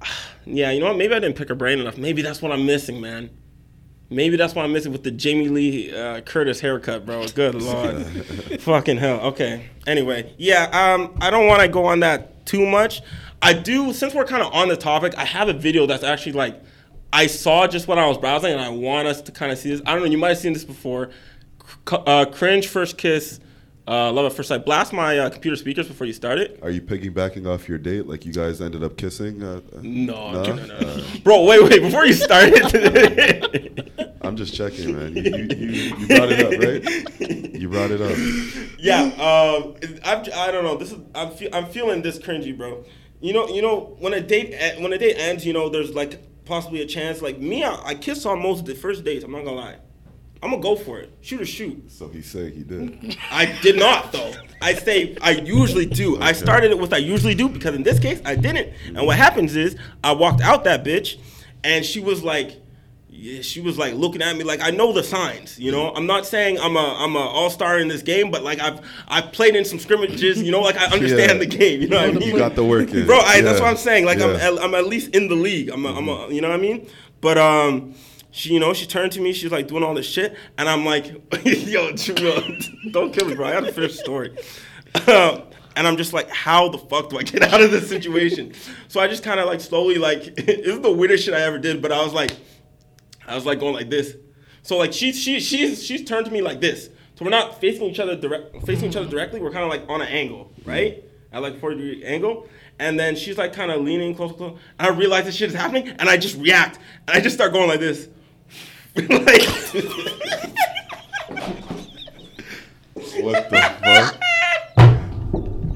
Yeah, 0.45 0.71
you 0.71 0.79
know 0.79 0.87
what? 0.87 0.97
Maybe 0.97 1.13
I 1.13 1.19
didn't 1.19 1.35
pick 1.37 1.49
her 1.49 1.55
brain 1.55 1.79
enough. 1.79 1.97
Maybe 1.97 2.23
that's 2.23 2.41
what 2.41 2.51
I'm 2.51 2.65
missing, 2.65 2.99
man. 2.99 3.29
Maybe 4.09 4.35
that's 4.35 4.55
what 4.55 4.65
I'm 4.65 4.73
missing 4.73 4.91
with 4.91 5.03
the 5.03 5.11
Jamie 5.11 5.47
Lee 5.47 5.95
uh, 5.95 6.21
Curtis 6.21 6.59
haircut, 6.59 7.05
bro. 7.05 7.25
Good 7.27 7.55
lord, 7.61 8.05
fucking 8.61 8.97
hell. 8.97 9.19
Okay. 9.27 9.69
Anyway, 9.87 10.33
yeah. 10.37 10.63
Um, 10.73 11.15
I 11.21 11.29
don't 11.29 11.45
want 11.47 11.61
to 11.61 11.67
go 11.67 11.85
on 11.85 11.99
that 12.01 12.45
too 12.47 12.65
much. 12.65 13.01
I 13.43 13.53
do, 13.53 13.93
since 13.93 14.13
we're 14.15 14.25
kind 14.25 14.41
of 14.41 14.51
on 14.53 14.67
the 14.67 14.75
topic. 14.75 15.13
I 15.17 15.23
have 15.25 15.47
a 15.47 15.53
video 15.53 15.85
that's 15.85 16.03
actually 16.03 16.33
like, 16.33 16.59
I 17.13 17.27
saw 17.27 17.67
just 17.67 17.87
when 17.87 17.99
I 17.99 18.07
was 18.07 18.17
browsing, 18.17 18.51
and 18.51 18.59
I 18.61 18.69
want 18.69 19.07
us 19.07 19.21
to 19.21 19.31
kind 19.31 19.51
of 19.51 19.57
see 19.59 19.69
this. 19.69 19.81
I 19.85 19.93
don't 19.93 20.03
know. 20.03 20.09
You 20.09 20.17
might 20.17 20.29
have 20.29 20.37
seen 20.39 20.53
this 20.53 20.65
before. 20.65 21.11
Uh, 21.88 22.25
cringe 22.25 22.67
first 22.67 22.97
kiss. 22.97 23.39
Uh, 23.88 24.12
love 24.12 24.25
at 24.27 24.34
first 24.34 24.47
sight. 24.49 24.63
Blast 24.63 24.93
my 24.93 25.17
uh, 25.17 25.29
computer 25.29 25.57
speakers 25.57 25.88
before 25.88 26.05
you 26.07 26.13
start 26.13 26.38
it. 26.39 26.60
Are 26.62 26.69
you 26.69 26.81
piggybacking 26.81 27.47
off 27.47 27.67
your 27.67 27.79
date? 27.79 28.05
Like 28.07 28.25
you 28.25 28.31
guys 28.31 28.62
ended 28.62 28.84
up 28.84 28.95
kissing? 28.95 29.41
Uh, 29.43 29.60
uh, 29.75 29.79
No, 29.81 30.31
no? 30.31 30.43
no. 30.55 30.73
Uh, 30.75 31.01
Bro, 31.23 31.43
wait, 31.45 31.63
wait. 31.63 31.81
Before 31.81 32.05
you 32.05 32.13
start 32.13 32.49
it. 32.53 34.17
I'm 34.21 34.36
just 34.38 34.53
checking, 34.53 34.95
man. 34.95 35.15
You, 35.15 35.23
you, 35.23 35.45
you, 35.45 35.95
you 35.97 36.07
brought 36.07 36.29
it 36.31 36.39
up, 36.45 36.62
right? 36.62 37.53
You 37.60 37.69
brought 37.69 37.89
it 37.91 38.01
up. 38.01 38.75
yeah, 38.79 39.01
um, 39.19 39.75
I'm, 40.05 40.19
I 40.36 40.51
don't 40.51 40.63
know. 40.63 40.77
This 40.77 40.91
is 40.91 40.99
I'm, 41.15 41.31
fe- 41.31 41.49
I'm 41.51 41.65
feeling 41.65 42.01
this 42.03 42.19
cringy, 42.19 42.55
bro. 42.55 42.86
You 43.19 43.34
know, 43.34 43.47
you 43.49 43.62
know 43.63 43.95
when 43.99 44.13
a 44.13 44.21
date 44.21 44.53
e- 44.53 44.81
when 44.81 44.93
a 44.93 44.97
date 44.99 45.15
ends, 45.17 45.43
you 45.45 45.53
know, 45.53 45.69
there's 45.69 45.93
like 45.95 46.45
possibly 46.45 46.81
a 46.81 46.86
chance. 46.86 47.21
Like 47.21 47.39
me, 47.39 47.63
I, 47.63 47.75
I 47.84 47.95
kiss 47.95 48.25
on 48.27 48.41
most 48.41 48.60
of 48.62 48.65
the 48.67 48.75
first 48.75 49.03
dates. 49.03 49.23
I'm 49.25 49.31
not 49.31 49.43
gonna 49.43 49.57
lie. 49.57 49.77
I'm 50.43 50.49
gonna 50.49 50.62
go 50.62 50.75
for 50.75 50.99
it. 50.99 51.12
Shoot 51.21 51.41
or 51.41 51.45
shoot. 51.45 51.91
So 51.91 52.08
he 52.08 52.21
said 52.21 52.54
he 52.54 52.63
did. 52.63 53.17
I 53.32 53.45
did 53.62 53.77
not 53.77 54.12
though. 54.12 54.34
I 54.62 54.73
say 54.73 55.15
I 55.21 55.32
usually 55.32 55.86
do. 55.86 56.19
I 56.19 56.32
started 56.34 56.71
it 56.71 56.80
with 56.80 56.93
I 56.93 56.97
usually 56.97 57.36
do 57.36 57.47
because 57.49 57.75
in 57.75 57.84
this 57.84 57.99
case 57.99 58.21
I 58.25 58.36
didn't. 58.36 58.69
And 58.88 59.06
what 59.06 59.17
happens 59.17 59.56
is 59.56 59.75
I 60.04 60.13
walked 60.13 60.41
out 60.41 60.63
that 60.63 60.84
bitch, 60.84 61.17
and 61.63 61.86
she 61.86 61.99
was 61.99 62.23
like, 62.23 62.58
yeah, 63.10 63.41
she 63.43 63.62
was 63.62 63.77
like 63.77 63.93
looking 63.93 64.23
at 64.23 64.36
me 64.36 64.43
like 64.43 64.62
I 64.62 64.71
know 64.71 64.93
the 64.93 65.04
signs. 65.04 65.60
You 65.60 65.71
know, 65.71 65.93
I'm 65.93 66.08
not 66.08 66.25
saying 66.25 66.58
I'm 66.60 66.75
a 66.75 66.95
I'm 66.97 67.15
a 67.15 67.19
all 67.19 67.51
star 67.51 67.77
in 67.77 67.88
this 67.88 68.01
game, 68.01 68.32
but 68.32 68.41
like 68.41 68.60
I've 68.60 68.80
I've 69.08 69.32
played 69.32 69.56
in 69.56 69.63
some 69.63 69.77
scrimmages. 69.77 70.41
You 70.41 70.51
know, 70.51 70.62
like 70.62 70.75
I 70.77 70.86
understand 70.86 71.34
Yeah. 71.34 71.38
the 71.38 71.45
game. 71.45 71.82
You 71.82 71.88
know 71.88 71.97
what 71.97 72.06
I 72.10 72.12
You 72.13 72.19
mean? 72.19 72.38
got 72.38 72.56
the 72.56 72.63
work 72.65 72.89
in. 72.91 73.06
bro. 73.06 73.19
I, 73.19 73.41
That's 73.41 73.60
what 73.60 73.69
I'm 73.69 73.77
saying. 73.77 74.06
Like 74.06 74.19
I'm 74.19 74.32
at, 74.36 74.60
I'm 74.63 74.73
at 74.73 74.88
least 74.88 75.13
in 75.15 75.27
the 75.27 75.36
league. 75.36 75.69
I'm 75.69 75.86
a, 75.86 75.93
I'm 75.93 76.08
a, 76.10 76.30
you 76.30 76.41
know 76.41 76.49
what 76.49 76.58
I 76.58 76.62
mean? 76.62 76.88
But 77.21 77.38
um. 77.38 77.93
She, 78.31 78.53
you 78.53 78.59
know, 78.59 78.73
she 78.73 78.85
turned 78.85 79.11
to 79.13 79.21
me. 79.21 79.33
She's 79.33 79.51
like 79.51 79.67
doing 79.67 79.83
all 79.83 79.93
this 79.93 80.05
shit, 80.05 80.35
and 80.57 80.67
I'm 80.67 80.85
like, 80.85 81.05
"Yo, 81.43 81.91
don't 82.91 83.13
kill 83.13 83.27
me, 83.27 83.35
bro. 83.35 83.47
I 83.47 83.51
got 83.51 83.65
to 83.65 83.71
finish 83.71 83.97
the 83.97 84.03
story." 84.03 84.37
Um, 85.07 85.43
and 85.75 85.87
I'm 85.87 85.97
just 85.97 86.13
like, 86.13 86.29
"How 86.29 86.69
the 86.69 86.77
fuck 86.77 87.09
do 87.09 87.17
I 87.17 87.23
get 87.23 87.43
out 87.43 87.61
of 87.61 87.71
this 87.71 87.89
situation?" 87.89 88.53
So 88.87 88.99
I 88.99 89.07
just 89.07 89.23
kind 89.23 89.39
of 89.39 89.47
like 89.47 89.59
slowly, 89.59 89.95
like, 89.95 90.35
this 90.35 90.59
is 90.59 90.79
the 90.79 90.91
weirdest 90.91 91.25
shit 91.25 91.33
I 91.33 91.41
ever 91.41 91.59
did. 91.59 91.81
But 91.81 91.91
I 91.91 92.03
was 92.03 92.13
like, 92.13 92.31
I 93.27 93.35
was 93.35 93.45
like 93.45 93.59
going 93.59 93.73
like 93.73 93.89
this. 93.89 94.15
So 94.63 94.77
like 94.77 94.93
she 94.93 95.11
she 95.11 95.39
she's 95.39 95.83
she's 95.83 96.03
turned 96.03 96.25
to 96.25 96.31
me 96.31 96.41
like 96.41 96.61
this. 96.61 96.89
So 97.15 97.25
we're 97.25 97.31
not 97.31 97.59
facing 97.59 97.83
each 97.83 97.99
other 97.99 98.15
direct 98.15 98.65
facing 98.65 98.89
each 98.89 98.95
other 98.95 99.09
directly. 99.09 99.41
We're 99.41 99.51
kind 99.51 99.63
of 99.63 99.69
like 99.69 99.89
on 99.89 100.01
an 100.01 100.07
angle, 100.07 100.53
right? 100.65 101.03
At 101.31 101.41
like 101.41 101.59
40 101.59 101.75
degree 101.75 102.03
angle. 102.03 102.47
And 102.79 102.99
then 102.99 103.15
she's 103.15 103.37
like 103.37 103.53
kind 103.53 103.71
of 103.71 103.81
leaning 103.81 104.15
close, 104.15 104.31
close. 104.31 104.57
And 104.79 104.87
I 104.87 104.89
realize 104.89 105.25
this 105.25 105.35
shit 105.35 105.49
is 105.49 105.55
happening, 105.55 105.87
and 105.87 106.09
I 106.09 106.17
just 106.17 106.35
react, 106.37 106.79
and 107.07 107.15
I 107.15 107.19
just 107.19 107.35
start 107.35 107.53
going 107.53 107.67
like 107.69 107.79
this, 107.79 108.09
like. 108.95 109.47
What 113.21 113.49
the 113.49 113.75
fuck? 113.84 114.17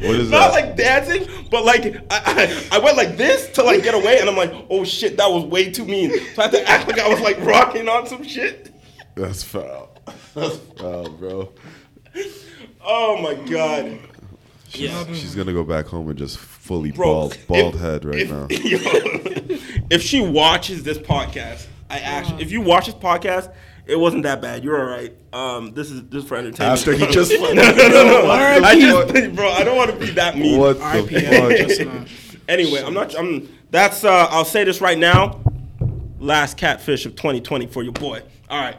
What 0.02 0.16
is 0.16 0.30
that? 0.30 0.40
Not 0.40 0.54
that? 0.54 0.66
like 0.68 0.76
dancing, 0.76 1.28
but 1.50 1.64
like 1.66 1.86
I, 2.12 2.68
I, 2.72 2.78
I 2.78 2.80
went 2.80 2.98
like 2.98 3.18
this 3.18 3.50
to 3.54 3.64
like 3.64 3.84
get 3.84 3.94
away, 3.96 4.20
and 4.20 4.30
I'm 4.30 4.36
like, 4.36 4.54
oh 4.70 4.84
shit, 4.84 5.18
that 5.18 5.30
was 5.30 5.44
way 5.46 5.72
too 5.72 5.86
mean. 5.86 6.12
So 6.36 6.42
I 6.42 6.46
had 6.46 6.52
to 6.52 6.70
act 6.70 6.88
like 6.88 7.00
I 7.00 7.08
was 7.08 7.20
like 7.22 7.40
rocking 7.42 7.88
on 7.90 8.08
some 8.08 8.24
shit. 8.24 8.74
That's 9.16 9.44
foul. 9.44 9.90
That's 10.34 10.58
foul, 10.78 11.10
bro. 11.10 11.52
Oh 12.86 13.22
my 13.22 13.34
god. 13.50 14.00
Yeah. 14.72 15.06
She's 15.14 15.34
gonna 15.36 15.54
go 15.54 15.64
back 15.64 15.86
home 15.86 16.10
and 16.10 16.18
just 16.18 16.38
fully 16.38 16.92
Bro, 16.92 17.06
bald, 17.08 17.38
bald 17.48 17.76
if- 17.76 17.82
head 17.82 18.06
right 18.06 18.20
if, 18.20 18.30
now. 18.30 18.48
yo, 18.50 18.80
if 19.90 20.02
she 20.02 20.20
watches 20.22 20.84
this 20.84 20.98
podcast, 20.98 21.68
I 21.90 22.00
actually, 22.00 22.42
if 22.42 22.52
you 22.52 22.62
watch 22.62 22.88
this 22.88 22.96
podcast, 22.96 23.54
it 23.86 24.00
wasn't 24.00 24.24
that 24.24 24.42
bad. 24.42 24.64
You're 24.64 24.80
all 24.80 24.90
right. 24.90 25.16
Um, 25.32 25.74
this 25.74 25.92
is 25.92 26.04
this 26.10 26.24
is 26.24 26.28
for 26.30 26.36
entertainment. 26.36 26.80
After 26.80 26.94
he 26.94 27.06
just 27.12 27.32
no, 27.32 27.54
no, 27.54 27.72
no, 27.72 27.88
no. 28.26 28.28
I 28.32 28.74
RIP. 28.74 28.80
just, 29.14 29.36
bro, 29.36 29.50
I 29.52 29.64
don't 29.64 29.78
want 29.78 29.92
to 29.92 29.98
be 29.98 30.12
that 30.12 30.38
mean. 30.38 30.60
What 30.60 30.80
the 30.80 32.08
fuck? 32.08 32.10
Anyway, 32.50 32.82
I'm 32.84 32.94
not. 32.94 33.18
I'm. 33.18 33.50
That's. 33.72 34.04
Uh, 34.04 34.28
I'll 34.30 34.46
say 34.46 34.64
this 34.64 34.82
right 34.82 34.98
now. 34.98 35.42
Last 36.20 36.58
catfish 36.58 37.06
of 37.06 37.16
2020 37.16 37.68
for 37.68 37.84
your 37.84 37.92
boy. 37.94 38.22
All 38.50 38.60
right. 38.62 38.78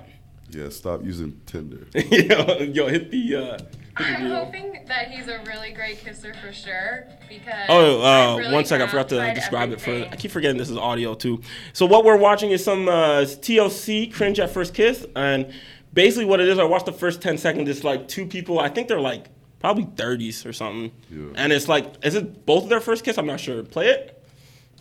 Yeah, 0.50 0.68
stop 0.70 1.04
using 1.04 1.40
Tinder. 1.46 1.86
yo, 1.94 2.58
yo, 2.58 2.88
hit 2.88 3.10
the. 3.10 3.36
Uh, 3.36 3.58
hit 3.60 3.72
the 3.72 3.85
I'm 3.96 4.24
reel. 4.24 4.44
hoping 4.44 4.84
that 4.88 5.10
he's 5.10 5.28
a 5.28 5.42
really 5.46 5.72
great 5.72 5.98
kisser 5.98 6.34
for 6.34 6.52
sure 6.52 7.06
because. 7.28 7.66
Oh, 7.68 8.02
I 8.02 8.24
uh, 8.24 8.36
really 8.36 8.52
one 8.52 8.64
second. 8.64 8.86
I 8.88 8.90
forgot 8.90 9.08
to 9.10 9.16
tried 9.16 9.34
describe 9.34 9.72
it 9.72 9.80
for. 9.80 9.90
I 9.92 10.16
keep 10.16 10.30
forgetting 10.30 10.56
this 10.58 10.70
is 10.70 10.76
audio 10.76 11.14
too. 11.14 11.40
So 11.72 11.86
what 11.86 12.04
we're 12.04 12.16
watching 12.18 12.50
is 12.50 12.62
some 12.62 12.88
uh, 12.88 13.22
TLC 13.22 14.12
cringe 14.12 14.38
at 14.40 14.50
first 14.50 14.74
kiss, 14.74 15.06
and 15.16 15.52
basically 15.92 16.24
what 16.26 16.40
it 16.40 16.48
is, 16.48 16.58
I 16.58 16.64
watched 16.64 16.86
the 16.86 16.92
first 16.92 17.22
ten 17.22 17.38
seconds. 17.38 17.68
It's 17.68 17.84
like 17.84 18.08
two 18.08 18.26
people. 18.26 18.58
I 18.58 18.68
think 18.68 18.88
they're 18.88 19.00
like 19.00 19.26
probably 19.58 19.84
30s 19.84 20.44
or 20.44 20.52
something, 20.52 20.92
Yeah. 21.10 21.32
and 21.34 21.52
it's 21.52 21.66
like, 21.66 22.04
is 22.04 22.14
it 22.14 22.44
both 22.44 22.64
of 22.64 22.68
their 22.68 22.80
first 22.80 23.02
kiss? 23.04 23.16
I'm 23.18 23.26
not 23.26 23.40
sure. 23.40 23.62
Play 23.62 23.88
it. 23.88 24.15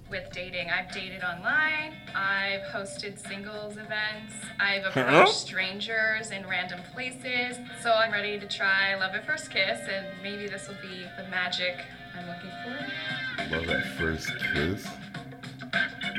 With 0.10 0.32
dating, 0.32 0.70
I've 0.70 0.92
dated 0.94 1.24
online. 1.24 1.94
I've 2.14 2.62
hosted 2.72 3.18
singles 3.28 3.74
events. 3.78 4.34
I've 4.60 4.84
Huh? 4.84 5.00
approached 5.02 5.34
strangers 5.34 6.30
in 6.30 6.46
random 6.48 6.80
places. 6.94 7.58
So 7.82 7.92
I'm 7.92 8.12
ready 8.12 8.40
to 8.40 8.48
try 8.48 8.94
love 8.96 9.16
at 9.16 9.26
first 9.26 9.50
kiss, 9.50 9.80
and 9.92 10.06
maybe 10.22 10.48
this 10.48 10.68
will 10.68 10.78
be 10.82 11.06
the 11.18 11.24
magic 11.30 11.80
I'm 12.16 12.28
looking 12.28 12.52
for. 12.64 13.56
Love 13.58 13.70
at 13.70 13.86
first 13.98 14.30
kiss. 14.54 14.88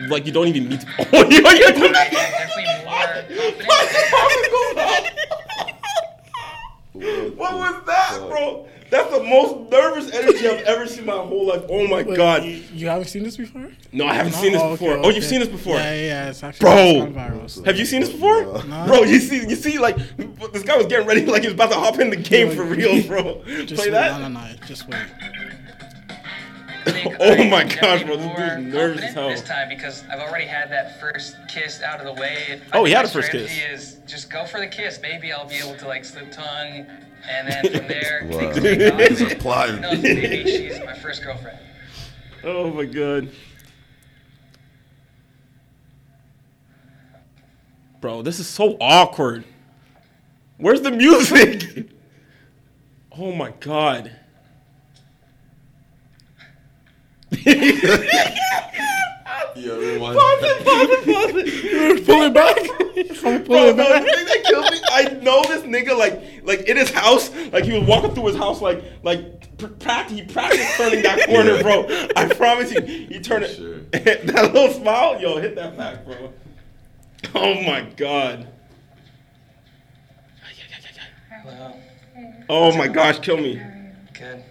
Like 0.09 0.27
you 0.27 0.33
don't 0.33 0.49
even 0.49 0.69
need 0.69 0.81
to. 0.81 0.87
Oh, 1.13 1.25
you 1.31 1.41
know, 1.41 1.51
you 1.51 1.73
do 1.73 1.93
that. 1.93 2.11
Definitely 2.11 2.67
more 2.85 3.07
confident. 4.75 5.26
What 7.37 7.55
was 7.57 7.85
that, 7.87 8.19
bro? 8.29 8.69
That's 8.89 9.11
the 9.11 9.23
most 9.25 9.69
nervous 9.71 10.13
energy 10.13 10.49
I've 10.49 10.61
ever 10.65 10.87
seen 10.87 11.07
my 11.07 11.15
whole 11.17 11.49
life. 11.49 11.65
Oh 11.69 11.89
my 11.89 12.03
Wait, 12.05 12.17
god. 12.17 12.45
You, 12.45 12.63
you 12.73 12.87
haven't 12.87 13.09
seen 13.09 13.25
this 13.25 13.37
before? 13.37 13.69
No, 13.93 14.07
I 14.07 14.15
haven't 14.15 14.33
No? 14.33 14.39
seen 14.39 14.53
this 14.53 14.63
Oh, 14.63 14.71
before. 14.71 14.93
okay, 14.93 15.01
Oh, 15.03 15.09
you've 15.09 15.17
okay. 15.19 15.27
seen 15.27 15.41
this 15.41 15.49
before. 15.49 15.77
Yeah, 15.77 15.93
yeah, 15.95 16.01
yeah. 16.07 16.29
It's 16.31 16.43
actually 16.45 16.65
Bro. 16.65 17.07
gone 17.07 17.15
viral. 17.15 17.51
so- 17.51 17.65
Have 17.65 17.77
you 17.79 17.85
seen 17.85 18.01
this 18.03 18.11
before? 18.11 18.45
No. 18.65 18.85
Bro, 18.87 19.03
you 19.05 19.19
see, 19.19 19.39
you 19.49 19.57
see, 19.57 19.79
like 19.79 19.97
this 20.53 20.63
guy 20.63 20.77
was 20.77 20.87
getting 20.87 21.07
ready, 21.07 21.27
like 21.27 21.43
he 21.43 21.49
was 21.49 21.55
about 21.55 21.71
to 21.73 21.77
hop 21.79 21.99
in 21.99 22.11
the 22.11 22.17
game 22.17 22.51
for 22.55 22.63
real, 22.63 23.03
bro. 23.09 23.43
Just 23.45 23.75
Play 23.75 23.87
wait. 23.87 23.91
that. 23.91 24.21
No, 24.21 24.29
no, 24.29 24.41
no. 24.41 24.47
Just 24.67 24.89
wait. 24.89 25.01
Oh 26.87 26.91
I 26.91 26.93
think 26.93 27.17
Oh 27.21 27.33
I'm 27.43 27.51
my 27.51 27.65
definitely 27.65 27.81
gosh, 27.81 28.03
bro, 28.05 28.17
this 28.17 28.37
dude's 28.59 28.75
nervous 28.75 29.03
as 29.03 29.15
hell. 29.15 29.29
This 29.31 29.43
time 29.43 29.69
because 29.69 30.05
I've 30.11 30.21
already 30.21 30.47
had 30.47 30.71
that 30.71 31.01
first 31.01 31.37
kiss 31.49 31.83
out 31.83 32.01
of 32.01 32.07
the 32.07 32.21
way. 32.21 32.61
Oh, 32.73 32.85
he 32.85 32.93
had 32.93 33.05
a 33.05 33.09
first 33.09 33.31
kiss. 33.31 33.51
strategy 33.51 33.75
Is 33.75 33.97
just 34.07 34.31
go 34.31 34.45
for 34.47 34.61
the 34.61 34.67
kiss. 34.69 34.99
Maybe 35.03 35.33
I'll 35.33 35.49
be 35.49 35.57
able 35.57 35.77
to 35.77 35.87
like 35.89 36.05
slip 36.05 36.31
tongue, 36.33 36.87
and 37.29 37.49
then 37.49 37.65
from 37.73 37.89
there, 37.89 38.27
Wow. 38.31 38.53
things 38.53 39.19
take 39.19 39.45
off. 39.47 39.69
He's. 39.69 39.81
No, 39.81 39.93
maybe 39.97 40.45
she's 40.51 40.79
my 40.85 40.95
first 40.95 41.23
girlfriend. 41.25 41.59
Oh 42.45 42.71
my 42.71 42.85
god. 42.85 43.29
Bro, 48.01 48.23
this 48.23 48.39
is 48.39 48.47
so 48.47 48.77
awkward. 48.81 49.45
Where's 50.59 50.81
the 50.83 50.91
music? 50.93 51.89
oh 53.19 53.33
my 53.33 53.51
god. 53.61 54.15
Yeah, 59.57 59.73
rewind. 59.73 60.17
Pause 60.19 60.39
it, 60.43 60.65
pause 60.65 60.89
it, 60.91 61.05
pause 61.07 61.33
it. 61.35 62.07
Pull 62.07 62.23
it 62.23 62.35
back. 62.35 62.57
I'm 63.25 63.39
Bro, 63.39 63.45
pulling 63.45 63.77
no, 63.77 63.83
it 63.85 63.89
back. 63.89 64.05
the 64.05 64.13
thing 64.13 64.27
that 64.27 64.45
kills 64.45 64.71
me, 64.71 64.79
I 64.93 65.03
know 65.23 65.43
this 65.43 65.63
nigga 65.63 65.97
like 65.99 66.43
like 66.45 66.61
in 66.69 66.77
his 66.77 66.91
house, 66.91 67.31
like 67.53 67.65
he 67.65 67.73
was 67.79 67.89
walking 67.89 68.15
through 68.15 68.27
his 68.27 68.37
house 68.37 68.61
like 68.61 68.83
like 69.03 69.57
pr- 69.59 69.67
prac- 69.67 70.11
he 70.11 70.23
practiced 70.23 70.77
turning 70.77 71.03
that 71.03 71.27
corner, 71.27 71.57
Yeah. 71.57 71.63
bro. 71.63 71.87
I 72.17 72.33
promise 72.35 72.71
you, 72.73 72.81
he 72.83 73.19
turned 73.21 73.45
it. 73.45 73.57
Sure. 73.57 73.79
that 73.93 74.53
little 74.53 74.73
smile, 74.75 75.21
yo, 75.21 75.39
hit 75.39 75.55
that 75.57 75.77
back, 75.77 76.05
bro. 76.05 76.33
Oh 77.35 77.55
my 77.63 77.81
god. 77.97 78.49
Well, 81.45 81.77
Oh 82.49 82.77
my 82.77 82.89
gosh, 82.89 83.19
kill 83.21 83.37
me. 83.39 83.61
good. 84.15 84.43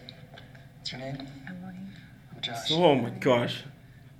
What's 0.80 0.92
your 0.92 1.02
name? 1.02 1.28
I'm 2.48 2.56
Josh. 2.56 2.72
Oh 2.72 2.96
my 2.96 3.10
gosh. 3.10 3.64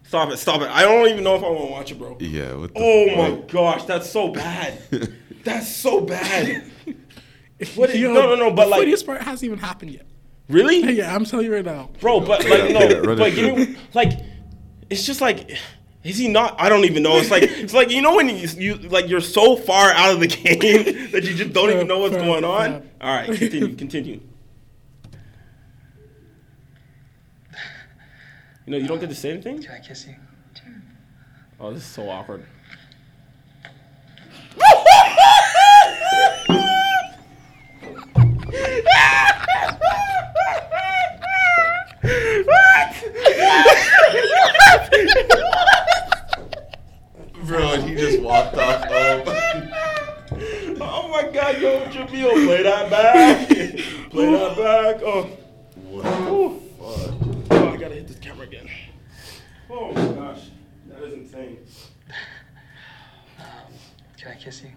Stop 0.04 0.32
it, 0.32 0.38
stop 0.38 0.62
it. 0.62 0.70
I 0.70 0.84
don't 0.84 1.08
even 1.10 1.24
know 1.24 1.36
if 1.36 1.44
I 1.44 1.50
want 1.50 1.66
to 1.66 1.72
watch 1.72 1.92
it, 1.92 1.96
bro. 2.00 2.18
Yeah. 2.20 2.54
What 2.54 2.74
the 2.74 2.80
Oh 2.80 3.16
my 3.16 3.42
gosh, 3.48 3.86
that's 3.86 4.10
so 4.10 4.30
bad. 4.30 4.80
That's 5.44 5.74
so 5.76 6.02
bad. 6.02 6.64
What 7.76 7.92
is- 7.92 8.00
Yo, 8.00 8.12
no, 8.14 8.22
no, 8.28 8.36
no, 8.36 8.52
but 8.52 8.66
the 8.66 8.70
like- 8.72 8.80
funniest 8.82 9.06
part 9.06 9.22
hasn't 9.22 9.46
even 9.46 9.60
happened 9.60 9.92
yet. 9.92 10.06
Really? 10.50 10.80
Yeah, 10.94 11.16
I'm 11.16 11.24
telling 11.24 11.46
you 11.46 11.54
right 11.54 11.64
now. 11.64 11.90
Bro, 12.02 12.22
but 12.22 12.44
like 12.50 12.70
yeah, 12.72 12.80
no, 12.80 13.02
run 13.02 13.12
it 13.12 13.18
but 13.18 13.34
give 13.34 13.56
me 13.56 13.76
like 13.94 14.12
it's 14.90 15.06
just 15.06 15.22
like 15.22 15.58
Is 16.04 16.18
he 16.18 16.28
not? 16.28 16.56
I 16.60 16.68
don't 16.70 16.84
even 16.86 17.02
know. 17.02 17.18
It's 17.18 17.32
like 17.32 17.44
it's 17.44 17.74
like 17.74 17.90
you 17.92 18.02
know 18.02 18.16
when 18.16 18.30
you, 18.30 18.48
you 18.58 18.76
like 18.90 19.08
you're 19.08 19.22
so 19.22 19.56
far 19.56 19.92
out 19.92 20.14
of 20.14 20.20
the 20.20 20.28
game 20.44 21.12
that 21.12 21.24
you 21.24 21.34
just 21.34 21.54
don't 21.54 21.72
even 21.72 21.88
know 21.88 22.00
what's 22.00 22.16
going 22.18 22.44
on. 22.44 22.88
All 23.02 23.16
right, 23.16 23.26
continue, 23.26 23.76
continue. 23.76 24.20
You 28.66 28.72
know, 28.72 28.78
you 28.78 28.88
don't 28.88 29.00
get 29.00 29.10
to 29.10 29.16
say 29.16 29.30
anything. 29.30 29.62
Can 29.62 29.76
I 29.76 29.80
kiss 29.80 30.08
you? 30.08 30.16
Oh, 31.60 31.72
this 31.72 31.84
is 31.84 31.90
so 31.90 32.10
awkward. 32.10 32.46
What? 34.56 34.86
Bro, 47.46 47.82
he 47.82 47.96
just 47.96 48.22
walked 48.22 48.58
off. 48.58 48.84
Oh 50.82 51.08
my 51.12 51.30
God, 51.32 51.62
yo, 51.62 51.86
Jamil, 51.86 52.46
play 52.46 52.64
that 52.64 52.90
back. 52.90 53.48
play 54.10 54.32
that 54.32 54.58
back. 54.58 55.02
Oh, 55.06 55.30
what 55.88 56.06
Ooh. 56.32 56.60
the 56.80 56.84
fuck? 56.84 57.14
oh, 57.52 57.70
I 57.70 57.78
gotta 57.78 57.94
hit 57.94 58.08
this 58.08 58.18
camera 58.18 58.24
again. 58.24 58.25
Oh 59.78 59.92
my 59.92 60.06
gosh, 60.14 60.52
that 60.88 61.04
is 61.04 61.14
insane. 61.14 61.58
Can 64.18 64.32
I 64.32 64.36
kiss 64.36 64.64
you? 64.64 64.72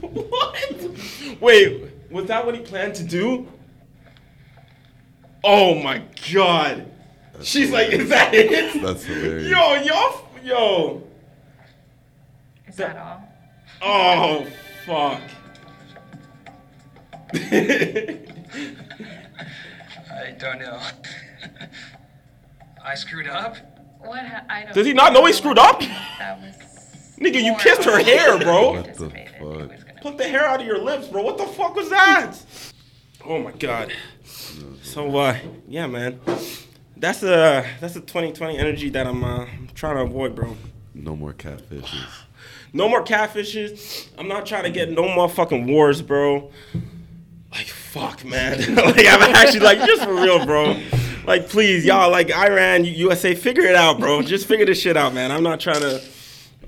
what? 0.00 1.40
Wait, 1.40 1.84
was 2.10 2.26
that 2.26 2.44
what 2.44 2.56
he 2.56 2.62
planned 2.62 2.96
to 2.96 3.04
do? 3.04 3.46
Oh 5.44 5.80
my 5.80 6.02
god. 6.32 6.90
She's 7.42 7.70
like, 7.70 7.90
is 7.90 8.08
that 8.08 8.34
it? 8.34 8.82
That's 8.82 9.04
hilarious. 9.04 9.48
Yo, 9.52 9.74
y'all, 9.82 10.26
yo. 10.42 11.04
Is 12.66 12.74
that 12.74 12.96
all? 12.96 13.22
Oh, 13.82 14.44
fuck. 14.84 15.22
I 20.20 20.32
don't 20.32 20.58
know. 20.58 20.80
I 22.84 22.94
screwed 22.94 23.28
up. 23.28 23.56
What? 24.00 24.24
Ha- 24.24 24.44
I 24.48 24.64
don't 24.64 24.74
Does 24.74 24.86
he 24.86 24.92
not 24.92 25.12
know 25.12 25.24
he 25.24 25.32
screwed 25.32 25.58
up? 25.58 25.80
That 25.80 26.40
was. 26.40 26.54
Nigga, 27.18 27.42
you 27.42 27.54
kissed 27.56 27.84
her 27.84 27.98
hair, 28.02 28.38
bro. 28.38 28.72
What 28.72 28.94
the 28.94 29.10
fuck? 29.10 30.04
was 30.04 30.16
the 30.16 30.24
hair 30.24 30.46
out 30.46 30.60
of 30.60 30.66
your 30.66 30.78
lips, 30.78 31.08
bro. 31.08 31.22
What 31.22 31.38
the 31.38 31.46
fuck 31.46 31.74
was 31.74 31.90
that? 31.90 32.34
Oh 33.24 33.38
my 33.38 33.52
god. 33.52 33.92
So 34.82 35.16
uh, 35.16 35.38
yeah, 35.68 35.86
man. 35.86 36.20
That's 36.96 37.22
a 37.22 37.66
that's 37.80 37.94
the 37.94 38.00
2020 38.00 38.58
energy 38.58 38.90
that 38.90 39.06
I'm 39.06 39.24
uh, 39.24 39.46
trying 39.74 39.96
to 39.96 40.02
avoid, 40.02 40.34
bro. 40.34 40.56
No 40.94 41.16
more 41.16 41.32
catfishes. 41.32 42.04
No 42.72 42.88
more 42.88 43.02
catfishes. 43.02 44.10
I'm 44.16 44.28
not 44.28 44.46
trying 44.46 44.62
to 44.62 44.70
get 44.70 44.92
no 44.92 45.12
more 45.12 45.28
fucking 45.28 45.66
wars, 45.66 46.02
bro. 46.02 46.52
Fuck, 47.90 48.24
man. 48.24 48.56
like 48.76 49.04
I'm 49.04 49.34
actually 49.34 49.60
like 49.60 49.80
just 49.80 50.04
for 50.04 50.14
real, 50.14 50.46
bro. 50.46 50.80
Like 51.26 51.48
please, 51.48 51.84
y'all, 51.84 52.08
like 52.08 52.32
Iran, 52.32 52.84
USA, 52.84 53.34
figure 53.34 53.64
it 53.64 53.74
out, 53.74 53.98
bro. 53.98 54.22
Just 54.22 54.46
figure 54.46 54.64
this 54.64 54.80
shit 54.80 54.96
out, 54.96 55.12
man. 55.12 55.32
I'm 55.32 55.42
not 55.42 55.58
trying 55.58 55.80
to. 55.80 56.00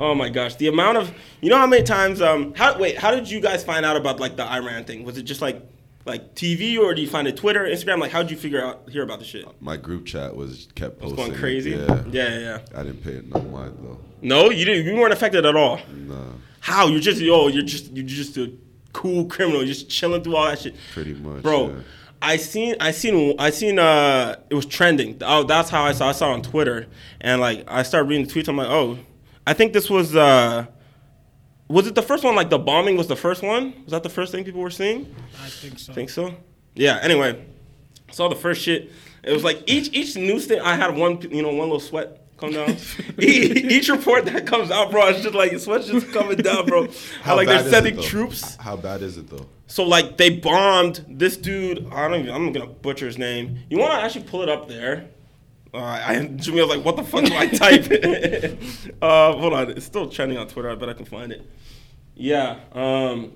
Oh 0.01 0.17
my 0.17 0.31
gosh, 0.31 0.57
the 0.57 0.67
amount 0.67 0.99
of 0.99 1.15
you 1.41 1.49
know 1.49 1.59
how 1.59 1.67
many 1.69 1.85
times 1.85 2.21
um 2.21 2.55
how 2.55 2.77
wait 2.77 2.99
how 2.99 3.13
did 3.13 3.31
you 3.31 3.41
guys 3.41 3.63
find 3.63 3.87
out 3.87 3.97
about 3.97 4.19
like 4.19 4.37
the 4.37 4.45
Iran 4.45 4.83
thing? 4.83 5.05
Was 5.05 5.17
it 5.17 5.23
just 5.23 5.41
like 5.41 5.65
like 6.07 6.35
TV 6.35 6.77
or 6.77 6.93
do 6.93 7.01
you 7.01 7.09
find 7.09 7.29
it 7.29 7.37
Twitter, 7.37 7.67
Instagram? 7.67 8.01
Like 8.01 8.11
how 8.11 8.23
did 8.23 8.33
you 8.33 8.37
figure 8.37 8.61
out 8.61 8.91
hear 8.91 9.05
about 9.05 9.21
the 9.21 9.25
shit? 9.25 9.47
My 9.63 9.77
group 9.77 10.07
chat 10.07 10.35
was 10.35 10.67
kept 10.75 11.01
was 11.03 11.13
going 11.13 11.35
crazy. 11.35 11.71
Yeah. 11.71 11.87
yeah, 11.87 12.05
yeah. 12.11 12.39
yeah. 12.39 12.59
I 12.75 12.83
didn't 12.83 13.05
pay 13.05 13.13
it 13.13 13.29
no 13.33 13.41
mind 13.43 13.79
though. 13.81 13.99
No, 14.23 14.51
you 14.51 14.65
didn't. 14.65 14.87
You 14.87 14.97
weren't 15.01 15.13
affected 15.13 15.47
at 15.47 15.55
all. 15.55 15.79
Nah, 15.89 16.33
How 16.59 16.89
you're 16.89 16.99
just 16.99 17.21
yo, 17.21 17.47
you're 17.47 17.63
just 17.63 17.93
you're 17.93 18.05
just 18.05 18.37
a 18.39 18.53
cool 18.93 19.27
criminal, 19.27 19.65
just 19.65 19.89
chilling 19.89 20.23
through 20.23 20.37
all 20.37 20.47
that 20.47 20.61
shit, 20.61 20.75
pretty 20.93 21.15
much. 21.15 21.43
bro. 21.43 21.69
yeah. 21.69 21.75
I 22.21 22.37
seen 22.37 22.77
I 22.79 22.93
seen 22.93 23.35
I 23.39 23.51
seen 23.51 23.79
uh 23.79 24.37
it 24.49 24.55
was 24.55 24.65
trending. 24.65 25.19
Oh, 25.23 25.43
that's 25.43 25.71
how 25.71 25.83
I 25.83 25.93
saw 25.93 26.09
I 26.09 26.13
saw 26.13 26.31
it 26.31 26.35
on 26.35 26.43
Twitter, 26.43 26.87
and 27.21 27.41
like 27.41 27.65
I 27.67 27.83
started 27.83 28.09
reading 28.09 28.27
the 28.27 28.33
tweets. 28.33 28.49
I'm 28.49 28.57
like, 28.57 28.69
oh, 28.69 28.99
I 29.47 29.53
think 29.55 29.73
this 29.73 29.91
was 29.91 30.15
uh. 30.15 30.67
Was 31.69 31.87
it 31.87 31.95
the 31.95 32.03
first 32.03 32.23
one? 32.23 32.37
Like 32.37 32.51
the 32.51 32.59
bombing 32.59 32.97
was 32.97 33.07
the 33.07 33.17
first 33.17 33.43
one? 33.43 33.73
Was 33.85 33.93
that 33.93 34.03
the 34.03 34.11
first 34.11 34.31
thing 34.31 34.45
people 34.45 34.61
were 34.61 34.71
seeing? 34.71 35.15
I 35.43 35.49
think 35.49 35.79
so. 35.79 35.93
Think 35.93 36.11
so? 36.11 36.35
Yeah. 36.75 36.99
Anyway, 37.03 37.45
saw 38.11 38.29
the 38.29 38.37
first 38.37 38.63
shit. 38.63 38.93
It 39.25 39.33
was 39.33 39.43
like 39.43 39.63
each 39.67 39.93
each 39.93 40.15
news 40.15 40.47
thing. 40.47 40.61
I 40.61 40.77
had 40.77 40.97
one 40.97 41.21
you 41.23 41.43
know 41.43 41.49
one 41.49 41.61
little 41.61 41.81
sweat 41.81 42.22
come 42.43 42.53
down. 42.53 42.77
each, 43.19 43.57
each 43.57 43.89
report 43.89 44.25
that 44.27 44.47
comes 44.47 44.71
out, 44.71 44.91
bro, 44.91 45.09
it's 45.09 45.23
just 45.23 45.35
like 45.35 45.59
sweat's 45.59 45.87
just 45.87 46.13
coming 46.13 46.37
down, 46.39 46.67
bro. 46.67 46.89
How 47.23 47.37
like 47.37 47.47
bad 47.47 47.61
they're 47.61 47.67
is 47.67 47.71
sending 47.71 47.99
it, 47.99 48.03
troops. 48.05 48.57
How 48.57 48.77
bad 48.77 49.03
is 49.03 49.17
it 49.17 49.29
though? 49.29 49.47
So 49.67 49.85
like 49.85 50.17
they 50.17 50.31
bombed 50.31 51.05
this 51.09 51.37
dude. 51.37 51.91
I 51.93 52.09
don't 52.09 52.21
even. 52.21 52.35
I'm 52.35 52.53
gonna 52.53 52.67
butcher 52.67 53.07
his 53.07 53.19
name. 53.19 53.61
You 53.71 53.79
want 53.79 53.93
to 53.93 54.01
actually 54.01 54.25
pull 54.25 54.43
it 54.43 54.49
up 54.49 54.69
there? 54.69 55.09
Uh, 55.73 55.79
I 55.79 56.27
Jamil's 56.37 56.69
like, 56.69 56.85
what 56.85 56.97
the 56.97 57.05
fuck 57.05 57.25
do 57.25 57.35
I 57.35 57.47
type? 57.47 58.93
uh, 59.03 59.33
hold 59.33 59.55
on, 59.55 59.71
it's 59.71 59.87
still 59.87 60.09
trending 60.09 60.37
on 60.37 60.49
Twitter. 60.49 60.71
I 60.71 60.75
bet 60.75 60.89
I 60.89 60.95
can 60.95 61.07
find 61.07 61.33
it. 61.33 61.49
Yeah. 62.15 62.59
Um, 62.73 63.33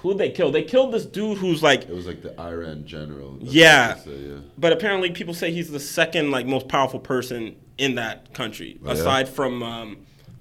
who 0.00 0.14
they 0.14 0.30
killed? 0.30 0.54
They 0.54 0.62
killed 0.62 0.92
this 0.92 1.04
dude 1.04 1.38
who's 1.38 1.62
like 1.62 1.82
It 1.82 1.94
was 1.94 2.06
like 2.06 2.22
the 2.22 2.38
Iran 2.40 2.86
general. 2.86 3.38
Yeah. 3.40 3.94
say, 3.96 4.16
yeah. 4.16 4.38
but 4.58 4.72
apparently 4.72 5.10
people 5.10 5.34
say 5.34 5.52
he's 5.52 5.70
the 5.70 5.78
second 5.78 6.30
like 6.30 6.46
most 6.46 6.68
powerful 6.68 6.98
person 6.98 7.56
in 7.80 7.94
that 7.96 8.32
country 8.34 8.78
Oh, 8.82 8.86
yeah? 8.86 8.92
aside 8.92 9.28
from 9.28 9.62
um, 9.62 9.96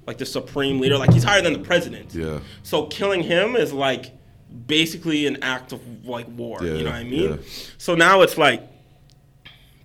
like 0.08 0.17
the 0.17 0.25
supreme 0.25 0.80
leader 0.80 0.97
like 0.97 1.13
he's 1.13 1.23
higher 1.23 1.41
than 1.41 1.54
the 1.54 1.60
president 1.71 2.13
Yeah. 2.13 2.39
so 2.63 2.86
killing 2.88 3.23
him 3.23 3.56
is 3.56 3.71
like 3.73 4.12
basically 4.67 5.25
an 5.28 5.41
act 5.43 5.71
of 5.73 5.80
like 6.06 6.28
war 6.36 6.60
Yeah, 6.62 6.73
you 6.73 6.84
know 6.84 6.91
what 6.91 6.99
i 6.99 7.04
mean 7.04 7.30
yeah. 7.32 7.38
so 7.78 7.95
now 7.95 8.21
it's 8.21 8.38
like 8.38 8.62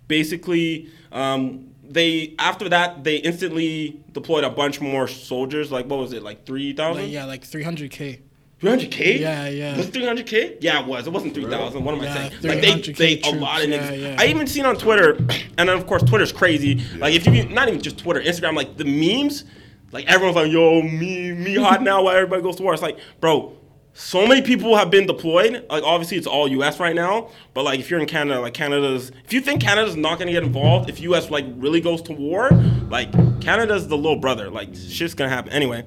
basically 0.08 0.88
um, 1.12 1.68
they 1.82 2.34
after 2.38 2.68
that 2.68 3.04
they 3.04 3.16
instantly 3.16 4.00
deployed 4.12 4.44
a 4.44 4.50
bunch 4.50 4.80
more 4.80 5.06
soldiers 5.08 5.70
like 5.70 5.86
what 5.86 5.98
was 5.98 6.12
it 6.12 6.22
like 6.22 6.44
3000 6.46 7.02
Like, 7.02 7.12
yeah, 7.12 7.24
like 7.24 7.42
300k. 7.46 8.20
300k? 8.60 9.20
Yeah, 9.20 9.48
yeah. 9.48 9.76
Was 9.76 9.88
300k? 9.88 10.58
Yeah, 10.60 10.80
it 10.80 10.86
was. 10.86 11.06
It 11.06 11.12
wasn't 11.12 11.34
3,000. 11.34 11.84
What 11.84 11.94
am 11.94 12.00
I 12.00 12.12
saying? 12.12 12.32
Like 12.42 12.60
they, 12.60 12.92
they 12.92 13.16
troops, 13.16 13.28
allotted 13.28 13.70
yeah, 13.70 13.90
niggas. 13.90 14.00
yeah. 14.00 14.16
I 14.18 14.26
even 14.26 14.46
seen 14.46 14.64
on 14.64 14.76
Twitter, 14.76 15.16
and 15.58 15.68
then 15.68 15.70
of 15.70 15.86
course 15.86 16.02
Twitter's 16.02 16.32
crazy. 16.32 16.80
Like 16.96 17.14
if 17.14 17.26
you 17.26 17.48
not 17.48 17.68
even 17.68 17.80
just 17.80 17.98
Twitter, 17.98 18.20
Instagram, 18.20 18.54
like 18.56 18.76
the 18.76 18.84
memes, 18.84 19.44
like 19.92 20.06
everyone's 20.06 20.36
like, 20.36 20.50
"Yo, 20.50 20.82
me, 20.82 21.32
me 21.32 21.56
hot 21.56 21.82
now." 21.82 22.04
While 22.04 22.14
everybody 22.14 22.42
goes 22.42 22.56
to 22.56 22.62
war, 22.62 22.72
it's 22.72 22.82
like, 22.82 22.98
bro. 23.20 23.56
So 23.96 24.26
many 24.26 24.42
people 24.42 24.76
have 24.76 24.90
been 24.90 25.06
deployed. 25.06 25.66
Like 25.70 25.84
obviously 25.84 26.16
it's 26.16 26.26
all 26.26 26.48
U.S. 26.48 26.80
right 26.80 26.96
now, 26.96 27.30
but 27.54 27.64
like 27.64 27.78
if 27.78 27.90
you're 27.90 28.00
in 28.00 28.06
Canada, 28.06 28.40
like 28.40 28.52
Canada's. 28.52 29.12
If 29.24 29.32
you 29.32 29.40
think 29.40 29.62
Canada's 29.62 29.94
not 29.94 30.18
gonna 30.18 30.32
get 30.32 30.42
involved, 30.42 30.90
if 30.90 31.00
U.S. 31.02 31.30
like 31.30 31.44
really 31.56 31.80
goes 31.80 32.02
to 32.02 32.12
war, 32.12 32.50
like 32.90 33.12
Canada's 33.40 33.86
the 33.86 33.96
little 33.96 34.18
brother. 34.18 34.50
Like 34.50 34.74
shit's 34.74 35.14
gonna 35.14 35.30
happen 35.30 35.52
anyway. 35.52 35.84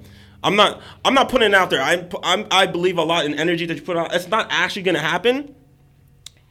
I'm 0.48 0.56
not. 0.56 0.82
I'm 1.04 1.14
not 1.14 1.28
putting 1.28 1.50
it 1.50 1.54
out 1.54 1.70
there. 1.70 1.82
I 1.82 2.08
I'm, 2.24 2.48
I 2.50 2.68
believe 2.68 2.98
a 2.98 3.04
lot 3.04 3.26
in 3.26 3.34
energy 3.34 3.66
that 3.66 3.76
you 3.76 3.82
put 3.82 3.98
out. 3.98 4.16
It's 4.16 4.30
not 4.30 4.48
actually 4.50 4.84
gonna 4.84 5.00
happen, 5.00 5.54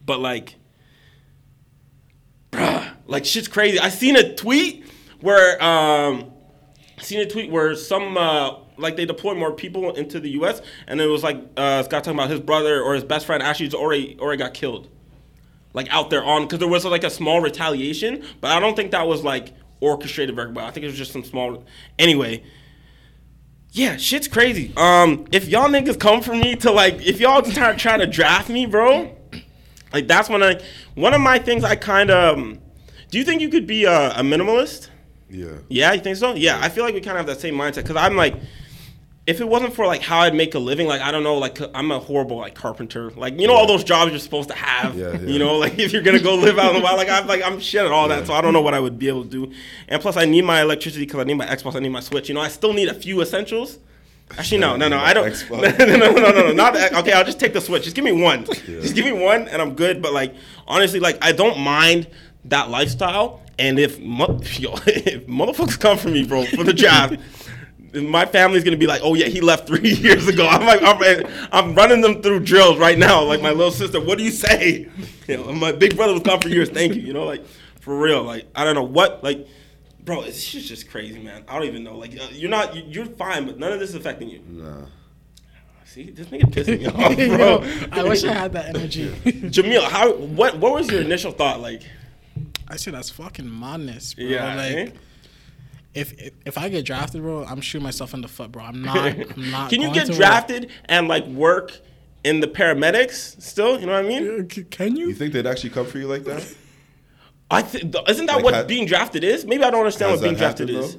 but 0.04 0.20
like, 0.20 0.56
bruh, 2.52 2.90
like 3.06 3.24
shit's 3.24 3.48
crazy. 3.48 3.78
I 3.78 3.88
seen 3.88 4.16
a 4.16 4.34
tweet 4.34 4.84
where 5.22 5.62
um, 5.64 6.30
seen 6.98 7.20
a 7.20 7.26
tweet 7.26 7.50
where 7.50 7.74
some 7.74 8.18
uh, 8.18 8.56
like 8.76 8.96
they 8.96 9.06
deployed 9.06 9.38
more 9.38 9.52
people 9.52 9.94
into 9.94 10.20
the 10.20 10.28
U.S. 10.32 10.60
and 10.86 11.00
it 11.00 11.06
was 11.06 11.22
like 11.22 11.38
uh, 11.56 11.82
guy 11.84 12.00
talking 12.00 12.12
about 12.12 12.28
his 12.28 12.40
brother 12.40 12.82
or 12.82 12.92
his 12.92 13.04
best 13.04 13.24
friend 13.24 13.42
actually 13.42 13.72
already 13.72 14.18
already 14.20 14.38
got 14.38 14.52
killed, 14.52 14.90
like 15.72 15.88
out 15.90 16.10
there 16.10 16.22
on 16.22 16.42
because 16.42 16.58
there 16.58 16.68
was 16.68 16.84
like 16.84 17.02
a 17.02 17.08
small 17.08 17.40
retaliation, 17.40 18.22
but 18.42 18.50
I 18.50 18.60
don't 18.60 18.76
think 18.76 18.90
that 18.90 19.08
was 19.08 19.24
like 19.24 19.54
orchestrated 19.80 20.36
very 20.36 20.52
well. 20.52 20.66
I 20.66 20.70
think 20.70 20.84
it 20.84 20.88
was 20.88 20.98
just 20.98 21.12
some 21.12 21.24
small. 21.24 21.64
Anyway. 21.98 22.44
Yeah, 23.72 23.96
shit's 23.96 24.28
crazy. 24.28 24.72
Um, 24.76 25.26
if 25.32 25.48
y'all 25.48 25.68
niggas 25.68 26.00
come 26.00 26.22
for 26.22 26.34
me 26.34 26.56
to 26.56 26.72
like, 26.72 26.94
if 27.06 27.20
y'all 27.20 27.42
just 27.42 27.54
start 27.54 27.78
trying 27.78 28.00
to 28.00 28.06
draft 28.06 28.48
me, 28.48 28.66
bro, 28.66 29.14
like 29.92 30.06
that's 30.08 30.28
when 30.28 30.42
I. 30.42 30.60
One 30.94 31.12
of 31.12 31.20
my 31.20 31.38
things 31.38 31.62
I 31.62 31.76
kind 31.76 32.10
of. 32.10 32.38
Um, 32.38 32.60
do 33.10 33.18
you 33.18 33.24
think 33.24 33.40
you 33.40 33.48
could 33.48 33.66
be 33.66 33.84
a, 33.84 34.10
a 34.12 34.20
minimalist? 34.20 34.88
Yeah. 35.28 35.58
Yeah, 35.68 35.92
you 35.92 36.00
think 36.00 36.16
so? 36.16 36.34
Yeah, 36.34 36.58
I 36.60 36.68
feel 36.68 36.84
like 36.84 36.94
we 36.94 37.00
kind 37.00 37.18
of 37.18 37.26
have 37.26 37.34
that 37.34 37.40
same 37.40 37.54
mindset 37.54 37.82
because 37.82 37.96
I'm 37.96 38.16
like, 38.16 38.34
if 39.26 39.40
it 39.40 39.48
wasn't 39.48 39.74
for 39.74 39.86
like 39.86 40.02
how 40.02 40.20
I'd 40.20 40.34
make 40.34 40.54
a 40.54 40.58
living, 40.58 40.86
like 40.86 41.00
I 41.00 41.10
don't 41.10 41.24
know, 41.24 41.36
like 41.38 41.58
I'm 41.74 41.90
a 41.90 41.98
horrible 41.98 42.36
like 42.36 42.54
carpenter, 42.54 43.10
like 43.12 43.38
you 43.40 43.46
know 43.48 43.54
all 43.54 43.66
those 43.66 43.82
jobs 43.82 44.10
you're 44.12 44.20
supposed 44.20 44.48
to 44.50 44.54
have, 44.54 44.94
Yeah, 44.96 45.12
yeah. 45.12 45.18
you 45.20 45.38
know, 45.38 45.56
like 45.56 45.78
if 45.78 45.92
you're 45.92 46.02
gonna 46.02 46.20
go 46.20 46.34
live 46.36 46.58
out 46.58 46.74
in 46.74 46.80
the 46.80 46.84
wild, 46.84 46.96
like 46.96 47.08
I'm 47.10 47.26
like 47.26 47.42
I'm 47.42 47.58
shit 47.58 47.84
at 47.84 47.90
all 47.90 48.08
Yeah. 48.08 48.16
that, 48.20 48.26
so 48.28 48.34
I 48.34 48.40
don't 48.40 48.52
know 48.52 48.62
what 48.62 48.74
I 48.74 48.80
would 48.80 48.98
be 48.98 49.08
able 49.08 49.24
to 49.24 49.28
do. 49.30 49.52
And 49.88 50.00
plus, 50.00 50.16
I 50.16 50.26
need 50.26 50.42
my 50.44 50.60
electricity 50.62 51.04
because 51.06 51.20
I 51.20 51.24
need 51.24 51.34
my 51.34 51.46
Xbox, 51.46 51.74
I 51.74 51.80
need 51.80 51.88
my 51.88 52.00
Switch. 52.00 52.28
You 52.28 52.34
know, 52.36 52.40
I 52.40 52.48
still 52.48 52.72
need 52.72 52.88
a 52.88 52.94
few 52.94 53.20
essentials. 53.20 53.78
Actually, 54.38 54.58
no, 54.58 54.76
no, 54.76 54.88
no, 54.88 54.98
I 54.98 55.12
don't. 55.14 55.24
No, 55.50 55.58
Xbox. 55.62 55.78
no, 55.78 55.96
no, 55.96 56.10
no, 56.12 56.30
no, 56.48 56.52
not 56.52 56.76
okay. 56.94 57.12
I'll 57.12 57.24
just 57.24 57.38
take 57.40 57.52
the 57.52 57.60
Switch. 57.60 57.84
Just 57.84 57.94
give 57.96 58.04
me 58.04 58.12
one. 58.12 58.44
Just 58.44 58.94
give 58.94 59.04
me 59.04 59.12
one, 59.12 59.48
and 59.48 59.60
I'm 59.62 59.74
good. 59.74 60.02
But 60.02 60.12
like 60.12 60.34
honestly, 60.68 61.00
like 61.00 61.18
I 61.24 61.32
don't 61.32 61.58
mind 61.58 62.06
that 62.46 62.70
lifestyle. 62.70 63.40
And 63.58 63.78
if, 63.78 63.98
mo- 63.98 64.38
yo, 64.52 64.74
if 64.86 65.26
motherfuckers 65.26 65.80
come 65.80 65.96
for 65.98 66.08
me, 66.10 66.24
bro, 66.26 66.44
for 66.44 66.62
the 66.62 66.74
draft, 66.74 67.14
my 67.94 68.24
family's 68.26 68.64
gonna 68.64 68.76
be 68.76 68.86
like, 68.86 69.00
"Oh 69.04 69.14
yeah, 69.14 69.26
he 69.26 69.40
left 69.40 69.66
three 69.66 69.90
years 69.94 70.26
ago." 70.28 70.46
I'm 70.46 70.66
like, 70.66 70.80
I'm, 70.82 71.26
I'm 71.52 71.74
running 71.74 72.00
them 72.00 72.22
through 72.22 72.40
drills 72.40 72.78
right 72.78 72.98
now. 72.98 73.22
Like 73.22 73.40
my 73.42 73.50
little 73.50 73.70
sister, 73.70 74.00
what 74.00 74.18
do 74.18 74.24
you 74.24 74.30
say? 74.30 74.88
You 75.28 75.38
know, 75.38 75.52
my 75.52 75.72
big 75.72 75.96
brother 75.96 76.12
was 76.12 76.22
gone 76.22 76.40
for 76.40 76.48
years. 76.48 76.68
Thank 76.70 76.94
you. 76.94 77.02
You 77.02 77.12
know, 77.12 77.24
like 77.24 77.44
for 77.80 77.98
real. 77.98 78.22
Like 78.22 78.46
I 78.54 78.62
don't 78.64 78.76
know 78.76 78.84
what. 78.84 79.24
Like, 79.24 79.48
bro, 80.04 80.22
it's 80.22 80.52
just, 80.52 80.68
just 80.68 80.88
crazy, 80.88 81.18
man. 81.20 81.42
I 81.48 81.54
don't 81.58 81.66
even 81.66 81.82
know. 81.82 81.96
Like 81.98 82.12
uh, 82.16 82.28
you're 82.30 82.48
not, 82.48 82.76
you- 82.76 82.84
you're 82.86 83.06
fine, 83.06 83.44
but 83.44 83.58
none 83.58 83.72
of 83.72 83.80
this 83.80 83.88
is 83.88 83.96
affecting 83.96 84.28
you. 84.28 84.40
Nah. 84.48 84.86
See, 85.84 86.10
this 86.10 86.28
nigga 86.28 86.44
pissing 86.44 86.78
me 86.78 86.86
off, 86.86 87.16
bro. 87.16 87.62
Yo, 87.64 87.86
I 87.90 88.04
wish 88.08 88.22
I 88.22 88.34
had 88.34 88.52
that 88.52 88.76
energy. 88.76 89.08
Jamil, 89.24 89.82
how? 89.82 90.12
What? 90.12 90.58
What 90.58 90.72
was 90.74 90.88
your 90.92 91.00
initial 91.00 91.32
thought? 91.32 91.60
Like, 91.60 91.82
I 92.68 92.76
said 92.76 92.94
that's 92.94 93.10
fucking 93.10 93.48
madness, 93.58 94.14
bro. 94.14 94.26
yeah, 94.26 94.54
like 94.54 94.72
eh? 94.76 94.90
If, 95.96 96.12
if 96.20 96.32
if 96.44 96.58
I 96.58 96.68
get 96.68 96.84
drafted, 96.84 97.22
bro, 97.22 97.44
I'm 97.44 97.60
shooting 97.60 97.84
myself 97.84 98.14
in 98.14 98.20
the 98.20 98.28
foot, 98.28 98.52
bro. 98.52 98.64
I'm 98.64 98.82
not. 98.90 98.96
I'm 98.98 99.50
not. 99.50 99.70
Can 99.70 99.80
you 99.82 99.92
get 99.92 100.06
to 100.06 100.12
work. 100.12 100.18
drafted 100.18 100.70
and 100.86 101.08
like 101.08 101.26
work 101.26 101.80
in 102.24 102.40
the 102.40 102.46
paramedics 102.48 103.40
still? 103.42 103.78
You 103.80 103.86
know 103.86 103.92
what 103.92 104.04
I 104.04 104.08
mean? 104.08 104.50
C- 104.50 104.64
Can 104.64 104.96
you? 104.96 105.08
You 105.08 105.14
think 105.14 105.32
they'd 105.32 105.46
actually 105.46 105.70
come 105.70 105.86
for 105.86 105.98
you 105.98 106.06
like 106.06 106.24
that? 106.24 106.54
I 107.50 107.62
think 107.62 107.94
isn't 108.08 108.26
that 108.26 108.36
Like, 108.36 108.44
what 108.44 108.54
ha- 108.54 108.64
being 108.64 108.86
drafted 108.86 109.22
is? 109.24 109.44
Maybe 109.46 109.62
I 109.64 109.70
don't 109.70 109.80
understand 109.80 110.12
what 110.12 110.22
being 110.22 110.34
drafted 110.34 110.68
happened, 110.68 110.84
is. 110.84 110.98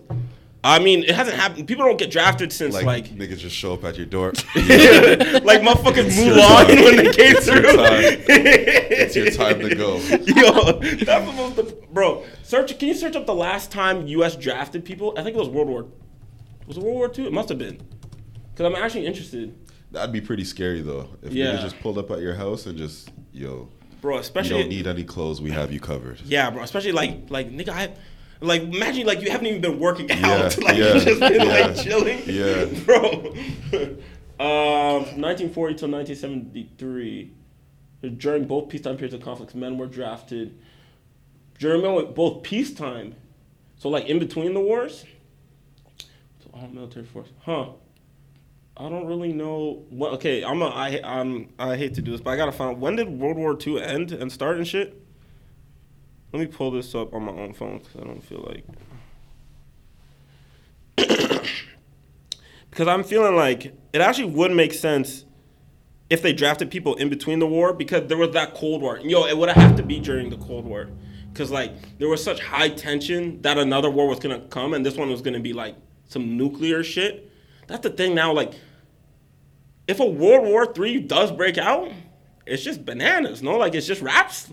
I 0.69 0.79
mean, 0.79 1.03
it 1.03 1.15
hasn't 1.15 1.37
happened. 1.37 1.67
People 1.67 1.85
don't 1.85 1.97
get 1.97 2.11
drafted 2.11 2.51
since 2.51 2.73
Like, 2.73 2.85
like 2.85 3.05
niggas 3.09 3.37
just 3.39 3.55
show 3.55 3.73
up 3.73 3.83
at 3.83 3.95
your 3.97 4.05
door. 4.05 4.27
like 4.55 5.61
motherfuckers 5.61 6.15
your 6.25 6.35
Mulan 6.35 6.67
when 6.83 6.95
they 6.97 7.03
came 7.13 7.35
It's 7.35 7.45
through. 7.45 7.61
your 7.61 7.75
time. 7.75 8.03
It's 8.27 9.15
your 9.15 9.29
time 9.31 9.59
to 9.61 9.75
go. 9.75 9.95
Yo, 9.97 10.79
that's 11.05 11.55
the. 11.55 11.77
Bro, 11.91 12.25
search. 12.43 12.77
Can 12.77 12.89
you 12.89 12.93
search 12.95 13.15
up 13.15 13.25
the 13.25 13.33
last 13.35 13.71
time 13.71 14.07
U.S. 14.07 14.35
drafted 14.35 14.83
people? 14.85 15.13
I 15.17 15.23
think 15.23 15.35
it 15.35 15.39
was 15.39 15.49
World 15.49 15.69
War. 15.69 15.85
Was 16.67 16.77
it 16.77 16.83
World 16.83 16.95
War 16.95 17.09
Two? 17.09 17.25
It 17.25 17.33
must 17.33 17.49
have 17.49 17.57
been. 17.57 17.81
Because 18.53 18.65
I'm 18.65 18.75
actually 18.75 19.05
interested, 19.05 19.55
That'd 19.91 20.11
be 20.11 20.19
pretty 20.21 20.43
scary 20.43 20.81
though. 20.81 21.09
If 21.21 21.31
Yeah. 21.31 21.51
niggas 21.53 21.61
just 21.61 21.79
pulled 21.79 21.97
up 21.97 22.11
at 22.11 22.19
your 22.19 22.33
house 22.35 22.65
and 22.65 22.77
just, 22.77 23.09
yo, 23.31 23.69
bro. 24.01 24.17
Especially 24.17 24.57
you 24.57 24.63
don't 24.63 24.69
need 24.69 24.87
any 24.87 25.03
clothes, 25.05 25.41
we 25.41 25.51
have 25.51 25.71
you 25.71 25.79
covered. 25.79 26.19
Yeah, 26.25 26.49
bro. 26.49 26.61
Especially 26.63 26.91
like 26.91 27.29
like 27.29 27.49
nigga, 27.51 27.69
I 27.69 27.93
like 28.41 28.61
imagine 28.61 29.05
like 29.05 29.21
you 29.21 29.31
haven't 29.31 29.47
even 29.47 29.61
been 29.61 29.79
working 29.79 30.11
out. 30.11 30.57
Yeah, 30.57 30.63
like 30.65 30.77
yeah, 30.77 30.93
you 30.93 30.99
just 30.99 31.19
been 31.19 31.33
yeah, 31.33 31.43
like 31.43 31.75
chilling. 31.75 32.21
yeah. 32.25 32.65
Bro. 32.85 33.33
um 34.39 35.19
1940 35.19 35.75
till 35.75 35.89
1973. 35.89 37.31
During 38.17 38.45
both 38.45 38.69
peacetime 38.69 38.95
periods 38.95 39.15
of 39.15 39.21
conflicts, 39.21 39.55
men 39.55 39.77
were 39.77 39.87
drafted. 39.87 40.59
During 41.57 41.81
both 42.13 42.43
peacetime, 42.43 43.15
so 43.77 43.89
like 43.89 44.05
in 44.05 44.19
between 44.19 44.53
the 44.53 44.59
wars. 44.59 45.05
So 46.43 46.51
all 46.53 46.67
military 46.67 47.05
force, 47.05 47.29
huh? 47.41 47.69
I 48.79 48.89
don't 48.89 49.07
really 49.07 49.33
know 49.33 49.83
what. 49.89 50.13
Okay, 50.13 50.43
I'm 50.43 50.61
a, 50.61 50.67
I 50.67 51.01
I'm 51.03 51.49
I 51.57 51.75
hate 51.75 51.95
to 51.95 52.01
do 52.01 52.11
this, 52.11 52.21
but 52.21 52.31
I 52.31 52.37
gotta 52.37 52.51
find 52.51 52.71
out 52.71 52.77
when 52.77 52.95
did 52.95 53.09
World 53.09 53.37
War 53.37 53.57
II 53.65 53.81
end 53.81 54.11
and 54.11 54.31
start 54.31 54.57
and 54.57 54.67
shit. 54.67 55.01
Let 56.33 56.39
me 56.39 56.47
pull 56.47 56.71
this 56.71 56.93
up 56.93 57.13
on 57.13 57.23
my 57.23 57.31
own 57.31 57.53
phone 57.53 57.79
because 57.79 57.95
I 57.95 58.03
don't 58.03 58.21
feel 58.21 58.45
like. 58.47 58.65
because 62.69 62.87
I'm 62.87 63.03
feeling 63.03 63.35
like 63.35 63.73
it 63.93 64.01
actually 64.01 64.31
would 64.31 64.51
make 64.51 64.73
sense 64.73 65.25
if 66.09 66.21
they 66.21 66.33
drafted 66.33 66.71
people 66.71 66.95
in 66.95 67.09
between 67.09 67.39
the 67.39 67.47
war 67.47 67.73
because 67.73 68.07
there 68.07 68.17
was 68.17 68.31
that 68.31 68.53
Cold 68.53 68.81
War. 68.81 68.99
Yo, 68.99 69.25
it 69.25 69.37
would 69.37 69.49
have 69.49 69.75
to 69.77 69.83
be 69.83 69.99
during 69.99 70.29
the 70.29 70.37
Cold 70.37 70.65
War 70.65 70.89
because 71.31 71.51
like 71.51 71.97
there 71.97 72.09
was 72.09 72.23
such 72.23 72.41
high 72.41 72.69
tension 72.69 73.41
that 73.41 73.57
another 73.57 73.89
war 73.89 74.07
was 74.07 74.19
gonna 74.19 74.41
come 74.47 74.73
and 74.73 74.85
this 74.85 74.95
one 74.95 75.09
was 75.09 75.21
gonna 75.21 75.39
be 75.39 75.53
like 75.53 75.75
some 76.07 76.37
nuclear 76.37 76.83
shit. 76.83 77.31
That's 77.67 77.83
the 77.83 77.89
thing 77.89 78.15
now. 78.15 78.31
Like, 78.33 78.53
if 79.87 79.99
a 79.99 80.05
World 80.05 80.45
War 80.45 80.65
Three 80.73 80.99
does 80.99 81.31
break 81.31 81.57
out, 81.57 81.91
it's 82.45 82.63
just 82.63 82.85
bananas. 82.85 83.43
No, 83.43 83.57
like 83.57 83.75
it's 83.75 83.87
just 83.87 84.01
wraps. 84.01 84.51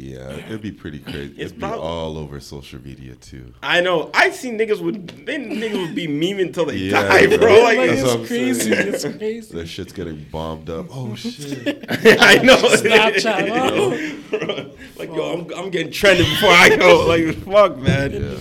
Yeah, 0.00 0.30
it'd 0.46 0.62
be 0.62 0.72
pretty 0.72 0.98
crazy. 1.10 1.32
It's 1.32 1.38
It'd 1.52 1.54
be 1.56 1.60
prob- 1.60 1.80
all 1.80 2.16
over 2.16 2.40
social 2.40 2.80
media 2.82 3.14
too. 3.16 3.52
I 3.62 3.80
know. 3.80 4.10
I 4.14 4.30
see 4.30 4.50
niggas 4.50 4.80
would 4.80 5.08
they 5.26 5.36
niggas 5.36 5.80
would 5.80 5.94
be 5.94 6.06
memeing 6.06 6.42
until 6.46 6.64
they 6.66 6.76
Yeah, 6.76 7.02
die, 7.02 7.26
bro. 7.26 7.38
bro. 7.38 7.62
Like, 7.62 7.78
Like, 7.78 7.90
That's 7.90 8.02
it's 8.14 8.26
crazy. 8.28 8.70
saying. 8.74 8.88
It's 8.94 9.04
crazy. 9.04 9.54
The 9.54 9.66
shit's 9.66 9.92
getting 9.92 10.24
bombed 10.32 10.70
up. 10.70 10.86
Oh 10.90 11.14
shit. 11.16 11.84
I 11.90 12.36
know. 12.42 12.56
Snapchat. 12.56 14.20
Oh. 14.32 14.70
like 14.96 15.08
yo, 15.08 15.32
I'm, 15.40 15.54
I'm 15.64 15.70
getting 15.70 15.92
trended 15.92 16.26
before 16.26 16.50
I 16.50 16.74
go. 16.76 17.06
Like 17.06 17.36
fuck, 17.44 17.76
man. 17.78 18.12
Yeah. 18.12 18.36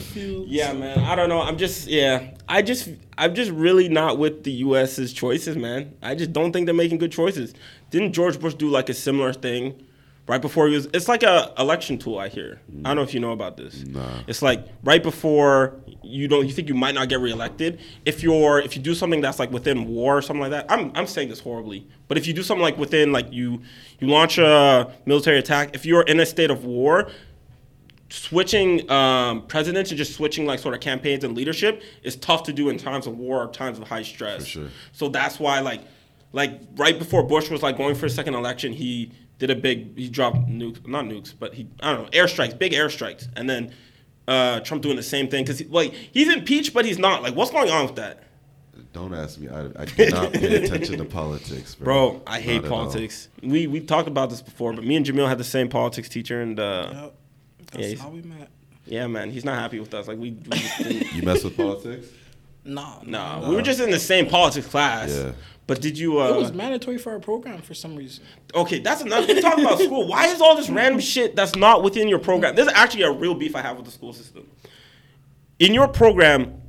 Yeah, 0.45 0.73
man. 0.73 0.99
I 0.99 1.15
don't 1.15 1.29
know. 1.29 1.41
I'm 1.41 1.57
just 1.57 1.87
yeah. 1.87 2.31
I 2.47 2.61
just 2.61 2.89
I'm 3.17 3.33
just 3.35 3.51
really 3.51 3.89
not 3.89 4.17
with 4.17 4.43
the 4.43 4.51
U.S.'s 4.51 5.11
choices, 5.13 5.55
man. 5.57 5.93
I 6.01 6.15
just 6.15 6.31
don't 6.33 6.51
think 6.51 6.65
they're 6.67 6.75
making 6.75 6.97
good 6.99 7.11
choices. 7.11 7.53
Didn't 7.91 8.13
George 8.13 8.39
Bush 8.39 8.53
do 8.53 8.69
like 8.69 8.89
a 8.89 8.93
similar 8.93 9.33
thing 9.33 9.83
right 10.29 10.41
before 10.41 10.67
he 10.67 10.75
was? 10.75 10.85
It's 10.93 11.07
like 11.07 11.23
a 11.23 11.51
election 11.57 11.97
tool. 11.97 12.19
I 12.19 12.29
hear. 12.29 12.61
I 12.85 12.89
don't 12.89 12.97
know 12.97 13.01
if 13.01 13.15
you 13.15 13.19
know 13.19 13.31
about 13.31 13.57
this. 13.57 13.83
Nah. 13.83 14.19
It's 14.27 14.43
like 14.43 14.67
right 14.83 15.01
before 15.01 15.75
you 16.03 16.27
don't 16.27 16.45
you 16.45 16.53
think 16.53 16.69
you 16.69 16.75
might 16.75 16.93
not 16.93 17.09
get 17.09 17.19
reelected 17.19 17.79
if 18.05 18.21
you're 18.21 18.59
if 18.59 18.75
you 18.75 18.81
do 18.81 18.93
something 18.93 19.21
that's 19.21 19.39
like 19.39 19.51
within 19.51 19.87
war 19.87 20.19
or 20.19 20.21
something 20.21 20.41
like 20.41 20.51
that. 20.51 20.67
I'm 20.69 20.91
I'm 20.93 21.07
saying 21.07 21.29
this 21.29 21.39
horribly, 21.39 21.87
but 22.07 22.17
if 22.19 22.27
you 22.27 22.33
do 22.33 22.43
something 22.43 22.61
like 22.61 22.77
within 22.77 23.11
like 23.11 23.33
you 23.33 23.63
you 23.99 24.07
launch 24.07 24.37
a 24.37 24.93
military 25.07 25.39
attack, 25.39 25.75
if 25.75 25.83
you're 25.83 26.03
in 26.03 26.19
a 26.19 26.27
state 26.27 26.51
of 26.51 26.63
war, 26.63 27.09
switching 28.09 28.89
um, 28.91 29.47
presidents 29.47 29.89
and 29.89 29.97
just 29.97 30.13
switching 30.13 30.45
like 30.45 30.59
sort 30.59 30.75
of 30.75 30.79
campaigns 30.79 31.23
and 31.23 31.35
leadership 31.35 31.81
is 32.03 32.15
tough 32.15 32.43
to 32.43 32.53
do 32.53 32.69
in 32.69 32.77
times 32.77 33.07
of 33.07 33.17
war 33.17 33.43
or 33.43 33.47
times 33.51 33.79
of 33.79 33.87
high 33.87 34.03
stress. 34.03 34.43
For 34.43 34.49
sure. 34.49 34.67
So 34.91 35.09
that's 35.09 35.39
why 35.39 35.59
like 35.61 35.81
like 36.33 36.61
right 36.75 36.99
before 36.99 37.23
Bush 37.23 37.49
was 37.49 37.63
like 37.63 37.77
going 37.77 37.95
for 37.95 38.05
a 38.05 38.11
second 38.11 38.35
election, 38.35 38.73
he 38.73 39.11
did 39.39 39.49
a 39.49 39.55
big 39.55 39.97
he 39.97 40.07
dropped 40.09 40.37
nukes 40.47 40.85
not 40.87 41.05
nukes 41.05 41.33
but 41.37 41.53
he 41.55 41.67
I 41.81 41.93
don't 41.93 42.03
know 42.03 42.09
airstrikes 42.11 42.57
big 42.57 42.71
airstrikes 42.73 43.27
and 43.35 43.49
then 43.49 43.73
uh, 44.27 44.59
Trump 44.59 44.83
doing 44.83 44.95
the 44.95 45.01
same 45.03 45.27
thing 45.27 45.43
because 45.43 45.57
he, 45.59 45.65
like 45.65 45.91
he's 45.93 46.31
impeached 46.31 46.73
but 46.73 46.85
he's 46.85 46.99
not 46.99 47.23
like 47.23 47.35
what's 47.35 47.49
going 47.51 47.71
on 47.71 47.85
with 47.87 47.95
that 47.95 48.21
Don't 48.93 49.13
ask 49.13 49.39
me. 49.39 49.47
I, 49.49 49.61
I 49.81 49.85
do 49.85 50.09
not 50.09 50.33
pay 50.33 50.55
attention 50.65 50.97
to 50.99 51.05
politics, 51.05 51.73
bro. 51.75 52.11
bro 52.11 52.21
I 52.27 52.39
hate 52.39 52.57
Not 52.57 52.65
at 52.65 52.71
all. 52.71 52.77
politics 52.85 53.29
we 53.41 53.65
we 53.67 53.79
talked 53.79 54.07
about 54.07 54.29
this 54.29 54.41
before 54.41 54.73
but 54.73 54.83
me 54.83 54.95
and 54.97 55.05
Jamil 55.05 55.27
had 55.27 55.37
the 55.39 55.43
same 55.43 55.67
politics 55.69 56.09
teacher 56.09 56.41
and 56.41 56.59
uh, 56.59 56.63
Yep. 56.63 56.93
Yeah, 56.93 57.09
That's 57.71 57.87
he's- 57.87 57.99
how 57.99 58.09
we 58.09 58.21
met. 58.21 58.49
yeah 58.85 59.07
man 59.07 59.31
he's 59.31 59.45
not 59.45 59.55
happy 59.55 59.79
with 59.79 59.93
us 59.93 60.07
like 60.07 60.17
we, 60.19 60.31
we 60.31 60.49
just 60.57 60.77
didn't 60.79 61.13
You 61.13 61.21
mess 61.23 61.43
with 61.43 61.55
politics? 61.57 62.07
No, 62.69 63.01
No, 63.05 63.45
we 63.49 63.55
were 63.55 63.61
just 63.61 63.79
in 63.79 63.89
the 63.91 63.99
same 63.99 64.27
politics 64.27 64.67
class. 64.67 65.09
Yeah. 65.11 65.31
But 65.67 65.81
did 65.81 65.97
you? 65.99 66.19
It 66.21 66.31
Uh, 66.31 66.39
was 66.39 66.51
mandatory 66.53 66.97
for 66.97 67.11
our 67.11 67.19
program 67.19 67.61
for 67.61 67.73
some 67.75 67.95
reason. 67.95 68.23
okay, 68.55 68.79
that's 68.79 69.01
another. 69.01 69.27
We're 69.27 69.41
talking 69.41 69.63
about 69.65 69.79
school. 69.79 70.07
Why 70.07 70.27
is 70.27 70.41
all 70.41 70.55
this 70.55 70.69
random 70.79 70.99
shit 70.99 71.35
that's 71.35 71.55
not 71.55 71.83
within 71.83 72.07
your 72.07 72.17
program? 72.19 72.55
This 72.55 72.65
is 72.67 72.73
actually 72.73 73.03
a 73.03 73.11
real 73.11 73.35
beef 73.35 73.55
I 73.55 73.61
have 73.61 73.75
with 73.77 73.85
the 73.85 73.91
school 73.91 74.13
system. 74.13 74.47
In 75.59 75.73
your 75.73 75.87
program, 75.87 76.59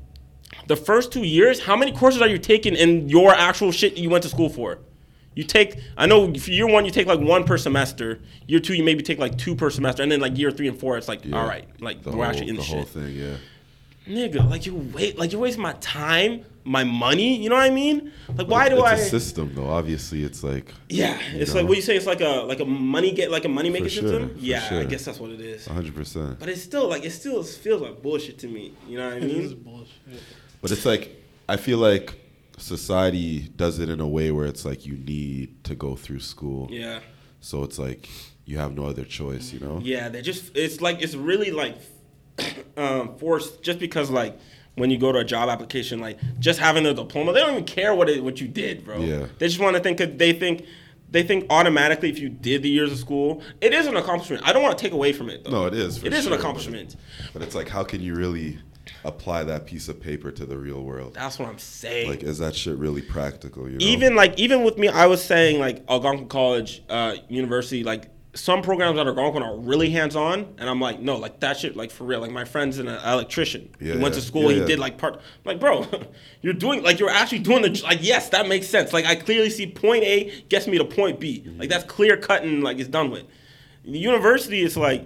the 0.66 0.76
first 0.76 1.12
two 1.12 1.22
years, 1.22 1.60
how 1.60 1.76
many 1.76 1.92
courses 1.92 2.20
are 2.20 2.28
you 2.28 2.38
taking 2.38 2.74
in 2.74 3.08
your 3.08 3.32
actual 3.32 3.72
shit 3.72 3.96
you 3.96 4.10
went 4.10 4.22
to 4.24 4.28
school 4.28 4.48
for? 4.50 4.78
You 5.34 5.44
take, 5.44 5.76
I 5.96 6.06
know 6.06 6.34
for 6.34 6.50
year 6.50 6.66
one 6.66 6.84
you 6.84 6.90
take 6.90 7.06
like 7.06 7.20
one 7.20 7.44
per 7.44 7.56
semester. 7.56 8.18
Year 8.48 8.58
two 8.60 8.74
you 8.74 8.82
maybe 8.84 9.02
take 9.02 9.18
like 9.18 9.38
two 9.38 9.54
per 9.54 9.70
semester, 9.70 10.02
and 10.02 10.10
then 10.12 10.20
like 10.20 10.36
year 10.36 10.50
three 10.50 10.68
and 10.68 10.78
four 10.78 10.98
it's 10.98 11.08
like 11.08 11.24
Yeah. 11.24 11.40
all 11.40 11.46
right, 11.48 11.66
like 11.80 12.04
we're 12.04 12.12
whole, 12.12 12.24
actually 12.24 12.48
in 12.48 12.56
the 12.56 12.62
the 12.62 12.68
whole 12.68 12.82
thing, 12.82 13.14
yeah. 13.16 13.36
Nigga, 14.08 14.48
like 14.48 14.66
you 14.66 14.74
wait, 14.94 15.18
like 15.18 15.30
you're 15.32 15.40
wasting 15.40 15.62
my 15.62 15.74
time, 15.74 16.44
my 16.64 16.84
money. 16.84 17.36
You 17.36 17.48
know 17.50 17.54
what 17.56 17.64
I 17.64 17.70
mean? 17.70 18.10
Like 18.34 18.48
why 18.48 18.68
do 18.68 18.80
I. 18.80 18.94
It's 18.94 19.02
a 19.06 19.10
system 19.10 19.52
though. 19.54 19.68
Obviously, 19.68 20.24
it's 20.24 20.42
like 20.42 20.72
Yeah, 20.88 21.18
it's 21.34 21.52
know? 21.54 21.60
like 21.60 21.68
what 21.68 21.76
you 21.76 21.82
say. 21.82 21.96
It's 21.96 22.06
like 22.06 22.20
a 22.22 22.42
like 22.46 22.60
a 22.60 22.64
money 22.64 23.12
get 23.12 23.30
like 23.30 23.44
a 23.44 23.48
money 23.48 23.68
making 23.70 23.88
sure, 23.88 24.02
system. 24.02 24.30
for 24.34 24.38
yeah, 24.40 24.66
I 24.80 24.84
guess 24.84 25.04
that's 25.04 25.20
what 25.20 25.30
it 25.30 25.40
is. 25.40 25.66
100. 25.66 25.94
percent 25.94 26.38
But 26.40 26.48
it's 26.48 26.62
still 26.62 26.88
like 26.88 27.04
it 27.04 27.10
still 27.10 27.42
feels 27.42 27.82
like 27.82 28.02
bullshit 28.02 28.38
to 28.38 28.48
me. 28.48 28.74
You 28.88 28.98
know 28.98 29.06
what 29.08 29.16
I 29.18 29.20
mean? 29.20 29.30
It 29.30 29.36
is 29.44 29.50
mean? 29.52 29.62
bullshit. 29.62 30.22
But 30.62 30.70
it's 30.72 30.86
like 30.86 31.22
I 31.48 31.56
feel 31.56 31.78
like 31.78 32.18
society 32.56 33.40
does 33.56 33.78
it 33.78 33.88
in 33.88 34.00
a 34.00 34.08
way 34.08 34.30
where 34.30 34.46
it's 34.46 34.64
like 34.64 34.86
you 34.86 34.94
need 34.96 35.62
to 35.64 35.74
go 35.74 35.94
through 35.96 36.20
school. 36.20 36.68
Yeah, 36.70 37.00
So 37.40 37.64
it's 37.64 37.78
like 37.78 38.08
you 38.44 38.58
have 38.58 38.74
no 38.74 38.84
other 38.86 39.04
choice, 39.04 39.52
you 39.52 39.60
know? 39.60 39.80
yeah. 39.82 40.08
They 40.08 40.22
just 40.22 40.56
it's 40.56 40.80
like 40.80 41.02
it's 41.02 41.14
really 41.14 41.50
like 41.50 41.76
um, 42.76 43.16
forced 43.18 43.62
just 43.62 43.78
because 43.78 44.10
like 44.10 44.38
when 44.76 44.90
you 44.90 44.98
go 44.98 45.12
to 45.12 45.18
a 45.18 45.24
job 45.24 45.48
application, 45.48 46.00
like 46.00 46.18
just 46.38 46.58
having 46.58 46.86
a 46.86 46.94
diploma, 46.94 47.32
they 47.32 47.40
don't 47.40 47.52
even 47.52 47.64
care 47.64 47.94
what 47.94 48.08
it, 48.08 48.22
what 48.22 48.40
you 48.40 48.48
did, 48.48 48.84
bro. 48.84 49.00
Yeah. 49.00 49.26
They 49.38 49.48
just 49.48 49.60
want 49.60 49.76
to 49.76 49.82
think 49.82 49.98
'cause 49.98 50.08
they 50.16 50.32
think. 50.32 50.64
They 51.12 51.24
think 51.24 51.46
automatically 51.50 52.08
if 52.08 52.20
you 52.20 52.28
did 52.28 52.62
the 52.62 52.68
years 52.68 52.92
of 52.92 52.98
school, 52.98 53.42
it 53.60 53.74
is 53.74 53.88
an 53.88 53.96
accomplishment. 53.96 54.44
I 54.46 54.52
don't 54.52 54.62
want 54.62 54.78
to 54.78 54.84
take 54.84 54.92
away 54.92 55.12
from 55.12 55.28
it. 55.28 55.42
Though. 55.42 55.50
No, 55.50 55.66
it 55.66 55.74
is, 55.74 55.98
for 55.98 56.06
It 56.06 56.12
is 56.12 56.22
sure, 56.22 56.32
an 56.32 56.38
but- 56.38 56.40
accomplishment. 56.40 56.94
But 57.32 57.42
it's 57.42 57.56
like 57.56 57.68
how 57.68 57.82
can 57.82 58.00
you 58.00 58.14
really 58.14 58.60
apply 59.04 59.42
that 59.42 59.66
piece 59.66 59.88
of 59.88 60.00
paper 60.00 60.30
to 60.30 60.46
the 60.46 60.56
real 60.56 60.82
world? 60.84 61.14
That's 61.14 61.36
what 61.40 61.48
I'm 61.48 61.58
saying. 61.58 62.08
Like 62.10 62.22
is 62.22 62.38
that 62.38 62.54
shit 62.54 62.76
really 62.76 63.02
practical, 63.02 63.68
you 63.68 63.78
know? 63.78 63.84
even 63.84 64.14
like 64.14 64.38
even 64.38 64.62
with 64.62 64.78
me, 64.78 64.86
I 64.86 65.06
was 65.06 65.20
saying 65.20 65.58
like 65.58 65.82
Algonquin 65.88 66.28
College, 66.28 66.84
uh, 66.88 67.16
University, 67.28 67.82
like 67.82 68.08
some 68.34 68.62
programs 68.62 68.96
that 68.96 69.06
are 69.08 69.18
Algonquin 69.18 69.42
are 69.42 69.56
really 69.56 69.90
hands 69.90 70.14
on, 70.14 70.54
and 70.58 70.70
I'm 70.70 70.80
like, 70.80 71.00
no, 71.00 71.16
like 71.16 71.40
that 71.40 71.58
shit, 71.58 71.76
like 71.76 71.90
for 71.90 72.04
real. 72.04 72.20
Like 72.20 72.30
my 72.30 72.44
friend's 72.44 72.78
an 72.78 72.86
electrician. 72.86 73.74
Yeah, 73.80 73.94
he 73.94 73.98
went 73.98 74.14
to 74.14 74.20
school. 74.20 74.44
Yeah, 74.44 74.48
he 74.48 74.60
yeah. 74.60 74.66
did 74.66 74.78
like 74.78 74.98
part. 74.98 75.14
I'm 75.14 75.20
like, 75.44 75.60
bro, 75.60 75.86
you're 76.40 76.54
doing 76.54 76.82
like 76.82 77.00
you're 77.00 77.10
actually 77.10 77.40
doing 77.40 77.62
the 77.62 77.80
like. 77.82 77.98
Yes, 78.02 78.28
that 78.30 78.46
makes 78.46 78.68
sense. 78.68 78.92
Like 78.92 79.04
I 79.04 79.16
clearly 79.16 79.50
see 79.50 79.66
point 79.66 80.04
A 80.04 80.42
gets 80.48 80.66
me 80.68 80.78
to 80.78 80.84
point 80.84 81.18
B. 81.18 81.44
Like 81.58 81.68
that's 81.68 81.84
clear 81.84 82.16
cut 82.16 82.44
and 82.44 82.62
like 82.62 82.78
it's 82.78 82.88
done 82.88 83.10
with. 83.10 83.24
The 83.84 83.98
university 83.98 84.60
is 84.60 84.76
like 84.76 85.04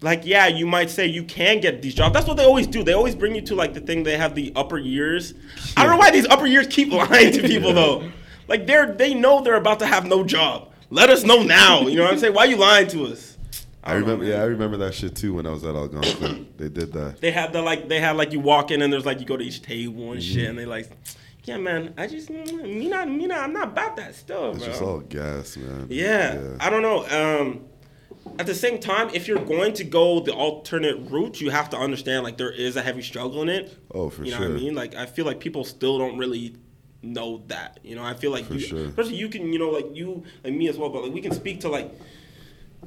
like 0.00 0.22
yeah, 0.24 0.46
you 0.46 0.66
might 0.66 0.90
say 0.90 1.06
you 1.06 1.24
can 1.24 1.60
get 1.60 1.82
these 1.82 1.94
jobs. 1.94 2.14
That's 2.14 2.28
what 2.28 2.36
they 2.36 2.44
always 2.44 2.68
do. 2.68 2.84
They 2.84 2.92
always 2.92 3.16
bring 3.16 3.34
you 3.34 3.42
to 3.42 3.56
like 3.56 3.74
the 3.74 3.80
thing 3.80 4.04
they 4.04 4.16
have 4.16 4.34
the 4.36 4.52
upper 4.54 4.78
years. 4.78 5.34
I 5.76 5.82
don't 5.82 5.92
know 5.92 5.98
why 5.98 6.12
these 6.12 6.26
upper 6.28 6.46
years 6.46 6.68
keep 6.68 6.92
lying 6.92 7.32
to 7.32 7.42
people 7.42 7.72
though. 7.72 8.12
Like 8.46 8.68
they're 8.68 8.92
they 8.92 9.14
know 9.14 9.42
they're 9.42 9.56
about 9.56 9.80
to 9.80 9.86
have 9.86 10.06
no 10.06 10.22
job. 10.22 10.72
Let 10.90 11.10
us 11.10 11.24
know 11.24 11.42
now. 11.42 11.80
You 11.82 11.96
know 11.96 12.04
what 12.04 12.12
I'm 12.12 12.18
saying? 12.18 12.34
Why 12.34 12.44
you 12.44 12.56
lying 12.56 12.86
to 12.88 13.06
us? 13.06 13.36
I 13.82 13.92
don't 13.94 14.00
know, 14.02 14.06
remember. 14.14 14.24
yeah. 14.24 14.42
I 14.42 14.44
remember 14.46 14.76
that 14.78 14.94
shit 14.94 15.14
too 15.16 15.34
when 15.34 15.46
I 15.46 15.50
was 15.50 15.64
at 15.64 15.74
Algonquin. 15.76 16.48
they 16.56 16.68
did 16.68 16.92
that. 16.92 17.20
They 17.20 17.30
have 17.30 17.52
the 17.52 17.62
like 17.62 17.88
they 17.88 18.00
have 18.00 18.16
like 18.16 18.32
you 18.32 18.40
walk 18.40 18.70
in 18.70 18.82
and 18.82 18.92
there's 18.92 19.06
like 19.06 19.20
you 19.20 19.26
go 19.26 19.36
to 19.36 19.44
each 19.44 19.62
table 19.62 19.94
Mm-hmm. 20.02 20.12
and 20.12 20.22
shit 20.22 20.48
and 20.50 20.58
they 20.58 20.66
like 20.66 20.90
yeah 21.44 21.56
man 21.58 21.94
I 21.96 22.08
just 22.08 22.28
me 22.28 22.88
not 22.88 23.08
me 23.08 23.26
not 23.28 23.38
I'm 23.40 23.52
not 23.52 23.68
about 23.68 23.96
that 23.96 24.14
stuff 24.16 24.56
It's 24.56 24.64
bro. 24.64 24.72
just 24.72 24.82
all 24.82 24.98
gas, 25.00 25.56
man. 25.56 25.86
Yeah, 25.88 26.56
I 26.60 26.68
don't 26.70 26.82
know. 26.82 27.06
Um, 27.06 27.64
at 28.40 28.46
the 28.46 28.54
same 28.56 28.80
time, 28.80 29.08
if 29.14 29.28
you're 29.28 29.44
going 29.44 29.72
to 29.74 29.84
go 29.84 30.18
the 30.18 30.32
alternate 30.34 30.96
route, 31.08 31.40
you 31.40 31.50
have 31.50 31.70
to 31.70 31.76
understand 31.76 32.24
like 32.24 32.36
there 32.38 32.50
is 32.50 32.74
a 32.74 32.82
heavy 32.82 33.02
struggle 33.02 33.42
in 33.42 33.48
it. 33.48 33.76
Oh, 33.94 34.10
for 34.10 34.16
sure. 34.16 34.24
you 34.24 34.30
know 34.32 34.38
sure. 34.38 34.48
what 34.48 34.56
I 34.56 34.60
mean? 34.60 34.74
Like 34.74 34.96
I 34.96 35.06
feel 35.06 35.24
like 35.26 35.38
people 35.38 35.62
still 35.62 35.96
don't 35.98 36.18
really 36.18 36.56
know 37.12 37.42
that. 37.48 37.78
You 37.82 37.96
know, 37.96 38.04
I 38.04 38.14
feel 38.14 38.30
like 38.30 38.50
you, 38.50 38.58
sure. 38.58 38.86
especially 38.86 39.16
you 39.16 39.28
can, 39.28 39.52
you 39.52 39.58
know, 39.58 39.70
like 39.70 39.94
you, 39.94 40.24
like 40.44 40.54
me 40.54 40.68
as 40.68 40.76
well, 40.76 40.88
but 40.90 41.02
like 41.04 41.12
we 41.12 41.20
can 41.20 41.32
speak 41.32 41.60
to 41.60 41.68
like 41.68 41.92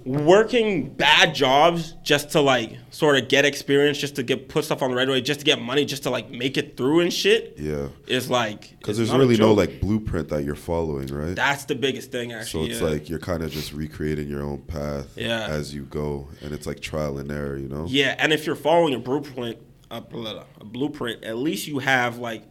working 0.06 0.90
bad 0.94 1.36
jobs 1.36 1.94
just 2.04 2.32
to 2.32 2.42
like 2.42 2.78
sort 2.90 3.18
of 3.18 3.28
get 3.28 3.46
experience, 3.46 3.98
just 3.98 4.16
to 4.16 4.24
get 4.24 4.48
put 4.48 4.66
stuff 4.66 4.82
on 4.82 4.90
the 4.90 4.96
right 4.96 5.08
way, 5.08 5.22
just 5.22 5.42
to 5.42 5.46
get 5.46 5.62
money, 5.62 5.86
just 5.86 6.04
to 6.04 6.10
like 6.10 6.30
make 6.32 6.58
it 6.58 6.78
through 6.78 7.02
and 7.02 7.14
shit. 7.14 7.56
Yeah. 7.58 7.88
Is 8.08 8.30
like 8.30 8.76
Because 8.80 8.98
there's 8.98 9.12
really 9.12 9.38
no 9.38 9.54
like 9.54 9.82
blueprint 9.82 10.30
that 10.30 10.44
you're 10.44 10.56
following, 10.56 11.08
right? 11.08 11.36
That's 11.36 11.66
the 11.66 11.76
biggest 11.76 12.12
thing, 12.12 12.32
actually. 12.32 12.68
so 12.68 12.72
it's 12.72 12.82
yeah. 12.82 12.88
like 12.88 13.10
you're 13.10 13.20
kind 13.20 13.44
of 13.44 13.52
just 13.52 13.74
recreating 13.74 14.30
your 14.30 14.44
own 14.44 14.60
path 14.60 15.18
Yeah. 15.18 15.48
as 15.50 15.74
you 15.74 15.84
go, 15.84 16.28
and 16.42 16.54
it's 16.54 16.66
like 16.68 16.80
trial 16.80 17.18
and 17.18 17.32
error, 17.32 17.58
you 17.58 17.68
know? 17.68 17.86
Yeah, 17.88 18.16
and 18.18 18.32
if 18.32 18.46
you're 18.46 18.56
following 18.56 18.94
a 18.94 19.00
blueprint, 19.00 19.58
a, 19.92 19.98
a 19.98 20.64
blueprint, 20.66 21.24
at 21.24 21.38
least 21.38 21.68
you 21.68 21.80
have 21.80 22.18
like 22.18 22.44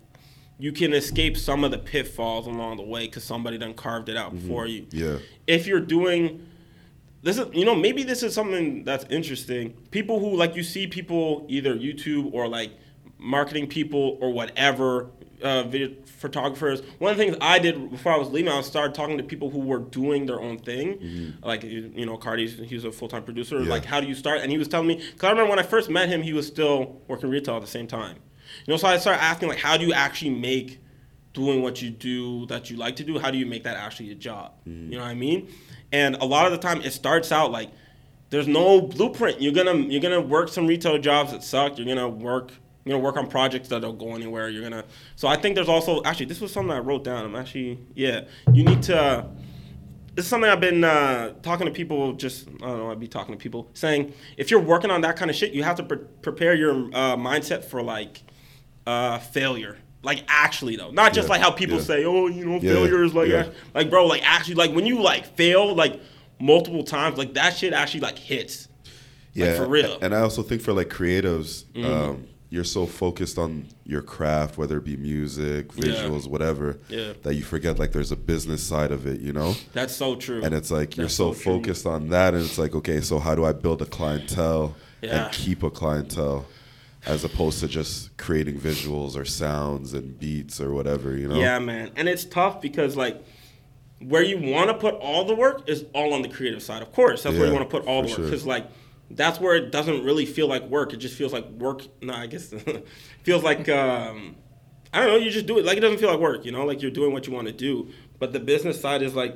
you 0.59 0.72
can 0.72 0.92
escape 0.92 1.36
some 1.36 1.62
of 1.64 1.70
the 1.70 1.78
pitfalls 1.78 2.46
along 2.46 2.76
the 2.76 2.82
way 2.82 3.06
because 3.06 3.24
somebody 3.24 3.59
done 3.59 3.74
carved 3.74 4.09
it 4.09 4.16
out 4.16 4.36
for 4.38 4.66
you. 4.66 4.86
Yeah. 4.90 5.18
If 5.46 5.66
you're 5.66 5.80
doing 5.80 6.46
this 7.22 7.38
is 7.38 7.46
you 7.52 7.64
know 7.64 7.74
maybe 7.74 8.02
this 8.02 8.22
is 8.22 8.34
something 8.34 8.84
that's 8.84 9.04
interesting. 9.11 9.70
People 9.90 10.20
who 10.20 10.36
like 10.36 10.56
you 10.56 10.62
see 10.62 10.86
people 10.86 11.44
either 11.48 11.74
YouTube 11.74 12.32
or 12.32 12.48
like 12.48 12.72
marketing 13.18 13.66
people 13.66 14.18
or 14.20 14.32
whatever 14.32 15.11
uh, 15.42 15.62
video 15.64 15.94
photographers. 16.04 16.82
One 16.98 17.12
of 17.12 17.16
the 17.16 17.24
things 17.24 17.36
I 17.40 17.59
did 17.59 17.90
before 17.90 18.12
I 18.12 18.16
was 18.16 18.28
leaving, 18.28 18.52
I 18.52 18.61
started 18.61 18.94
talking 18.94 19.18
to 19.18 19.24
people 19.24 19.50
who 19.50 19.61
were 19.61 19.78
doing 19.78 20.26
their 20.26 20.40
own 20.40 20.59
thing. 20.59 21.34
Like 21.42 21.62
you 21.62 22.06
know, 22.06 22.16
Cardi's 22.16 22.59
he 22.59 22.74
was 22.74 22.84
a 22.84 22.92
full 22.92 23.09
time 23.09 23.24
producer. 23.24 23.61
Yeah. 23.62 23.68
Like 23.68 23.84
how 23.84 24.00
do 24.00 24.06
you 24.06 24.14
start? 24.14 24.40
And 24.40 24.50
he 24.50 24.59
was 24.59 24.68
telling 24.68 24.88
me 24.88 24.96
because 24.96 25.24
I 25.24 25.30
remember 25.30 25.50
when 25.50 25.59
I 25.59 25.64
first 25.64 25.90
met 25.90 26.09
him, 26.09 26.22
he 26.22 26.32
was 26.32 26.46
still 26.46 27.00
working 27.09 27.30
retail 27.30 27.56
at 27.56 27.62
the 27.62 27.68
same 27.68 27.86
time. 27.86 28.16
You 28.66 28.72
know, 28.72 28.76
so 28.76 28.88
I 28.88 28.98
started 28.98 29.22
asking 29.22 29.48
like, 29.48 29.59
how 29.59 29.76
do 29.76 29.86
you 29.86 29.92
actually 29.92 30.30
make 30.30 30.80
doing 31.32 31.62
what 31.62 31.80
you 31.80 31.90
do 31.90 32.46
that 32.46 32.70
you 32.70 32.76
like 32.76 32.96
to 32.96 33.04
do? 33.04 33.18
How 33.18 33.30
do 33.30 33.38
you 33.38 33.46
make 33.46 33.64
that 33.64 33.76
actually 33.76 34.11
a 34.11 34.14
job? 34.14 34.52
You 34.64 34.72
know 34.72 34.98
what 34.98 35.09
I 35.09 35.14
mean? 35.14 35.48
And 35.92 36.16
a 36.16 36.24
lot 36.24 36.46
of 36.46 36.52
the 36.52 36.59
time, 36.59 36.82
it 36.82 36.92
starts 36.92 37.32
out 37.32 37.50
like 37.50 37.70
there's 38.30 38.48
no 38.48 38.80
blueprint. 38.80 39.40
You're 39.40 39.52
gonna 39.52 39.74
you're 39.74 40.02
gonna 40.02 40.20
work 40.20 40.48
some 40.48 40.66
retail 40.66 40.98
jobs 40.98 41.32
that 41.32 41.42
suck. 41.42 41.78
You're 41.78 41.86
gonna 41.86 42.09
work 42.09 42.52
you're 42.84 42.94
gonna 42.94 43.04
work 43.04 43.16
on 43.16 43.28
projects 43.28 43.68
that 43.68 43.82
don't 43.82 43.98
go 43.98 44.14
anywhere. 44.14 44.48
You're 44.48 44.62
gonna 44.62 44.84
so 45.16 45.28
I 45.28 45.36
think 45.36 45.54
there's 45.54 45.68
also 45.68 46.02
actually 46.04 46.26
this 46.26 46.40
was 46.40 46.52
something 46.52 46.72
I 46.72 46.78
wrote 46.78 47.04
down. 47.04 47.24
I'm 47.24 47.36
actually 47.36 47.78
yeah. 47.94 48.22
You 48.52 48.64
need 48.64 48.82
to. 48.84 49.26
This 50.14 50.24
is 50.24 50.30
something 50.30 50.50
I've 50.50 50.61
been 50.61 50.82
uh, 50.82 51.34
talking 51.42 51.66
to 51.66 51.72
people. 51.72 52.12
Just 52.14 52.48
I 52.48 52.66
don't 52.66 52.78
know. 52.78 52.90
I'd 52.90 52.98
be 52.98 53.06
talking 53.06 53.34
to 53.34 53.38
people 53.38 53.70
saying 53.74 54.12
if 54.36 54.50
you're 54.50 54.61
working 54.61 54.90
on 54.90 55.02
that 55.02 55.16
kind 55.16 55.30
of 55.30 55.36
shit, 55.36 55.52
you 55.52 55.62
have 55.62 55.76
to 55.76 55.84
pre- 55.84 55.98
prepare 56.22 56.54
your 56.54 56.74
uh, 56.92 57.16
mindset 57.16 57.64
for 57.64 57.82
like 57.82 58.24
uh, 58.89 59.18
failure. 59.18 59.76
Like 60.03 60.24
actually 60.28 60.76
though, 60.76 60.91
not 60.91 61.12
just 61.12 61.26
Yeah, 61.28 61.32
like 61.34 61.41
how 61.43 61.51
people 61.51 61.76
yeah. 61.78 61.82
say, 61.82 62.05
oh, 62.05 62.28
you 62.28 62.45
know, 62.45 62.55
Yeah, 62.61 62.72
failure 62.74 63.03
is 63.05 63.14
like, 63.14 63.28
yeah. 63.28 63.49
like 63.74 63.91
bro, 63.91 64.07
like 64.07 64.22
actually, 64.24 64.55
like 64.55 64.72
when 64.72 64.86
you 64.86 65.03
like 65.03 65.26
fail 65.36 65.74
like 65.74 66.01
multiple 66.41 66.84
times, 66.84 67.18
like 67.18 67.34
that 67.34 67.57
shit 67.57 67.72
actually 67.72 68.01
like 68.01 68.18
hits. 68.18 68.68
Yeah, 69.34 69.57
for 69.57 69.66
real. 69.66 69.91
Mm-hmm. 69.97 70.05
And 70.05 70.14
I 70.14 70.20
also 70.20 70.43
think 70.43 70.62
for 70.62 70.72
like 70.72 70.89
creatives, 70.89 71.64
um, 71.84 72.26
you're 72.51 72.64
so 72.64 72.86
focused 72.86 73.39
on 73.39 73.66
your 73.84 74.01
craft, 74.01 74.57
whether 74.57 74.78
it 74.78 74.84
be 74.84 74.97
music, 74.97 75.66
Yeah. 75.74 75.84
visuals, 75.84 76.26
whatever, 76.28 76.78
Yeah. 76.89 77.12
that 77.24 77.34
you 77.34 77.43
forget 77.43 77.78
like 77.78 77.93
there's 77.93 78.11
a 78.12 78.16
business 78.16 78.62
side 78.62 78.91
of 78.91 79.07
it, 79.07 79.20
you 79.20 79.32
know? 79.32 79.55
That's 79.74 79.95
so 79.95 80.16
true. 80.16 80.43
And 80.43 80.55
it's 80.55 80.70
like 80.70 80.97
you're 80.97 81.09
so, 81.11 81.32
so 81.32 81.39
focused 81.51 81.86
on 81.86 82.09
that, 82.09 82.34
and 82.34 82.43
it's 82.43 82.57
like, 82.59 82.74
okay, 82.74 83.01
so 83.01 83.18
how 83.18 83.34
do 83.34 83.45
I 83.45 83.53
build 83.53 83.82
a 83.82 83.86
clientele 83.86 84.74
Yeah. 85.03 85.24
and 85.24 85.32
keep 85.32 85.62
a 85.62 85.70
clientele, 85.70 86.47
as 87.09 87.24
opposed 87.24 87.61
to 87.61 87.68
just 87.68 88.16
creating 88.18 88.61
visuals 88.61 89.16
or 89.16 89.24
sounds 89.24 89.94
and 89.94 90.18
beats 90.18 90.61
or 90.61 90.72
whatever, 90.72 91.16
you 91.16 91.26
know? 91.26 91.36
Yeah, 91.36 91.59
man. 91.59 91.90
And 91.96 92.09
it's 92.09 92.24
tough 92.24 92.61
because 92.61 92.96
like 92.96 93.22
where 94.00 94.22
you 94.22 94.38
want 94.38 94.68
to 94.70 94.74
put 94.74 94.94
all 94.94 95.24
the 95.24 95.34
work 95.34 95.68
is 95.68 95.84
all 95.92 96.12
on 96.12 96.22
the 96.22 96.28
creative 96.28 96.62
side. 96.62 96.82
Of 96.82 96.92
course, 96.92 97.22
that's 97.22 97.36
where 97.36 97.46
you 97.46 97.52
want 97.52 97.68
to 97.68 97.76
put 97.76 97.86
all 97.86 98.02
the 98.02 98.09
work 98.09 98.16
sure. 98.16 98.24
because 98.26 98.46
like 98.46 98.66
that's 99.11 99.40
where 99.40 99.56
it 99.56 99.72
doesn't 99.72 100.04
really 100.04 100.26
feel 100.26 100.48
like 100.48 100.62
work. 100.64 100.92
It 100.92 100.98
just 100.98 101.16
feels 101.16 101.32
like 101.32 101.48
work. 101.50 101.82
No, 102.02 102.14
I 102.14 102.26
guess 102.26 102.52
feels 103.22 103.42
like 103.42 103.68
um, 103.68 104.36
I 104.92 105.00
don't 105.00 105.09
know. 105.09 105.16
You 105.16 105.30
just 105.30 105.46
do 105.46 105.59
it 105.59 105.64
like 105.64 105.78
it 105.78 105.80
doesn't 105.80 105.98
feel 105.98 106.11
like 106.11 106.20
work. 106.20 106.44
You 106.44 106.52
know, 106.52 106.64
like 106.64 106.82
you're 106.82 106.90
doing 106.90 107.12
what 107.12 107.26
you 107.26 107.32
want 107.32 107.46
to 107.46 107.52
do. 107.52 107.88
But 108.18 108.32
the 108.32 108.40
business 108.40 108.80
side 108.80 109.02
is 109.02 109.14
like 109.14 109.34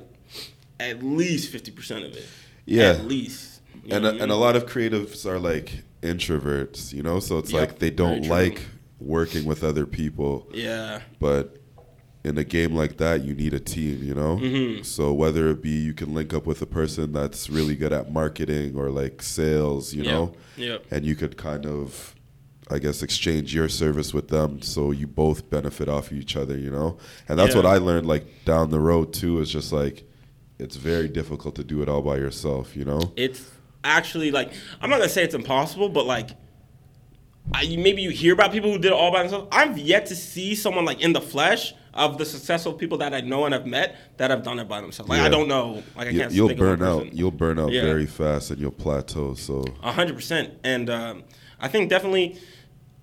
at 0.78 1.02
least 1.02 1.50
fifty 1.50 1.70
percent 1.70 2.04
of 2.04 2.16
it. 2.16 2.26
Yeah. 2.64 2.90
at 2.90 3.04
least. 3.04 3.51
And 3.90 4.06
a, 4.06 4.10
and 4.22 4.30
a 4.30 4.36
lot 4.36 4.54
of 4.56 4.66
creatives 4.66 5.26
are 5.26 5.38
like 5.38 5.82
introverts, 6.02 6.92
you 6.92 7.02
know. 7.02 7.20
So 7.20 7.38
it's 7.38 7.52
Yep, 7.52 7.60
like 7.60 7.78
they 7.78 7.90
don't 7.90 8.26
like 8.28 8.62
working 9.00 9.44
with 9.44 9.64
other 9.64 9.86
people. 9.86 10.48
yeah, 10.54 11.00
But 11.18 11.58
in 12.24 12.38
a 12.38 12.44
game 12.44 12.72
like 12.74 12.98
that, 12.98 13.24
you 13.24 13.34
need 13.34 13.52
a 13.52 13.58
team, 13.58 14.02
you 14.04 14.14
know. 14.14 14.36
Mm-hmm. 14.36 14.82
So 14.84 15.12
whether 15.12 15.48
it 15.48 15.60
be 15.60 15.70
you 15.70 15.92
can 15.92 16.14
link 16.14 16.32
up 16.32 16.46
with 16.46 16.62
a 16.62 16.66
person 16.66 17.12
that's 17.12 17.50
really 17.50 17.74
good 17.74 17.92
at 17.92 18.12
marketing 18.12 18.76
or 18.76 18.90
like 18.90 19.22
sales, 19.22 19.92
you 19.92 20.04
Yep, 20.04 20.12
know, 20.12 20.32
yep. 20.56 20.84
and 20.90 21.04
you 21.04 21.14
could 21.16 21.36
kind 21.36 21.66
of. 21.66 22.14
I 22.70 22.78
guess 22.78 23.02
exchange 23.02 23.54
your 23.54 23.68
service 23.68 24.14
with 24.14 24.28
them 24.28 24.62
so 24.62 24.92
you 24.92 25.06
both 25.06 25.50
benefit 25.50 25.90
off 25.90 26.10
of 26.10 26.16
each 26.16 26.36
other, 26.36 26.56
you 26.56 26.70
know? 26.70 26.96
And 27.28 27.38
that's 27.38 27.50
Yeah. 27.54 27.62
what 27.62 27.66
I 27.66 27.76
learned 27.76 28.06
like 28.06 28.24
down 28.46 28.70
the 28.70 28.78
road 28.80 29.12
too 29.12 29.40
is 29.40 29.50
just 29.50 29.72
like 29.72 30.04
it's 30.58 30.76
very 30.76 31.08
difficult 31.08 31.54
to 31.56 31.64
do 31.64 31.82
it 31.82 31.88
all 31.90 32.00
by 32.00 32.16
yourself, 32.16 32.74
you 32.74 32.86
know? 32.86 33.12
it's 33.16 33.50
actually 33.84 34.30
like 34.30 34.52
I'm 34.80 34.90
not 34.90 34.98
gonna 34.98 35.08
say 35.08 35.24
it's 35.24 35.34
impossible, 35.34 35.88
but 35.88 36.06
like 36.06 36.30
I, 37.54 37.76
maybe 37.76 38.02
you 38.02 38.10
hear 38.10 38.32
about 38.34 38.52
people 38.52 38.70
who 38.70 38.78
did 38.78 38.88
it 38.88 38.92
all 38.92 39.10
by 39.12 39.20
themselves. 39.22 39.48
I've 39.52 39.76
yet 39.76 40.06
to 40.06 40.16
see 40.16 40.54
someone 40.54 40.84
like 40.84 41.00
in 41.00 41.12
the 41.12 41.20
flesh 41.20 41.74
of 41.92 42.16
the 42.16 42.24
successful 42.24 42.72
people 42.72 42.98
that 42.98 43.12
I 43.12 43.20
know 43.20 43.44
and 43.44 43.52
have 43.52 43.66
met 43.66 43.96
that 44.16 44.30
have 44.30 44.42
done 44.42 44.58
it 44.58 44.68
by 44.68 44.80
themselves. 44.80 45.10
Like 45.10 45.20
I 45.20 45.28
don't 45.28 45.48
know. 45.48 45.82
Like 45.96 46.06
I 46.06 46.10
You- 46.10 46.20
can't. 46.20 46.32
you'll 46.32 46.48
think 46.48 46.60
of 46.60 46.66
one 46.68 46.78
burn 46.78 46.88
out. 46.88 47.12
You'll 47.12 47.30
burn 47.30 47.58
out 47.58 47.72
Yeah. 47.72 47.82
very 47.82 48.06
fast, 48.06 48.50
and 48.50 48.60
you'll 48.60 48.70
plateau. 48.70 49.34
So 49.34 49.64
A 49.82 49.92
hundred 49.92 50.14
percent. 50.16 50.54
And 50.64 50.88
um, 50.88 51.24
I 51.60 51.68
think 51.68 51.90
definitely, 51.90 52.38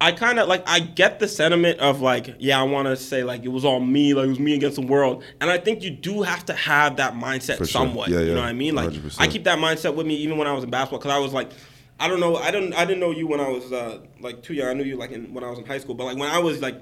I 0.01 0.13
kind 0.13 0.39
of 0.39 0.47
like 0.47 0.63
I 0.67 0.79
get 0.79 1.19
the 1.19 1.27
sentiment 1.27 1.79
of 1.79 1.99
like, 2.01 2.35
yeah, 2.39 2.59
I 2.59 2.63
want 2.63 2.87
to 2.87 2.95
say 2.95 3.23
like 3.23 3.43
it 3.43 3.49
was 3.49 3.65
all 3.65 3.79
me, 3.81 4.13
like 4.13 4.25
it 4.27 4.29
was 4.29 4.39
me 4.39 4.55
against 4.55 4.75
the 4.75 4.85
world. 4.85 5.23
And 5.41 5.49
I 5.49 5.57
think 5.57 5.83
you 5.83 5.89
do 5.89 6.21
have 6.21 6.45
to 6.45 6.53
have 6.53 6.95
that 6.97 7.15
mindset 7.15 7.57
For 7.57 7.65
sure. 7.65 7.81
somewhat. 7.81 8.09
Yeah, 8.09 8.19
You 8.19 8.27
yeah. 8.27 8.33
know 8.35 8.41
what 8.41 8.49
I 8.49 8.53
mean? 8.53 8.75
Like 8.75 8.89
100%. 8.91 9.19
I 9.19 9.27
keep 9.27 9.43
that 9.43 9.59
mindset 9.59 9.95
with 9.95 10.07
me 10.07 10.15
even 10.15 10.37
when 10.37 10.47
I 10.47 10.53
was 10.53 10.63
in 10.63 10.69
basketball 10.69 10.99
because 10.99 11.11
I 11.13 11.19
was 11.19 11.33
like. 11.33 11.51
I 12.01 12.07
don't 12.07 12.21
know. 12.21 12.37
I 12.37 12.49
didn't. 12.49 12.73
I 12.75 12.85
didn't 12.85 13.01
know 13.01 13.11
you 13.11 13.27
when 13.27 13.41
I 13.41 13.49
was 13.49 13.73
uh, 13.73 13.99
like 14.21 14.41
too 14.41 14.53
young. 14.53 14.69
I 14.69 14.73
knew 14.73 14.85
you 14.85 14.95
like 14.95 15.11
in, 15.11 15.33
when 15.33 15.43
I 15.43 15.49
was 15.49 15.59
in 15.59 15.65
high 15.65 15.79
school. 15.79 15.95
But 15.95 16.05
like 16.05 16.17
when 16.17 16.29
I 16.29 16.39
was 16.39 16.61
like 16.61 16.81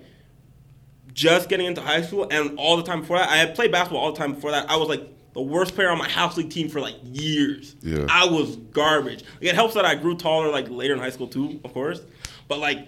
just 1.11 1.49
getting 1.49 1.65
into 1.65 1.81
high 1.81 2.03
school 2.03 2.27
and 2.29 2.57
all 2.59 2.77
the 2.77 2.83
time 2.83 3.01
before 3.01 3.17
that, 3.17 3.27
I 3.27 3.37
had 3.37 3.55
played 3.55 3.71
basketball 3.71 4.01
all 4.03 4.11
the 4.11 4.17
time 4.19 4.35
before 4.35 4.51
that. 4.51 4.69
I 4.69 4.75
was 4.75 4.89
like 4.89 5.01
the 5.33 5.41
worst 5.41 5.73
player 5.73 5.89
on 5.89 5.97
my 5.97 6.07
house 6.07 6.37
league 6.37 6.51
team 6.51 6.69
for 6.69 6.79
like 6.79 6.97
years. 7.03 7.75
Yeah. 7.81 8.05
I 8.09 8.25
was 8.25 8.57
garbage. 8.57 9.23
Like, 9.41 9.49
it 9.49 9.55
helps 9.55 9.73
that 9.73 9.85
I 9.85 9.95
grew 9.95 10.15
taller 10.15 10.49
like 10.51 10.69
later 10.69 10.93
in 10.93 10.99
high 10.99 11.09
school 11.09 11.27
too, 11.27 11.59
of 11.63 11.73
course. 11.73 12.01
But 12.47 12.59
like 12.59 12.87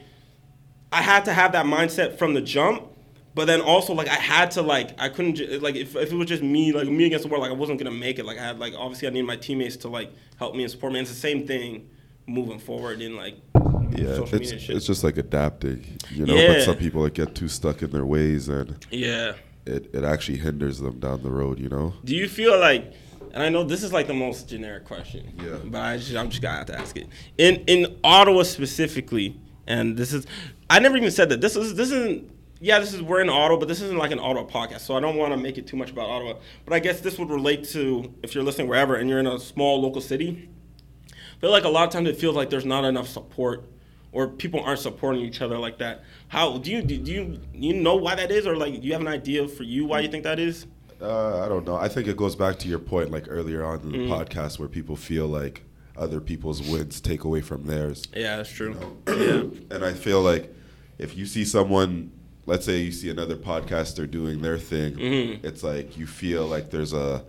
I 0.92 1.02
had 1.02 1.26
to 1.26 1.34
have 1.34 1.52
that 1.54 1.66
mindset 1.66 2.18
from 2.18 2.34
the 2.34 2.42
jump. 2.42 2.86
But 3.36 3.46
then 3.46 3.62
also 3.62 3.94
like 3.94 4.10
I 4.10 4.16
had 4.16 4.52
to 4.52 4.62
like 4.62 5.00
I 5.00 5.08
couldn't 5.08 5.36
ju- 5.36 5.60
like 5.62 5.76
if, 5.76 5.96
if 5.96 6.12
it 6.12 6.16
was 6.16 6.28
just 6.28 6.44
me 6.44 6.74
like 6.74 6.88
me 6.88 7.06
against 7.06 7.24
the 7.24 7.30
world 7.30 7.44
like 7.44 7.52
I 7.52 7.56
wasn't 7.56 7.80
gonna 7.80 7.92
make 7.92 8.20
it 8.20 8.26
like 8.26 8.40
I 8.40 8.44
had 8.44 8.60
like 8.60 8.74
obviously 8.76 9.08
I 9.08 9.12
needed 9.12 9.28
my 9.28 9.38
teammates 9.38 9.78
to 9.78 9.88
like 9.88 10.12
help 10.38 10.56
me 10.56 10.64
and 10.64 10.72
support 10.72 10.92
me. 10.92 11.00
And 11.00 11.08
it's 11.08 11.16
the 11.16 11.22
same 11.22 11.46
thing 11.48 11.90
moving 12.26 12.60
forward 12.60 13.02
in 13.02 13.16
like 13.16 13.36
yeah, 13.92 14.16
social 14.16 14.24
it's 14.24 14.52
media 14.52 14.60
shit. 14.60 14.76
it's 14.76 14.86
just 14.86 15.04
like 15.04 15.18
adapting, 15.18 16.00
you 16.12 16.26
know. 16.26 16.34
Yeah. 16.34 16.56
But 16.56 16.64
some 16.64 16.76
people 16.76 17.04
like 17.04 17.14
get 17.14 17.36
too 17.36 17.48
stuck 17.48 17.82
in 17.82 17.92
their 17.92 18.06
ways, 18.06 18.50
and 18.50 18.86
yeah. 18.92 19.34
it, 19.66 19.90
it 19.94 20.04
actually 20.04 20.38
hinders 20.38 20.80
them 20.80 21.00
down 21.00 21.24
the 21.24 21.32
road, 21.32 21.60
you 21.60 21.70
know. 21.70 21.94
Do 22.04 22.16
you 22.16 22.28
feel 22.28 22.60
like 22.60 22.94
and 23.34 23.44
I 23.44 23.50
know 23.50 23.64
this 23.64 23.84
is 23.84 23.94
like 23.94 24.08
the 24.08 24.14
most 24.14 24.50
generic 24.50 24.86
question. 24.86 25.34
Yeah. 25.42 25.58
But 25.64 25.82
I 25.82 25.98
just, 25.98 26.16
I'm 26.16 26.30
just 26.30 26.42
gonna 26.42 26.58
have 26.58 26.66
to 26.68 26.80
ask 26.80 26.98
it. 26.98 27.08
In 27.38 27.64
in 27.68 28.00
Ottawa 28.04 28.44
specifically, 28.44 29.40
and 29.68 29.98
this 29.98 30.14
is 30.14 30.26
I 30.70 30.80
never 30.80 30.98
even 30.98 31.12
said 31.12 31.30
that. 31.30 31.42
This 31.42 31.56
is 31.56 31.76
this 31.76 31.92
isn't 31.92 32.32
yeah, 32.62 32.80
this 32.80 32.94
is 32.94 33.02
we're 33.02 33.22
in 33.22 33.30
Ottawa, 33.30 33.58
but 33.60 33.68
this 33.68 33.82
isn't 33.82 33.98
like 33.98 34.12
an 34.12 34.20
Ottawa 34.20 34.46
podcast, 34.46 34.82
so 34.82 34.96
I 34.96 35.00
don't 35.00 35.16
want 35.16 35.32
to 35.32 35.38
make 35.38 35.58
it 35.58 35.66
too 35.66 35.78
much 35.78 35.92
about 35.92 36.10
Ottawa. 36.10 36.34
But 36.66 36.74
I 36.74 36.80
guess 36.80 37.00
this 37.02 37.18
would 37.18 37.30
relate 37.30 37.64
to 37.70 38.14
if 38.22 38.36
you're 38.36 38.44
listening 38.44 38.68
wherever 38.68 38.96
and 38.96 39.10
you're 39.10 39.20
in 39.20 39.28
a 39.28 39.40
small 39.40 39.82
local 39.82 40.02
city. 40.02 40.50
I 41.12 41.40
feel 41.42 41.52
like 41.52 41.64
a 41.64 41.70
lot 41.70 41.86
of 41.88 41.94
times 41.94 42.10
it 42.10 42.18
feels 42.18 42.36
like 42.36 42.50
there's 42.50 42.66
not 42.66 42.84
enough 42.84 43.08
support 43.08 43.64
or 44.12 44.28
people 44.28 44.60
aren't 44.60 44.80
supporting 44.80 45.22
each 45.22 45.42
other 45.42 45.58
like 45.58 45.78
that. 45.78 46.04
How 46.28 46.58
do 46.58 46.70
you 46.70 46.82
do 46.82 46.96
you 46.96 47.40
you 47.54 47.74
know 47.74 47.96
why 47.96 48.16
that 48.16 48.30
is 48.30 48.46
or 48.46 48.58
like 48.58 48.74
do 48.82 48.86
you 48.86 48.92
have 48.94 49.02
an 49.02 49.08
idea 49.08 49.48
for 49.48 49.64
you 49.64 49.86
why 49.86 50.02
you 50.02 50.10
think 50.10 50.26
that 50.26 50.38
is? 50.40 50.66
Uh, 51.02 51.46
I 51.46 51.48
don't 51.48 51.66
know. 51.66 51.76
I 51.78 51.88
think 51.88 52.10
it 52.10 52.18
goes 52.18 52.36
back 52.36 52.60
to 52.60 52.68
your 52.68 52.78
point, 52.80 53.10
like 53.10 53.24
earlier 53.30 53.64
on 53.64 53.80
in 53.82 53.92
the 53.94 53.98
Mm. 54.00 54.10
podcast, 54.10 54.60
where 54.60 54.68
people 54.68 54.98
feel 54.98 55.28
like 55.28 55.64
other 55.96 56.20
people's 56.20 56.62
wins 56.62 57.00
take 57.00 57.24
away 57.24 57.40
from 57.40 57.68
theirs. 57.68 58.04
Yeah, 58.14 58.36
that's 58.36 58.52
true. 58.52 58.76
And 59.08 59.84
I 59.86 59.94
feel 59.94 60.22
like 60.22 60.54
if 61.00 61.18
you 61.18 61.26
see 61.26 61.46
someone, 61.46 62.12
let's 62.46 62.66
say 62.66 62.80
you 62.82 62.92
see 62.92 63.10
another 63.10 63.36
podcaster 63.36 64.10
doing 64.10 64.42
their 64.42 64.58
thing, 64.58 64.94
Mm-hmm. 64.96 65.46
it's 65.48 65.64
like 65.64 65.98
you 65.98 66.06
feel 66.06 66.46
like 66.46 66.70
there's 66.70 66.94
a 66.94 67.24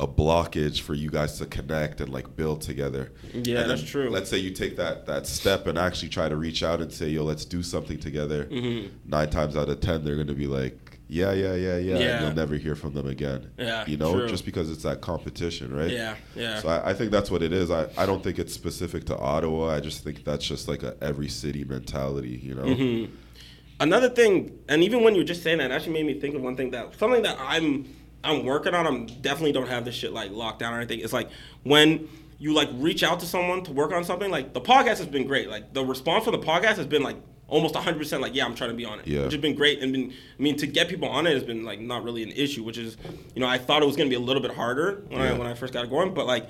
a 0.00 0.06
blockage 0.06 0.80
for 0.80 0.94
you 0.94 1.10
guys 1.10 1.38
to 1.38 1.46
connect 1.46 2.00
and 2.00 2.08
like 2.12 2.36
build 2.36 2.60
together. 2.60 3.10
Yeah, 3.34 3.62
And 3.62 3.70
that's 3.70 3.82
true. 3.82 4.08
Let's 4.10 4.30
say 4.30 4.38
you 4.38 4.52
take 4.52 4.76
that 4.76 5.06
that 5.06 5.26
step 5.26 5.66
and 5.66 5.76
actually 5.76 6.10
try 6.10 6.28
to 6.28 6.36
reach 6.36 6.62
out 6.62 6.80
and 6.80 6.92
say, 6.92 7.08
"Yo, 7.08 7.24
let's 7.24 7.44
do 7.44 7.64
something 7.64 7.98
together." 7.98 8.44
Mm-hmm. 8.44 8.88
Nine 9.10 9.28
times 9.30 9.56
out 9.56 9.68
of 9.68 9.80
ten, 9.80 10.04
they're 10.04 10.14
gonna 10.14 10.34
be 10.34 10.46
like, 10.46 10.78
"Yeah, 11.08 11.32
yeah, 11.32 11.54
yeah, 11.54 11.76
yeah." 11.78 11.98
Yeah. 11.98 12.08
And 12.16 12.26
you'll 12.26 12.34
never 12.34 12.56
hear 12.56 12.74
from 12.74 12.94
them 12.94 13.06
again. 13.06 13.50
Yeah, 13.58 13.84
you 13.86 13.96
know, 13.96 14.12
true. 14.12 14.28
just 14.28 14.44
because 14.44 14.70
it's 14.70 14.82
that 14.82 15.00
competition, 15.00 15.74
right? 15.74 15.90
Yeah, 15.90 16.16
yeah. 16.34 16.60
So 16.60 16.68
I, 16.68 16.90
I 16.90 16.94
think 16.94 17.10
that's 17.10 17.30
what 17.30 17.42
it 17.42 17.52
is. 17.52 17.70
I, 17.70 17.88
I 17.96 18.06
don't 18.06 18.22
think 18.22 18.38
it's 18.38 18.52
specific 18.54 19.04
to 19.06 19.16
Ottawa. 19.16 19.68
I 19.74 19.80
just 19.80 20.04
think 20.04 20.24
that's 20.24 20.44
just 20.44 20.68
like 20.68 20.82
a 20.82 20.96
every 21.02 21.28
city 21.28 21.64
mentality, 21.64 22.40
you 22.42 22.54
know? 22.54 22.64
Mm-hmm. 22.64 23.14
Another 23.80 24.08
thing, 24.08 24.58
and 24.68 24.82
even 24.82 25.02
when 25.02 25.14
you 25.14 25.20
were 25.20 25.26
just 25.26 25.42
saying 25.42 25.58
that, 25.58 25.70
it 25.70 25.74
actually 25.74 25.92
made 25.92 26.06
me 26.06 26.20
think 26.20 26.34
of 26.34 26.42
one 26.42 26.56
thing 26.56 26.70
that 26.72 26.98
something 26.98 27.22
that 27.22 27.36
I'm 27.40 27.94
I'm 28.24 28.44
working 28.44 28.74
on. 28.74 28.86
I'm 28.86 29.06
definitely 29.06 29.52
don't 29.52 29.68
have 29.68 29.84
this 29.84 29.94
shit 29.94 30.12
like 30.12 30.30
locked 30.30 30.58
down 30.58 30.74
or 30.74 30.78
anything. 30.78 31.00
It's 31.00 31.12
like 31.12 31.30
when 31.62 32.08
you 32.38 32.54
like 32.54 32.68
reach 32.74 33.02
out 33.02 33.20
to 33.20 33.26
someone 33.26 33.62
to 33.64 33.72
work 33.72 33.92
on 33.92 34.04
something. 34.04 34.30
Like 34.30 34.54
the 34.54 34.60
podcast 34.60 34.98
has 34.98 35.06
been 35.06 35.26
great. 35.26 35.48
Like 35.48 35.74
the 35.74 35.84
response 35.84 36.24
from 36.24 36.32
the 36.32 36.46
podcast 36.46 36.76
has 36.76 36.86
been 36.86 37.02
like 37.02 37.16
almost 37.48 37.74
100 37.74 37.98
percent 37.98 38.22
like 38.22 38.34
yeah 38.34 38.44
I'm 38.44 38.54
trying 38.54 38.70
to 38.70 38.76
be 38.76 38.84
on 38.84 39.00
it. 39.00 39.06
Yeah. 39.08 39.24
which 39.24 39.32
has 39.32 39.40
been 39.42 39.56
great 39.56 39.80
and 39.82 39.92
been 39.92 40.12
I 40.38 40.42
mean 40.42 40.56
to 40.58 40.66
get 40.66 40.88
people 40.88 41.08
on 41.08 41.26
it 41.26 41.32
has 41.34 41.42
been 41.42 41.64
like 41.64 41.80
not 41.80 42.04
really 42.04 42.22
an 42.22 42.30
issue. 42.30 42.62
Which 42.62 42.78
is 42.78 42.96
you 43.34 43.40
know 43.40 43.48
I 43.48 43.58
thought 43.58 43.82
it 43.82 43.86
was 43.86 43.96
gonna 43.96 44.10
be 44.10 44.16
a 44.16 44.20
little 44.20 44.42
bit 44.42 44.54
harder 44.54 45.02
when 45.08 45.20
I 45.20 45.32
when 45.32 45.46
I 45.46 45.54
first 45.54 45.72
got 45.72 45.84
it 45.84 45.90
going, 45.90 46.14
but 46.14 46.26
like 46.26 46.48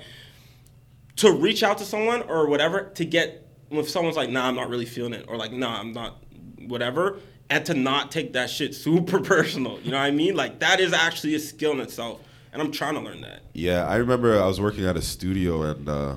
to 1.17 1.31
reach 1.31 1.63
out 1.63 1.77
to 1.79 1.83
someone 1.85 2.21
or 2.23 2.47
whatever 2.47 2.91
to 2.95 3.03
get 3.03 3.45
if 3.71 3.89
someone's 3.89 4.15
like 4.15 4.29
nah 4.29 4.47
i'm 4.47 4.55
not 4.55 4.69
really 4.69 4.85
feeling 4.85 5.13
it 5.13 5.25
or 5.27 5.35
like 5.37 5.51
nah 5.51 5.77
i'm 5.79 5.91
not 5.91 6.23
whatever 6.65 7.19
and 7.49 7.65
to 7.65 7.73
not 7.73 8.09
take 8.09 8.33
that 8.33 8.49
shit 8.49 8.73
super 8.85 9.19
personal 9.19 9.79
you 9.81 9.91
know 9.91 9.97
what 9.97 10.05
i 10.05 10.11
mean 10.11 10.33
like 10.35 10.59
that 10.59 10.79
is 10.79 10.93
actually 10.93 11.35
a 11.35 11.39
skill 11.39 11.73
in 11.73 11.81
itself 11.81 12.21
and 12.53 12.61
i'm 12.61 12.71
trying 12.71 12.93
to 12.93 13.01
learn 13.01 13.19
that 13.21 13.41
Yeah, 13.53 13.85
I 13.85 13.97
remember 13.97 14.41
I 14.41 14.45
was 14.47 14.61
working 14.61 14.85
at 14.85 14.95
a 14.95 15.01
studio 15.01 15.61
and 15.63 15.89
uh, 15.89 16.15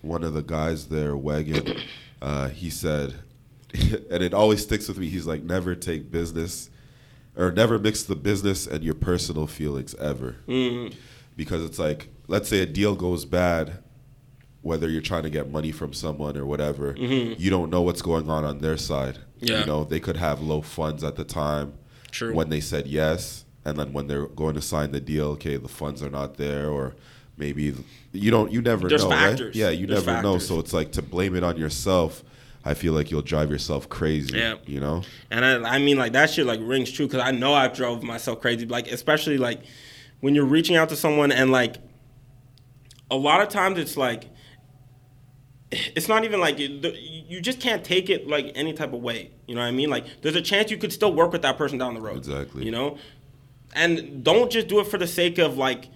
one 0.00 0.24
of 0.24 0.34
the 0.34 0.42
guys 0.42 0.86
there, 0.88 1.16
Wagon, 1.16 1.76
uh, 2.20 2.48
he 2.48 2.68
said, 2.68 3.14
and 4.10 4.22
it 4.22 4.34
always 4.34 4.62
sticks 4.62 4.88
with 4.88 4.98
me. 4.98 5.08
He's 5.08 5.26
like, 5.26 5.42
never 5.42 5.74
take 5.74 6.10
business 6.10 6.70
or 7.36 7.50
never 7.50 7.78
mix 7.78 8.02
the 8.02 8.16
business 8.16 8.66
and 8.66 8.84
your 8.84 8.94
personal 8.94 9.46
feelings 9.46 9.94
ever. 9.94 10.36
Mm-hmm. 10.46 10.96
Because 11.36 11.64
it's 11.64 11.78
like, 11.78 12.08
let's 12.28 12.48
say 12.48 12.60
a 12.60 12.66
deal 12.66 12.94
goes 12.94 13.24
bad, 13.24 13.78
whether 14.60 14.88
you're 14.88 15.00
trying 15.00 15.22
to 15.22 15.30
get 15.30 15.50
money 15.50 15.72
from 15.72 15.92
someone 15.92 16.36
or 16.36 16.44
whatever, 16.44 16.94
you 16.96 17.50
don't 17.50 17.70
know 17.70 17.82
what's 17.82 18.02
going 18.02 18.28
on 18.28 18.44
on 18.44 18.58
their 18.58 18.76
side. 18.76 19.14
Mm-hmm. 19.14 19.46
Yeah. 19.46 19.60
You 19.60 19.66
know, 19.66 19.84
they 19.84 20.00
could 20.00 20.16
have 20.18 20.40
low 20.40 20.60
funds 20.60 21.02
at 21.02 21.16
the 21.16 21.24
time 21.24 21.74
True. 22.10 22.34
when 22.34 22.50
they 22.50 22.60
said 22.60 22.86
yes, 22.86 23.44
and 23.64 23.78
then 23.78 23.92
when 23.92 24.06
they're 24.08 24.26
going 24.26 24.54
to 24.54 24.60
sign 24.60 24.92
the 24.92 25.00
deal, 25.00 25.28
okay, 25.30 25.56
the 25.56 25.68
funds 25.68 26.02
are 26.02 26.10
not 26.10 26.36
there, 26.36 26.68
or 26.68 26.94
maybe 27.36 27.74
you 28.12 28.30
don't. 28.30 28.52
You 28.52 28.60
never 28.60 28.88
There's 28.88 29.04
know, 29.04 29.10
factors. 29.10 29.48
right? 29.48 29.54
Yeah, 29.54 29.70
you 29.70 29.86
There's 29.86 30.06
never 30.06 30.22
know. 30.22 30.38
So 30.38 30.58
it's 30.58 30.72
like 30.72 30.92
to 30.92 31.02
blame 31.02 31.34
it 31.36 31.44
on 31.44 31.56
yourself. 31.56 32.22
I 32.64 32.74
feel 32.74 32.92
like 32.92 33.10
you'll 33.10 33.22
drive 33.22 33.50
yourself 33.50 33.88
crazy. 33.88 34.38
Yeah. 34.38 34.56
You 34.66 34.80
know. 34.80 35.02
and 35.30 35.44
I, 35.44 35.76
I 35.76 35.78
mean 35.78 35.98
like 35.98 36.12
that 36.12 36.30
shit 36.30 36.46
like 36.46 36.60
rings 36.62 36.90
true 36.90 37.06
because 37.06 37.20
i 37.20 37.30
know 37.30 37.54
I've 37.54 37.74
drove 37.74 38.02
myself 38.02 38.40
crazy 38.40 38.66
like 38.66 38.90
especially 38.90 39.38
like 39.38 39.62
when 40.20 40.34
you're 40.34 40.44
reaching 40.44 40.76
out 40.76 40.88
to 40.90 40.96
someone 40.96 41.32
and 41.32 41.50
like 41.50 41.76
a 43.10 43.16
lot 43.16 43.42
of 43.42 43.48
times 43.48 43.78
it's 43.78 43.96
like 43.96 44.24
it's 45.72 46.08
not 46.08 46.24
even 46.24 46.40
like 46.40 46.58
you 46.58 47.40
just 47.40 47.60
can't 47.60 47.84
take 47.84 48.10
it 48.10 48.28
like 48.28 48.52
any 48.54 48.72
type 48.72 48.92
of 48.92 49.00
way. 49.00 49.30
You 49.46 49.54
know 49.54 49.62
what 49.62 49.68
I 49.68 49.72
mean? 49.72 49.90
Like 49.90 50.04
there's 50.20 50.36
a 50.36 50.42
chance 50.42 50.70
you 50.70 50.76
could 50.76 50.92
still 50.92 51.12
work 51.12 51.32
with 51.32 51.42
that 51.42 51.56
person 51.56 51.78
down 51.78 51.94
the 51.94 52.00
road. 52.00 52.18
Exactly. 52.18 52.64
You 52.64 52.70
know, 52.70 52.98
and 53.74 54.22
don't 54.22 54.50
just 54.50 54.68
do 54.68 54.80
it 54.80 54.86
for 54.86 54.98
the 54.98 55.06
sake 55.06 55.38
of 55.38 55.56
like 55.56 55.88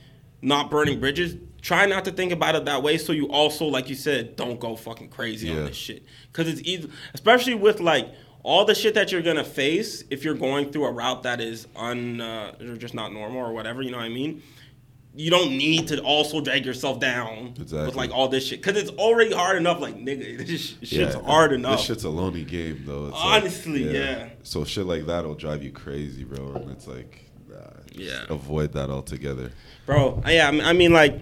not 0.42 0.70
burning 0.70 1.00
bridges. 1.00 1.36
Try 1.62 1.86
not 1.86 2.04
to 2.04 2.12
think 2.12 2.32
about 2.32 2.54
it 2.54 2.64
that 2.66 2.82
way. 2.82 2.96
So 2.98 3.12
you 3.12 3.28
also, 3.28 3.64
like 3.66 3.88
you 3.88 3.94
said, 3.96 4.36
don't 4.36 4.60
go 4.60 4.76
fucking 4.76 5.08
crazy 5.08 5.50
on 5.50 5.64
this 5.66 5.76
shit. 5.76 6.04
Because 6.30 6.48
it's 6.48 6.60
easy, 6.62 6.88
especially 7.14 7.54
with 7.54 7.80
like 7.80 8.08
all 8.42 8.64
the 8.64 8.74
shit 8.74 8.94
that 8.94 9.10
you're 9.10 9.22
gonna 9.22 9.42
face 9.42 10.04
if 10.10 10.24
you're 10.24 10.34
going 10.34 10.70
through 10.70 10.84
a 10.84 10.92
route 10.92 11.24
that 11.24 11.40
is 11.40 11.66
un 11.74 12.20
uh, 12.20 12.54
or 12.60 12.76
just 12.76 12.94
not 12.94 13.12
normal 13.12 13.40
or 13.40 13.52
whatever. 13.52 13.82
You 13.82 13.90
know 13.90 13.96
what 13.98 14.04
I 14.04 14.10
mean? 14.10 14.42
You 15.18 15.30
don't 15.30 15.48
need 15.50 15.88
to 15.88 16.00
also 16.02 16.42
drag 16.42 16.66
yourself 16.66 17.00
down 17.00 17.54
with 17.58 17.72
like 17.96 18.10
all 18.12 18.28
this 18.28 18.46
shit 18.46 18.62
because 18.62 18.80
it's 18.80 18.90
already 18.90 19.34
hard 19.34 19.56
enough. 19.56 19.80
Like 19.80 19.96
nigga, 19.96 20.38
this 20.46 20.60
sh- 20.60 20.74
shit's 20.86 21.14
Yeah, 21.16 21.22
hard 21.22 21.52
enough. 21.52 21.78
This 21.78 21.86
shit's 21.86 22.04
a 22.04 22.10
lonely 22.10 22.44
game, 22.44 22.82
though. 22.84 23.06
It's 23.06 23.14
like, 23.16 23.42
Honestly, 23.42 23.92
yeah. 23.94 24.28
So 24.42 24.64
shit 24.64 24.84
like 24.84 25.06
that 25.06 25.24
will 25.24 25.34
drive 25.34 25.62
you 25.64 25.72
crazy, 25.72 26.22
bro. 26.22 26.52
And 26.56 26.70
it's 26.70 26.86
like, 26.86 27.24
nah, 27.48 27.56
Yeah. 27.94 28.26
avoid 28.28 28.74
that 28.74 28.90
altogether. 28.90 29.52
bro. 29.86 30.22
Yeah, 30.26 30.48
I 30.48 30.74
mean, 30.74 30.92
like, 30.92 31.18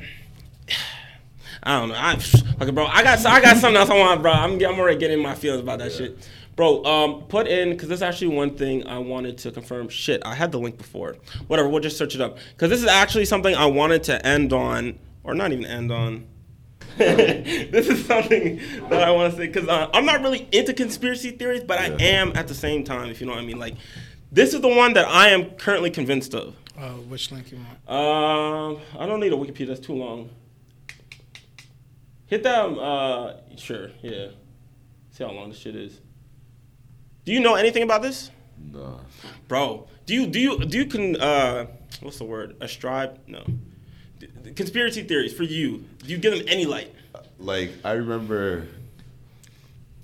I 1.62 1.80
don't 1.80 1.88
know. 1.88 1.94
I, 1.94 2.14
like, 2.60 2.74
bro, 2.74 2.86
I 2.86 3.02
got, 3.02 3.24
I 3.24 3.40
got 3.40 3.56
something 3.56 3.76
else 3.76 3.88
I 3.88 3.98
want, 3.98 4.20
bro. 4.22 4.32
I'm, 4.32 4.52
I'm 4.62 4.78
already 4.78 4.98
getting 4.98 5.20
my 5.22 5.34
feelings 5.34 5.62
about 5.62 5.78
that 5.78 5.92
shit, 5.92 6.28
bro. 6.56 6.84
Um, 6.84 7.22
put 7.22 7.46
in 7.46 7.70
because 7.70 7.88
this 7.88 7.98
is 7.98 8.02
actually 8.02 8.36
one 8.36 8.56
thing 8.56 8.86
I 8.86 8.98
wanted 8.98 9.38
to 9.38 9.50
confirm. 9.50 9.88
Shit, 9.88 10.22
I 10.26 10.34
had 10.34 10.52
the 10.52 10.58
link 10.58 10.76
before. 10.76 11.16
Whatever, 11.46 11.68
we'll 11.70 11.80
just 11.80 11.96
search 11.96 12.14
it 12.14 12.20
up 12.20 12.36
because 12.52 12.68
this 12.68 12.80
is 12.82 12.86
actually 12.86 13.24
something 13.24 13.54
I 13.54 13.64
wanted 13.66 14.02
to 14.04 14.26
end 14.26 14.52
on, 14.52 14.98
or 15.22 15.34
not 15.34 15.52
even 15.52 15.64
end 15.64 15.90
on. 15.90 16.26
this 16.98 17.88
is 17.88 18.04
something 18.06 18.60
that 18.90 19.02
I 19.02 19.10
want 19.10 19.32
to 19.32 19.38
say 19.38 19.46
because 19.46 19.66
uh, 19.68 19.88
I'm 19.94 20.04
not 20.04 20.20
really 20.20 20.46
into 20.52 20.74
conspiracy 20.74 21.30
theories, 21.30 21.64
but 21.64 21.78
I 21.78 21.86
Yeah. 21.88 21.96
am 22.20 22.32
at 22.36 22.46
the 22.46 22.54
same 22.54 22.84
time. 22.84 23.08
If 23.08 23.20
you 23.20 23.26
know 23.26 23.32
what 23.32 23.42
I 23.42 23.46
mean, 23.46 23.58
like. 23.58 23.74
This 24.32 24.52
is 24.52 24.60
the 24.62 24.68
one 24.68 24.94
that 24.94 25.06
I 25.06 25.28
am 25.28 25.50
currently 25.52 25.90
convinced 25.90 26.34
of. 26.34 26.56
Uh, 26.76 26.88
which 26.94 27.30
link 27.30 27.52
you 27.52 27.58
want? 27.58 27.78
Um, 27.88 28.82
I 28.98 29.06
don't 29.06 29.20
need 29.20 29.32
a 29.32 29.36
Wikipedia. 29.36 29.68
That's 29.68 29.78
too 29.78 29.94
long. 29.94 30.28
Hit 32.26 32.42
that. 32.44 32.64
um, 32.64 32.78
Uh, 32.78 33.32
sure. 33.56 33.90
Yeah. 34.02 34.28
See 35.10 35.24
how 35.24 35.30
long 35.30 35.50
this 35.50 35.58
shit 35.58 35.76
is. 35.76 36.00
Do 37.24 37.32
you 37.32 37.40
know 37.40 37.54
anything 37.54 37.82
about 37.82 38.02
this, 38.02 38.30
Nah. 38.72 38.98
bro? 39.48 39.86
Do 40.06 40.12
you 40.14 40.26
do 40.26 40.38
you 40.40 40.58
do 40.58 40.76
you 40.78 40.86
can 40.86 41.16
uh 41.16 41.66
what's 42.02 42.18
the 42.18 42.24
word? 42.24 42.56
Ascribe? 42.60 43.18
No. 43.26 43.44
D- 44.18 44.28
Conspiracy 44.54 45.02
theories 45.04 45.32
for 45.32 45.44
you. 45.44 45.84
Do 45.98 46.08
you 46.10 46.18
give 46.18 46.36
them 46.36 46.44
any 46.48 46.66
light? 46.66 46.92
Like 47.38 47.72
I 47.84 47.92
remember, 47.92 48.66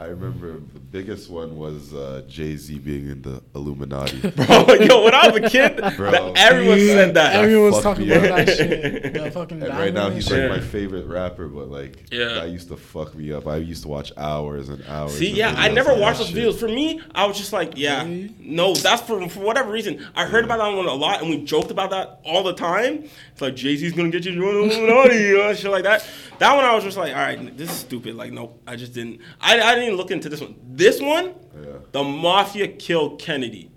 I 0.00 0.06
remember 0.06 0.54
the 0.72 0.80
biggest 0.80 1.28
one 1.28 1.58
was 1.58 1.92
uh, 1.92 2.22
Jay 2.26 2.56
Z 2.56 2.78
being 2.78 3.10
in 3.10 3.20
the 3.20 3.42
Illuminati. 3.54 4.18
Bro, 4.30 4.72
yo, 4.80 5.04
when 5.04 5.12
I 5.14 5.28
was 5.28 5.36
a 5.36 5.50
kid, 5.50 5.76
Bro. 5.96 6.10
that- 6.10 6.32
everyone 6.38 6.78
said 6.78 7.14
that. 7.16 7.36
Everyone's 7.36 7.74
fucked 7.82 7.84
talking 8.00 8.10
about 8.10 8.30
up. 8.40 8.46
that 8.46 8.56
shit. 8.56 9.12
The 9.20 9.30
fucking 9.30 9.62
And 9.62 9.78
right 9.78 9.92
now 9.92 10.08
he's 10.08 10.30
like 10.30 10.40
Yeah. 10.40 10.48
my 10.48 10.60
favorite 10.60 11.06
rapper, 11.06 11.48
but 11.48 11.68
like 11.70 12.06
Yeah. 12.10 12.32
that 12.32 12.48
used 12.48 12.68
to 12.68 12.78
fuck 12.78 13.14
me 13.14 13.30
up. 13.30 13.46
I 13.46 13.56
used 13.56 13.82
to 13.82 13.88
watch 13.88 14.10
hours 14.16 14.70
and 14.70 14.82
hours. 14.88 15.18
See, 15.18 15.30
yeah, 15.32 15.52
I 15.54 15.68
never 15.68 15.92
on 15.92 16.00
watched 16.00 16.20
that 16.20 16.32
those 16.32 16.54
videos. 16.56 16.58
For 16.58 16.68
me, 16.68 17.02
I 17.14 17.26
was 17.26 17.36
just 17.36 17.52
like, 17.52 17.74
yeah, 17.76 18.02
Really? 18.02 18.34
no, 18.40 18.72
that's 18.74 19.02
for 19.02 19.28
for 19.28 19.40
whatever 19.40 19.70
reason. 19.70 20.06
I 20.16 20.24
heard 20.24 20.44
about 20.46 20.60
that 20.60 20.74
one 20.74 20.86
a 20.86 20.94
lot, 20.94 21.20
and 21.20 21.28
we 21.28 21.44
joked 21.44 21.70
about 21.70 21.90
that 21.90 22.20
all 22.24 22.42
the 22.42 22.54
time. 22.54 23.04
It's 23.32 23.42
like 23.42 23.54
Jay 23.54 23.76
Z's 23.76 23.92
gonna 23.92 24.08
get 24.08 24.24
you 24.24 24.32
joined 24.32 24.70
the 24.70 24.76
Illuminati, 24.78 25.16
you 25.16 25.36
know, 25.36 25.52
shit 25.52 25.70
like 25.70 25.84
that. 25.84 26.06
That 26.38 26.56
one, 26.56 26.64
I 26.64 26.74
was 26.74 26.84
just 26.84 26.96
like, 26.96 27.12
all 27.14 27.20
right, 27.20 27.54
this 27.58 27.70
is 27.70 27.76
stupid. 27.76 28.14
Like, 28.14 28.32
nope, 28.32 28.58
I 28.66 28.76
just 28.76 28.94
didn't. 28.94 29.20
I, 29.42 29.60
I 29.60 29.74
didn't 29.74 29.89
even 29.90 29.96
look 29.98 30.10
into 30.10 30.28
this 30.28 30.40
one. 30.40 30.54
This 30.68 31.00
one, 31.00 31.34
Yeah. 31.60 31.68
the 31.92 32.02
mafia 32.04 32.68
killed 32.68 33.20
Kennedy. 33.20 33.70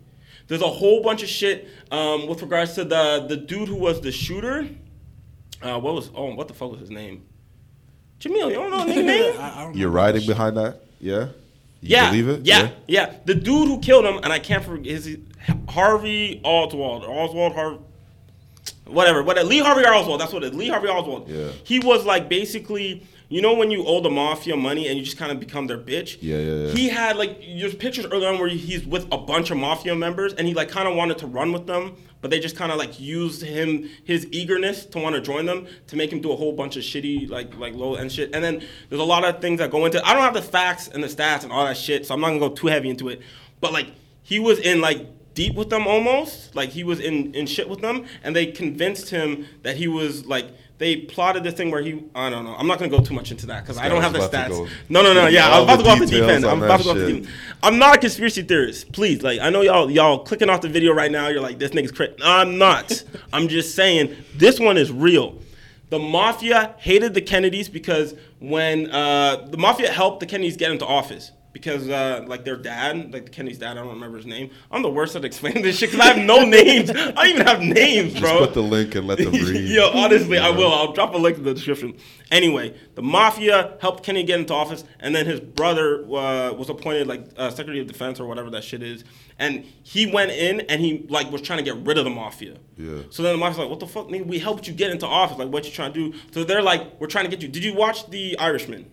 There's 0.47 0.61
a 0.61 0.67
whole 0.67 1.01
bunch 1.01 1.23
of 1.23 1.29
shit 1.29 1.67
um, 1.91 2.27
with 2.27 2.41
regards 2.41 2.73
to 2.75 2.83
the 2.83 3.25
the 3.27 3.37
dude 3.37 3.67
who 3.69 3.75
was 3.75 4.01
the 4.01 4.11
shooter. 4.11 4.67
Uh, 5.61 5.79
what 5.79 5.93
was 5.93 6.09
oh 6.15 6.33
what 6.35 6.47
the 6.47 6.53
fuck 6.53 6.71
was 6.71 6.79
his 6.81 6.89
name? 6.91 7.23
Jamil, 8.19 8.49
you 8.49 8.55
don't 8.55 8.71
know 8.71 8.83
his 8.85 9.05
name? 9.13 9.33
I, 9.39 9.59
I 9.59 9.63
don't 9.63 9.75
You're 9.75 9.89
riding 9.89 10.21
that 10.21 10.27
behind 10.27 10.57
that, 10.57 10.81
yeah? 10.99 11.27
You 11.81 11.89
yeah, 11.97 12.09
believe 12.09 12.29
it? 12.29 12.45
Yeah, 12.45 12.69
yeah, 12.87 13.13
The 13.25 13.35
dude 13.35 13.67
who 13.67 13.79
killed 13.81 14.05
him, 14.05 14.17
and 14.23 14.31
I 14.31 14.39
can't 14.39 14.63
forget 14.63 14.85
his 14.93 15.17
Harvey 15.67 16.39
Oswald, 16.43 17.03
Oswald 17.03 17.53
Harvey. 17.55 17.79
whatever. 18.85 19.21
But 19.23 19.45
Lee 19.45 19.59
Harvey 19.59 19.85
Oswald, 19.85 20.21
that's 20.21 20.31
what 20.31 20.43
it 20.45 20.53
is. 20.53 20.57
Lee 20.57 20.69
Harvey 20.69 20.87
Oswald. 20.87 21.27
Yeah. 21.29 21.49
He 21.65 21.79
was 21.79 22.05
like 22.05 22.29
basically, 22.29 23.05
you 23.33 23.41
know, 23.41 23.55
when 23.55 23.71
you 23.71 23.83
owe 23.87 23.99
the 23.99 24.11
mafia 24.11 24.55
money 24.55 24.87
and 24.87 24.99
you 24.99 25.03
just 25.03 25.17
kind 25.17 25.31
of 25.31 25.39
become 25.39 25.65
their 25.65 25.77
bitch. 25.79 26.19
Yeah, 26.21 26.37
yeah, 26.37 26.53
yeah. 26.67 26.71
He 26.71 26.87
had 26.87 27.17
like 27.17 27.39
there's 27.39 27.73
pictures 27.73 28.05
early 28.05 28.27
on 28.27 28.37
where 28.37 28.47
he's 28.47 28.85
with 28.85 29.07
a 29.11 29.17
bunch 29.17 29.49
of 29.49 29.57
mafia 29.57 29.95
members 29.95 30.35
and 30.35 30.47
he 30.47 30.53
like 30.53 30.69
kind 30.69 30.87
of 30.87 30.95
wanted 30.95 31.17
to 31.17 31.25
run 31.25 31.51
with 31.51 31.65
them, 31.65 31.95
but 32.21 32.29
they 32.29 32.39
just 32.39 32.55
kind 32.55 32.71
of 32.71 32.77
like 32.77 32.99
used 32.99 33.41
him 33.41 33.89
his 34.03 34.27
eagerness 34.29 34.85
to 34.85 34.99
want 34.99 35.15
to 35.15 35.21
join 35.21 35.47
them 35.47 35.65
to 35.87 35.95
make 35.95 36.13
him 36.13 36.21
do 36.21 36.31
a 36.31 36.35
whole 36.35 36.53
bunch 36.53 36.77
of 36.77 36.83
shitty 36.83 37.27
like 37.27 37.57
like 37.57 37.73
low 37.73 37.95
end 37.95 38.11
shit. 38.11 38.35
And 38.35 38.43
then 38.43 38.61
there's 38.89 39.01
a 39.01 39.03
lot 39.03 39.25
of 39.25 39.41
things 39.41 39.57
that 39.57 39.71
go 39.71 39.83
into. 39.87 39.97
it. 39.97 40.03
I 40.05 40.13
don't 40.13 40.21
have 40.21 40.35
the 40.35 40.41
facts 40.43 40.87
and 40.87 41.03
the 41.03 41.07
stats 41.07 41.41
and 41.41 41.51
all 41.51 41.65
that 41.65 41.75
shit, 41.75 42.05
so 42.05 42.13
I'm 42.13 42.21
not 42.21 42.27
gonna 42.27 42.39
go 42.39 42.49
too 42.49 42.67
heavy 42.67 42.91
into 42.91 43.09
it. 43.09 43.19
But 43.59 43.73
like 43.73 43.87
he 44.21 44.37
was 44.37 44.59
in 44.59 44.79
like 44.79 45.07
deep 45.33 45.55
with 45.55 45.71
them 45.71 45.87
almost 45.87 46.55
like 46.55 46.69
he 46.69 46.83
was 46.83 46.99
in 46.99 47.33
in 47.33 47.47
shit 47.47 47.67
with 47.67 47.81
them 47.81 48.05
and 48.23 48.35
they 48.35 48.45
convinced 48.45 49.09
him 49.09 49.47
that 49.63 49.75
he 49.77 49.87
was 49.87 50.27
like 50.27 50.45
they 50.77 50.97
plotted 50.97 51.43
this 51.43 51.53
thing 51.53 51.71
where 51.71 51.81
he 51.81 52.03
I 52.15 52.29
don't 52.29 52.45
know. 52.45 52.55
I'm 52.55 52.67
not 52.67 52.79
gonna 52.79 52.89
go 52.89 52.99
too 52.99 53.13
much 53.13 53.31
into 53.31 53.45
that 53.47 53.63
because 53.63 53.77
I 53.77 53.89
don't 53.89 54.01
have 54.01 54.13
the 54.13 54.19
was 54.19 54.29
stats. 54.29 54.69
no 54.89 55.01
no 55.01 55.13
no 55.13 55.27
yeah 55.27 55.49
I'm 55.49 55.63
about 55.63 55.77
to 55.77 55.83
go 55.83 55.89
off 55.89 55.99
the 55.99 56.05
deep 56.05 56.23
end 56.23 56.45
I'm 56.45 56.61
about 56.61 56.79
to 56.79 56.83
go 56.83 56.91
off 56.91 56.97
the 56.97 57.27
I'm 57.61 57.77
not 57.77 57.97
a 57.97 57.99
conspiracy 57.99 58.41
theorist. 58.41 58.91
Please 58.91 59.21
like 59.21 59.39
I 59.39 59.49
know 59.49 59.61
y'all 59.61 59.89
y'all 59.89 60.19
clicking 60.19 60.49
off 60.49 60.61
the 60.61 60.69
video 60.69 60.93
right 60.93 61.11
now. 61.11 61.27
You're 61.27 61.41
like 61.41 61.59
this 61.59 61.71
nigga's 61.71 61.91
crazy 61.91 62.15
I'm 62.23 62.57
not. 62.57 63.03
I'm 63.33 63.47
just 63.47 63.75
saying 63.75 64.15
this 64.35 64.59
one 64.59 64.77
is 64.77 64.91
real. 64.91 65.39
The 65.89 65.99
mafia 65.99 66.75
hated 66.79 67.13
the 67.13 67.21
Kennedys 67.21 67.69
because 67.69 68.15
when 68.39 68.89
uh, 68.89 69.47
the 69.51 69.57
mafia 69.57 69.91
helped 69.91 70.21
the 70.21 70.25
Kennedys 70.25 70.57
get 70.57 70.71
into 70.71 70.85
office 70.85 71.31
because 71.53 71.87
uh, 71.87 72.25
like 72.27 72.43
their 72.43 72.57
dad, 72.57 73.13
like 73.13 73.31
Kenny's 73.31 73.59
dad, 73.59 73.71
I 73.77 73.81
don't 73.81 73.89
remember 73.93 74.17
his 74.17 74.25
name. 74.25 74.49
I'm 74.71 74.81
the 74.81 74.89
worst 74.89 75.15
at 75.15 75.23
explaining 75.23 75.61
this 75.61 75.77
shit 75.77 75.91
because 75.91 76.05
I 76.05 76.13
have 76.13 76.25
no 76.25 76.43
names. 76.45 76.89
I 76.89 77.11
don't 77.11 77.27
even 77.27 77.47
have 77.47 77.61
names, 77.61 78.19
bro. 78.19 78.29
Just 78.29 78.39
put 78.39 78.53
the 78.55 78.61
link 78.63 78.95
and 78.95 79.07
let 79.07 79.19
them 79.19 79.31
read. 79.31 79.69
Yo, 79.69 79.89
honestly, 79.93 80.39
I 80.39 80.49
will. 80.49 80.73
I'll 80.73 80.91
drop 80.93 81.13
a 81.13 81.17
link 81.17 81.37
in 81.37 81.43
the 81.43 81.53
description. 81.53 81.95
Anyway, 82.31 82.75
the 82.95 83.03
mafia 83.03 83.77
helped 83.79 84.03
Kenny 84.03 84.23
get 84.23 84.39
into 84.39 84.53
office, 84.53 84.83
and 84.99 85.13
then 85.15 85.27
his 85.27 85.39
brother 85.39 86.03
uh, 86.05 86.51
was 86.53 86.69
appointed 86.69 87.05
like 87.07 87.25
uh, 87.37 87.51
Secretary 87.51 87.79
of 87.79 87.87
Defense 87.87 88.19
or 88.19 88.25
whatever 88.25 88.49
that 88.49 88.63
shit 88.63 88.81
is. 88.81 89.03
And 89.37 89.63
he 89.83 90.07
went 90.07 90.31
in 90.31 90.61
and 90.61 90.81
he 90.81 91.05
like 91.09 91.31
was 91.31 91.41
trying 91.41 91.57
to 91.59 91.63
get 91.63 91.77
rid 91.85 91.99
of 91.99 92.03
the 92.03 92.09
mafia. 92.09 92.57
Yeah. 92.77 93.03
So 93.11 93.21
then 93.21 93.37
the 93.39 93.45
mafia's 93.45 93.59
like, 93.59 93.69
"What 93.69 93.79
the 93.79 93.87
fuck, 93.87 94.07
nigga? 94.07 94.25
We 94.25 94.39
helped 94.39 94.67
you 94.67 94.73
get 94.73 94.89
into 94.89 95.05
office. 95.05 95.37
Like, 95.37 95.49
what 95.49 95.65
you 95.65 95.71
trying 95.71 95.93
to 95.93 96.11
do?" 96.11 96.17
So 96.31 96.43
they're 96.43 96.63
like, 96.63 96.99
"We're 96.99 97.07
trying 97.07 97.25
to 97.25 97.31
get 97.31 97.43
you." 97.43 97.47
Did 97.47 97.63
you 97.63 97.75
watch 97.75 98.09
The 98.09 98.37
Irishman? 98.39 98.89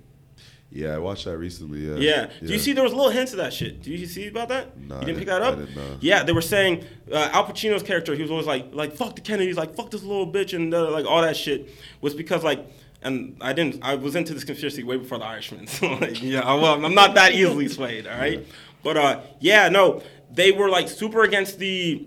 Yeah, 0.73 0.95
I 0.95 0.99
watched 0.99 1.25
that 1.25 1.37
recently. 1.37 1.81
Yeah. 1.81 1.97
Yeah. 1.97 2.31
Do 2.47 2.53
you 2.53 2.59
see 2.59 2.73
there 2.73 2.85
was 2.85 2.93
little 2.93 3.11
hints 3.11 3.33
of 3.33 3.39
that 3.39 3.53
shit? 3.53 3.83
Do 3.83 3.91
you 3.91 4.07
see 4.07 4.29
about 4.29 4.49
that? 4.51 4.79
No, 4.79 5.01
you 5.01 5.07
didn't 5.07 5.19
pick 5.19 5.27
that 5.27 5.43
up? 5.43 5.59
Yeah, 6.01 6.23
they 6.23 6.33
were 6.33 6.41
saying 6.41 6.85
uh, 7.11 7.29
Al 7.33 7.45
Pacino's 7.45 7.83
character, 7.83 8.15
he 8.15 8.23
was 8.23 8.31
always 8.31 8.47
like, 8.47 8.73
like 8.73 8.95
fuck 8.95 9.17
the 9.17 9.21
Kennedys, 9.21 9.57
like 9.57 9.75
fuck 9.75 9.91
this 9.91 10.03
little 10.03 10.31
bitch, 10.31 10.55
and 10.55 10.73
uh, 10.73 10.91
like 10.91 11.07
all 11.07 11.23
that 11.23 11.37
shit 11.37 11.71
was 12.01 12.15
because 12.15 12.45
like. 12.45 12.65
And 13.03 13.39
I 13.41 13.55
didn't. 13.55 13.83
I 13.83 13.95
was 13.95 14.15
into 14.15 14.35
this 14.35 14.45
conspiracy 14.45 14.83
way 14.83 14.99
before 14.99 15.17
the 15.17 15.25
Irishman. 15.25 15.67
So 15.69 15.87
like, 15.87 16.23
yeah, 16.23 16.41
I, 16.41 16.53
well, 16.57 16.85
I'm 16.85 16.95
not 16.95 17.15
that 17.15 17.33
easily 17.33 17.67
swayed. 17.69 18.07
All 18.07 18.19
right, 18.19 18.47
but 18.83 18.99
uh, 18.99 19.21
yeah, 19.41 19.71
no, 19.71 20.03
they 20.31 20.53
were 20.53 20.69
like 20.69 20.87
super 20.87 21.23
against 21.23 21.59
the 21.59 22.07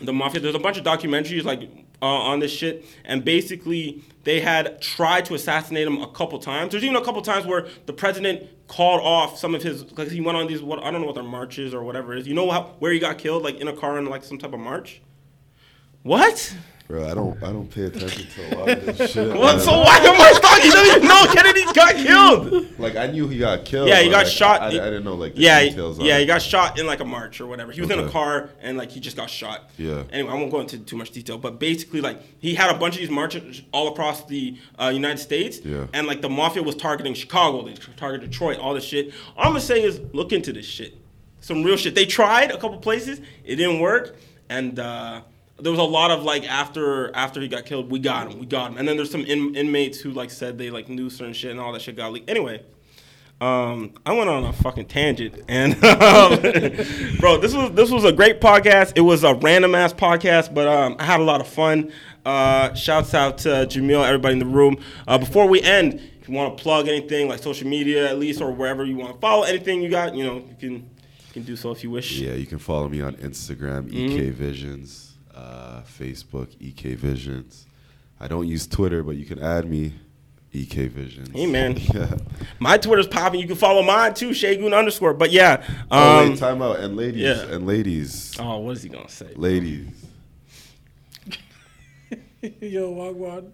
the 0.00 0.12
mafia. 0.12 0.40
There's 0.40 0.56
a 0.56 0.58
bunch 0.58 0.76
of 0.76 0.82
documentaries 0.82 1.44
like 1.44 1.70
uh, 2.04 2.06
on 2.06 2.38
this 2.38 2.52
shit, 2.52 2.84
and 3.06 3.24
basically 3.24 4.04
they 4.24 4.38
had 4.40 4.82
tried 4.82 5.24
to 5.24 5.34
assassinate 5.34 5.86
him 5.86 6.02
a 6.02 6.12
couple 6.12 6.38
times. 6.38 6.72
There's 6.72 6.84
even 6.84 6.96
a 6.96 7.04
couple 7.04 7.22
times 7.22 7.46
where 7.46 7.66
the 7.86 7.94
president 7.94 8.46
called 8.68 9.00
off 9.00 9.38
some 9.38 9.54
of 9.54 9.62
his 9.62 9.82
because 9.82 10.12
he 10.12 10.20
went 10.20 10.36
on 10.36 10.46
these 10.46 10.60
what 10.60 10.84
I 10.84 10.90
don't 10.90 11.00
know 11.00 11.06
what 11.06 11.14
their 11.14 11.24
marches 11.24 11.72
or 11.72 11.82
whatever 11.82 12.12
it 12.12 12.20
is. 12.20 12.28
You 12.28 12.34
know 12.34 12.50
how, 12.50 12.74
where 12.78 12.92
he 12.92 12.98
got 12.98 13.16
killed, 13.16 13.42
like 13.42 13.56
in 13.56 13.68
a 13.68 13.72
car 13.72 13.96
in 13.96 14.04
like 14.04 14.22
some 14.22 14.36
type 14.36 14.52
of 14.52 14.60
march. 14.60 15.00
What? 16.02 16.54
Bro, 16.86 17.10
I 17.10 17.14
don't 17.14 17.42
I 17.42 17.50
don't 17.50 17.70
pay 17.70 17.84
attention 17.84 18.26
to 18.28 18.54
a 18.54 18.58
lot 18.58 18.68
of 18.68 18.98
this 18.98 19.12
shit. 19.12 19.34
What? 19.34 19.58
So 19.62 19.72
why 19.80 19.96
am 19.96 20.20
I 20.20 20.38
talking? 20.38 20.66
You 20.66 20.72
don't 20.72 20.96
even 20.96 21.08
know 21.08 21.26
Kennedy 21.32 21.64
got 21.72 21.94
killed. 21.94 22.78
Like 22.78 22.96
I 22.96 23.06
knew 23.06 23.26
he 23.26 23.38
got 23.38 23.64
killed. 23.64 23.88
Yeah, 23.88 24.02
he 24.02 24.10
got 24.10 24.24
like, 24.24 24.26
shot. 24.26 24.60
I, 24.60 24.64
I, 24.64 24.68
I 24.68 24.70
didn't 24.72 25.04
know 25.04 25.14
like 25.14 25.34
the 25.34 25.40
yeah, 25.40 25.60
details. 25.60 25.98
yeah, 25.98 26.18
he 26.18 26.26
got 26.26 26.42
shot 26.42 26.78
in 26.78 26.86
like 26.86 27.00
a 27.00 27.04
march 27.06 27.40
or 27.40 27.46
whatever. 27.46 27.72
He 27.72 27.80
was 27.80 27.88
in 27.88 27.98
a 27.98 28.10
car 28.10 28.50
and 28.60 28.76
like 28.76 28.90
he 28.90 29.00
just 29.00 29.16
got 29.16 29.30
shot. 29.30 29.70
Yeah. 29.78 30.02
Anyway, 30.12 30.30
I 30.30 30.34
won't 30.34 30.50
go 30.50 30.60
into 30.60 30.78
too 30.78 30.96
much 30.96 31.10
detail, 31.10 31.38
but 31.38 31.58
basically, 31.58 32.02
like 32.02 32.20
he 32.38 32.54
had 32.54 32.70
a 32.70 32.78
bunch 32.78 32.96
of 32.96 33.00
these 33.00 33.10
marches 33.10 33.62
all 33.72 33.88
across 33.88 34.26
the 34.26 34.58
uh, 34.78 34.92
United 34.94 35.18
States. 35.20 35.60
Yeah. 35.64 35.86
And 35.94 36.06
like 36.06 36.20
the 36.20 36.28
mafia 36.28 36.62
was 36.62 36.76
targeting 36.76 37.14
Chicago, 37.14 37.64
they 37.64 37.72
targeted 37.96 38.30
Detroit, 38.30 38.58
all 38.58 38.74
this 38.74 38.84
shit. 38.84 39.14
All 39.38 39.46
I'm 39.46 39.50
gonna 39.52 39.60
say 39.60 39.82
is 39.82 40.02
look 40.12 40.34
into 40.34 40.52
this 40.52 40.66
shit. 40.66 40.98
Some 41.40 41.62
real 41.62 41.78
shit. 41.78 41.94
They 41.94 42.04
tried 42.04 42.50
a 42.50 42.58
couple 42.58 42.76
places, 42.76 43.20
it 43.42 43.56
didn't 43.56 43.80
work, 43.80 44.16
and. 44.50 44.78
uh 44.78 45.22
there 45.60 45.70
was 45.72 45.80
a 45.80 45.84
lot 45.84 46.10
of 46.10 46.22
like 46.24 46.44
after 46.44 47.14
after 47.14 47.40
he 47.40 47.48
got 47.48 47.64
killed, 47.64 47.90
we 47.90 47.98
got 47.98 48.30
him, 48.30 48.38
we 48.38 48.46
got 48.46 48.72
him, 48.72 48.78
and 48.78 48.86
then 48.88 48.96
there's 48.96 49.10
some 49.10 49.24
in, 49.24 49.54
inmates 49.54 50.00
who 50.00 50.10
like 50.10 50.30
said 50.30 50.58
they 50.58 50.70
like 50.70 50.88
knew 50.88 51.08
certain 51.10 51.32
shit 51.34 51.50
and 51.50 51.60
all 51.60 51.72
that 51.72 51.82
shit 51.82 51.96
got 51.96 52.12
leaked. 52.12 52.28
Anyway, 52.28 52.62
um, 53.40 53.92
I 54.06 54.12
went 54.12 54.30
on 54.30 54.44
a 54.44 54.52
fucking 54.52 54.86
tangent, 54.86 55.42
and 55.48 55.72
um, 55.84 56.40
bro, 57.20 57.38
this 57.38 57.54
was 57.54 57.72
this 57.72 57.90
was 57.90 58.04
a 58.04 58.12
great 58.12 58.40
podcast. 58.40 58.92
It 58.96 59.02
was 59.02 59.22
a 59.24 59.34
random 59.34 59.74
ass 59.74 59.92
podcast, 59.92 60.52
but 60.54 60.66
um, 60.68 60.96
I 60.98 61.04
had 61.04 61.20
a 61.20 61.24
lot 61.24 61.40
of 61.40 61.46
fun. 61.48 61.92
Uh, 62.24 62.72
shouts 62.74 63.12
out 63.12 63.36
to 63.38 63.48
Jamil, 63.66 64.02
everybody 64.04 64.32
in 64.32 64.38
the 64.38 64.46
room. 64.46 64.78
Uh, 65.06 65.18
before 65.18 65.46
we 65.46 65.60
end, 65.60 66.00
if 66.20 66.26
you 66.28 66.34
want 66.34 66.56
to 66.56 66.62
plug 66.62 66.88
anything 66.88 67.28
like 67.28 67.38
social 67.42 67.68
media 67.68 68.08
at 68.08 68.18
least 68.18 68.40
or 68.40 68.50
wherever 68.50 68.82
you 68.84 68.96
want 68.96 69.12
to 69.14 69.20
follow 69.20 69.42
anything 69.44 69.82
you 69.82 69.90
got, 69.90 70.14
you 70.14 70.24
know, 70.24 70.36
you 70.36 70.54
can 70.58 70.72
you 70.72 71.32
can 71.32 71.42
do 71.42 71.54
so 71.54 71.70
if 71.70 71.84
you 71.84 71.90
wish. 71.90 72.18
Yeah, 72.18 72.32
you 72.32 72.46
can 72.46 72.58
follow 72.58 72.88
me 72.88 73.02
on 73.02 73.14
Instagram, 73.16 73.90
Mm-hmm. 73.90 73.96
EK 74.18 74.30
Visions, 74.30 75.13
uh, 75.34 75.82
Facebook, 75.82 76.54
EK 76.60 76.94
Visions. 76.94 77.66
I 78.20 78.28
don't 78.28 78.46
use 78.46 78.66
Twitter, 78.66 79.02
but 79.02 79.16
you 79.16 79.24
can 79.24 79.40
add 79.42 79.68
me, 79.68 79.92
EK 80.52 80.86
Visions. 80.88 81.28
Hey, 81.32 81.46
man. 81.46 81.76
yeah. 81.94 82.14
My 82.58 82.78
Twitter's 82.78 83.06
popping. 83.08 83.40
You 83.40 83.46
can 83.46 83.56
follow 83.56 83.82
mine 83.82 84.14
too, 84.14 84.30
Shagun 84.30 84.76
underscore. 84.76 85.14
But 85.14 85.32
yeah, 85.32 85.64
oh, 85.90 86.20
um, 86.22 86.30
wait, 86.30 86.38
time 86.38 86.62
out. 86.62 86.80
And 86.80 86.96
ladies, 86.96 87.22
yeah. 87.22 87.42
and 87.54 87.66
ladies, 87.66 88.36
oh, 88.38 88.58
what 88.58 88.76
is 88.76 88.82
he 88.82 88.88
gonna 88.88 89.08
say? 89.08 89.32
ladies. 89.34 89.88
Yo, 92.60 92.92
Wagwan. 92.92 93.52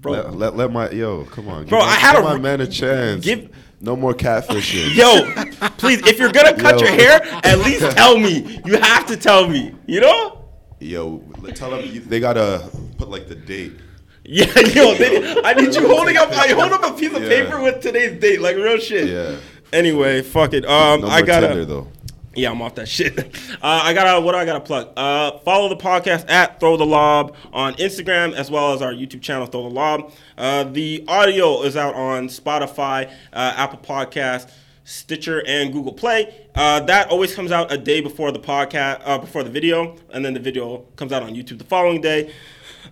Bro, 0.00 0.12
Let, 0.12 0.34
let, 0.34 0.56
let 0.56 0.72
my 0.72 0.90
yo, 0.90 1.24
come 1.24 1.48
on, 1.48 1.66
Bro, 1.66 1.80
give 1.80 1.88
I 1.88 1.92
had 1.94 2.12
give 2.16 2.24
a- 2.24 2.28
my 2.28 2.38
man 2.38 2.60
a 2.60 2.66
chance. 2.66 3.24
give- 3.24 3.50
no 3.82 3.96
more 3.96 4.12
catfishing. 4.12 4.94
Yo, 4.94 5.70
please, 5.78 6.06
if 6.06 6.18
you're 6.18 6.32
gonna 6.32 6.54
cut 6.54 6.80
Yo. 6.80 6.86
your 6.86 6.94
hair, 6.94 7.20
at 7.44 7.58
least 7.60 7.90
tell 7.96 8.18
me. 8.18 8.60
You 8.66 8.76
have 8.78 9.06
to 9.06 9.16
tell 9.16 9.48
me. 9.48 9.74
You 9.86 10.00
know? 10.02 10.39
Yo, 10.80 11.18
tell 11.54 11.70
them 11.70 12.08
they 12.08 12.20
gotta 12.20 12.68
put 12.98 13.08
like 13.10 13.28
the 13.28 13.34
date. 13.34 13.72
Yeah, 14.22 14.44
yo, 14.60 14.94
they, 14.94 15.40
I 15.42 15.54
need 15.54 15.74
you 15.74 15.88
holding 15.88 16.16
up. 16.18 16.28
I 16.30 16.48
hold 16.48 16.70
up 16.72 16.84
a 16.84 16.92
piece 16.92 17.12
of 17.16 17.22
Yeah. 17.22 17.28
paper 17.30 17.60
with 17.62 17.80
today's 17.80 18.20
date, 18.20 18.40
like 18.40 18.54
real 18.54 18.78
shit. 18.78 19.08
Yeah. 19.08 19.36
Anyway, 19.72 20.20
fuck 20.22 20.52
it. 20.52 20.64
Um, 20.66 21.00
No 21.00 21.08
I 21.08 21.22
gotta. 21.22 21.48
Tinder 21.48 21.64
though. 21.64 21.88
Yeah, 22.34 22.50
I'm 22.52 22.60
off 22.62 22.74
that 22.76 22.86
shit. 22.88 23.16
Uh, 23.62 23.80
I 23.84 23.92
gotta. 23.92 24.20
What 24.20 24.32
do 24.32 24.38
I 24.38 24.44
gotta 24.44 24.60
plug? 24.60 24.90
Uh, 24.96 25.38
follow 25.38 25.68
the 25.68 25.76
podcast 25.76 26.30
at 26.30 26.60
Throw 26.60 26.76
the 26.76 26.86
Lob 26.86 27.34
on 27.52 27.74
Instagram 27.74 28.32
as 28.34 28.50
well 28.50 28.72
as 28.72 28.80
our 28.82 28.92
YouTube 28.92 29.20
channel 29.22 29.46
Throw 29.46 29.64
the 29.64 29.74
Lob. 29.74 30.12
Uh, 30.38 30.64
the 30.64 31.02
audio 31.08 31.62
is 31.62 31.76
out 31.76 31.94
on 31.94 32.28
Spotify, 32.28 33.10
uh, 33.32 33.52
Apple 33.56 33.80
Podcast, 33.80 34.50
Stitcher, 34.90 35.42
and 35.46 35.72
Google 35.72 35.92
Play. 35.92 36.34
Uh, 36.54 36.80
that 36.80 37.08
always 37.10 37.34
comes 37.34 37.52
out 37.52 37.72
a 37.72 37.78
day 37.78 38.00
before 38.00 38.32
the 38.32 38.40
podcast, 38.40 39.00
uh, 39.04 39.18
before 39.18 39.42
the 39.44 39.50
video, 39.50 39.96
and 40.12 40.24
then 40.24 40.34
the 40.34 40.40
video 40.40 40.78
comes 40.96 41.12
out 41.12 41.22
on 41.22 41.34
YouTube 41.34 41.58
the 41.58 41.64
following 41.64 42.00
day. 42.00 42.32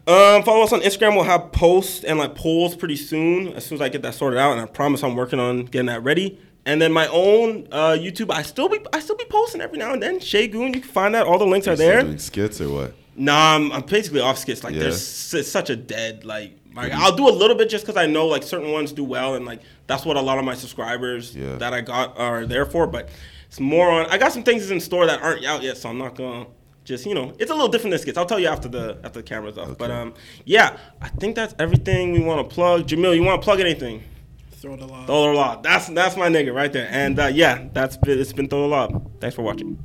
Um, 0.06 0.42
follow 0.42 0.62
us 0.62 0.72
on 0.72 0.80
Instagram. 0.80 1.14
We'll 1.16 1.24
have 1.24 1.50
posts 1.52 2.04
and 2.04 2.18
like 2.18 2.34
polls 2.34 2.76
pretty 2.76 2.96
soon. 2.96 3.52
As 3.54 3.66
soon 3.66 3.76
as 3.76 3.82
I 3.82 3.88
get 3.88 4.02
that 4.02 4.14
sorted 4.14 4.38
out, 4.38 4.52
and 4.52 4.60
I 4.60 4.66
promise 4.66 5.02
I'm 5.02 5.16
working 5.16 5.40
on 5.40 5.64
getting 5.64 5.86
that 5.86 6.02
ready. 6.04 6.38
And 6.64 6.80
then 6.80 6.92
my 6.92 7.08
own 7.08 7.66
uh, 7.72 7.96
YouTube, 7.98 8.30
I 8.30 8.42
still 8.42 8.68
be 8.68 8.78
I 8.92 9.00
still 9.00 9.16
be 9.16 9.24
posting 9.24 9.60
every 9.60 9.78
now 9.78 9.92
and 9.92 10.02
then. 10.02 10.20
Shay 10.20 10.46
Goon, 10.48 10.74
you 10.74 10.80
can 10.80 10.90
find 10.90 11.14
that. 11.14 11.26
All 11.26 11.38
the 11.38 11.46
links 11.46 11.66
are 11.66 11.74
Still 11.76 11.88
there. 11.88 12.02
doing 12.02 12.18
skits 12.18 12.60
or 12.60 12.68
what? 12.70 12.94
Nah, 13.16 13.56
I'm, 13.56 13.72
I'm 13.72 13.82
basically 13.82 14.20
off 14.20 14.38
skits. 14.38 14.62
Like 14.62 14.74
Yeah. 14.74 14.82
there's 14.84 15.34
s- 15.34 15.48
such 15.48 15.70
a 15.70 15.76
dead 15.76 16.24
like. 16.24 16.57
Like 16.78 16.92
I'll 16.92 17.16
do 17.16 17.28
a 17.28 17.30
little 17.30 17.56
bit 17.56 17.68
just 17.68 17.84
because 17.84 17.96
I 17.96 18.06
know 18.06 18.26
like 18.26 18.44
certain 18.44 18.70
ones 18.70 18.92
do 18.92 19.02
well, 19.02 19.34
and 19.34 19.44
like 19.44 19.60
that's 19.88 20.04
what 20.04 20.16
a 20.16 20.20
lot 20.20 20.38
of 20.38 20.44
my 20.44 20.54
subscribers 20.54 21.34
yeah. 21.34 21.56
that 21.56 21.74
I 21.74 21.80
got 21.80 22.16
are 22.16 22.46
there 22.46 22.64
for. 22.64 22.86
But 22.86 23.08
it's 23.48 23.58
more 23.58 23.90
on. 23.90 24.06
I 24.06 24.16
got 24.16 24.32
some 24.32 24.44
things 24.44 24.70
in 24.70 24.78
store 24.78 25.06
that 25.06 25.20
aren't 25.20 25.44
out 25.44 25.62
yet, 25.62 25.76
so 25.76 25.88
I'm 25.88 25.98
not 25.98 26.14
gonna 26.14 26.46
just 26.84 27.04
you 27.04 27.14
know 27.14 27.32
it's 27.38 27.50
a 27.50 27.54
little 27.54 27.68
different 27.68 27.90
than 27.92 28.00
skits. 28.00 28.16
I'll 28.16 28.26
tell 28.26 28.38
you 28.38 28.46
after 28.46 28.68
the 28.68 28.96
after 29.02 29.20
the 29.20 29.24
camera's 29.24 29.58
off. 29.58 29.70
Okay. 29.70 29.76
But 29.76 29.90
um, 29.90 30.14
yeah, 30.44 30.76
I 31.02 31.08
think 31.08 31.34
that's 31.34 31.52
everything 31.58 32.12
we 32.12 32.20
want 32.20 32.48
to 32.48 32.54
plug. 32.54 32.86
Jamil, 32.86 33.16
you 33.16 33.24
want 33.24 33.42
to 33.42 33.44
plug 33.44 33.58
anything? 33.58 34.04
Throw 34.52 34.76
the 34.76 34.86
lob. 34.86 35.06
Throw 35.06 35.32
the 35.32 35.32
lob. 35.32 35.62
That's 35.64 35.88
that's 35.88 36.16
my 36.16 36.28
nigga 36.28 36.54
right 36.54 36.72
there. 36.72 36.88
And 36.92 37.18
uh, 37.18 37.26
yeah, 37.26 37.66
that's 37.72 37.96
been, 37.96 38.20
it's 38.20 38.32
been 38.32 38.48
throw 38.48 38.62
the 38.62 38.68
lob. 38.68 39.20
Thanks 39.20 39.34
for 39.34 39.42
watching. 39.42 39.78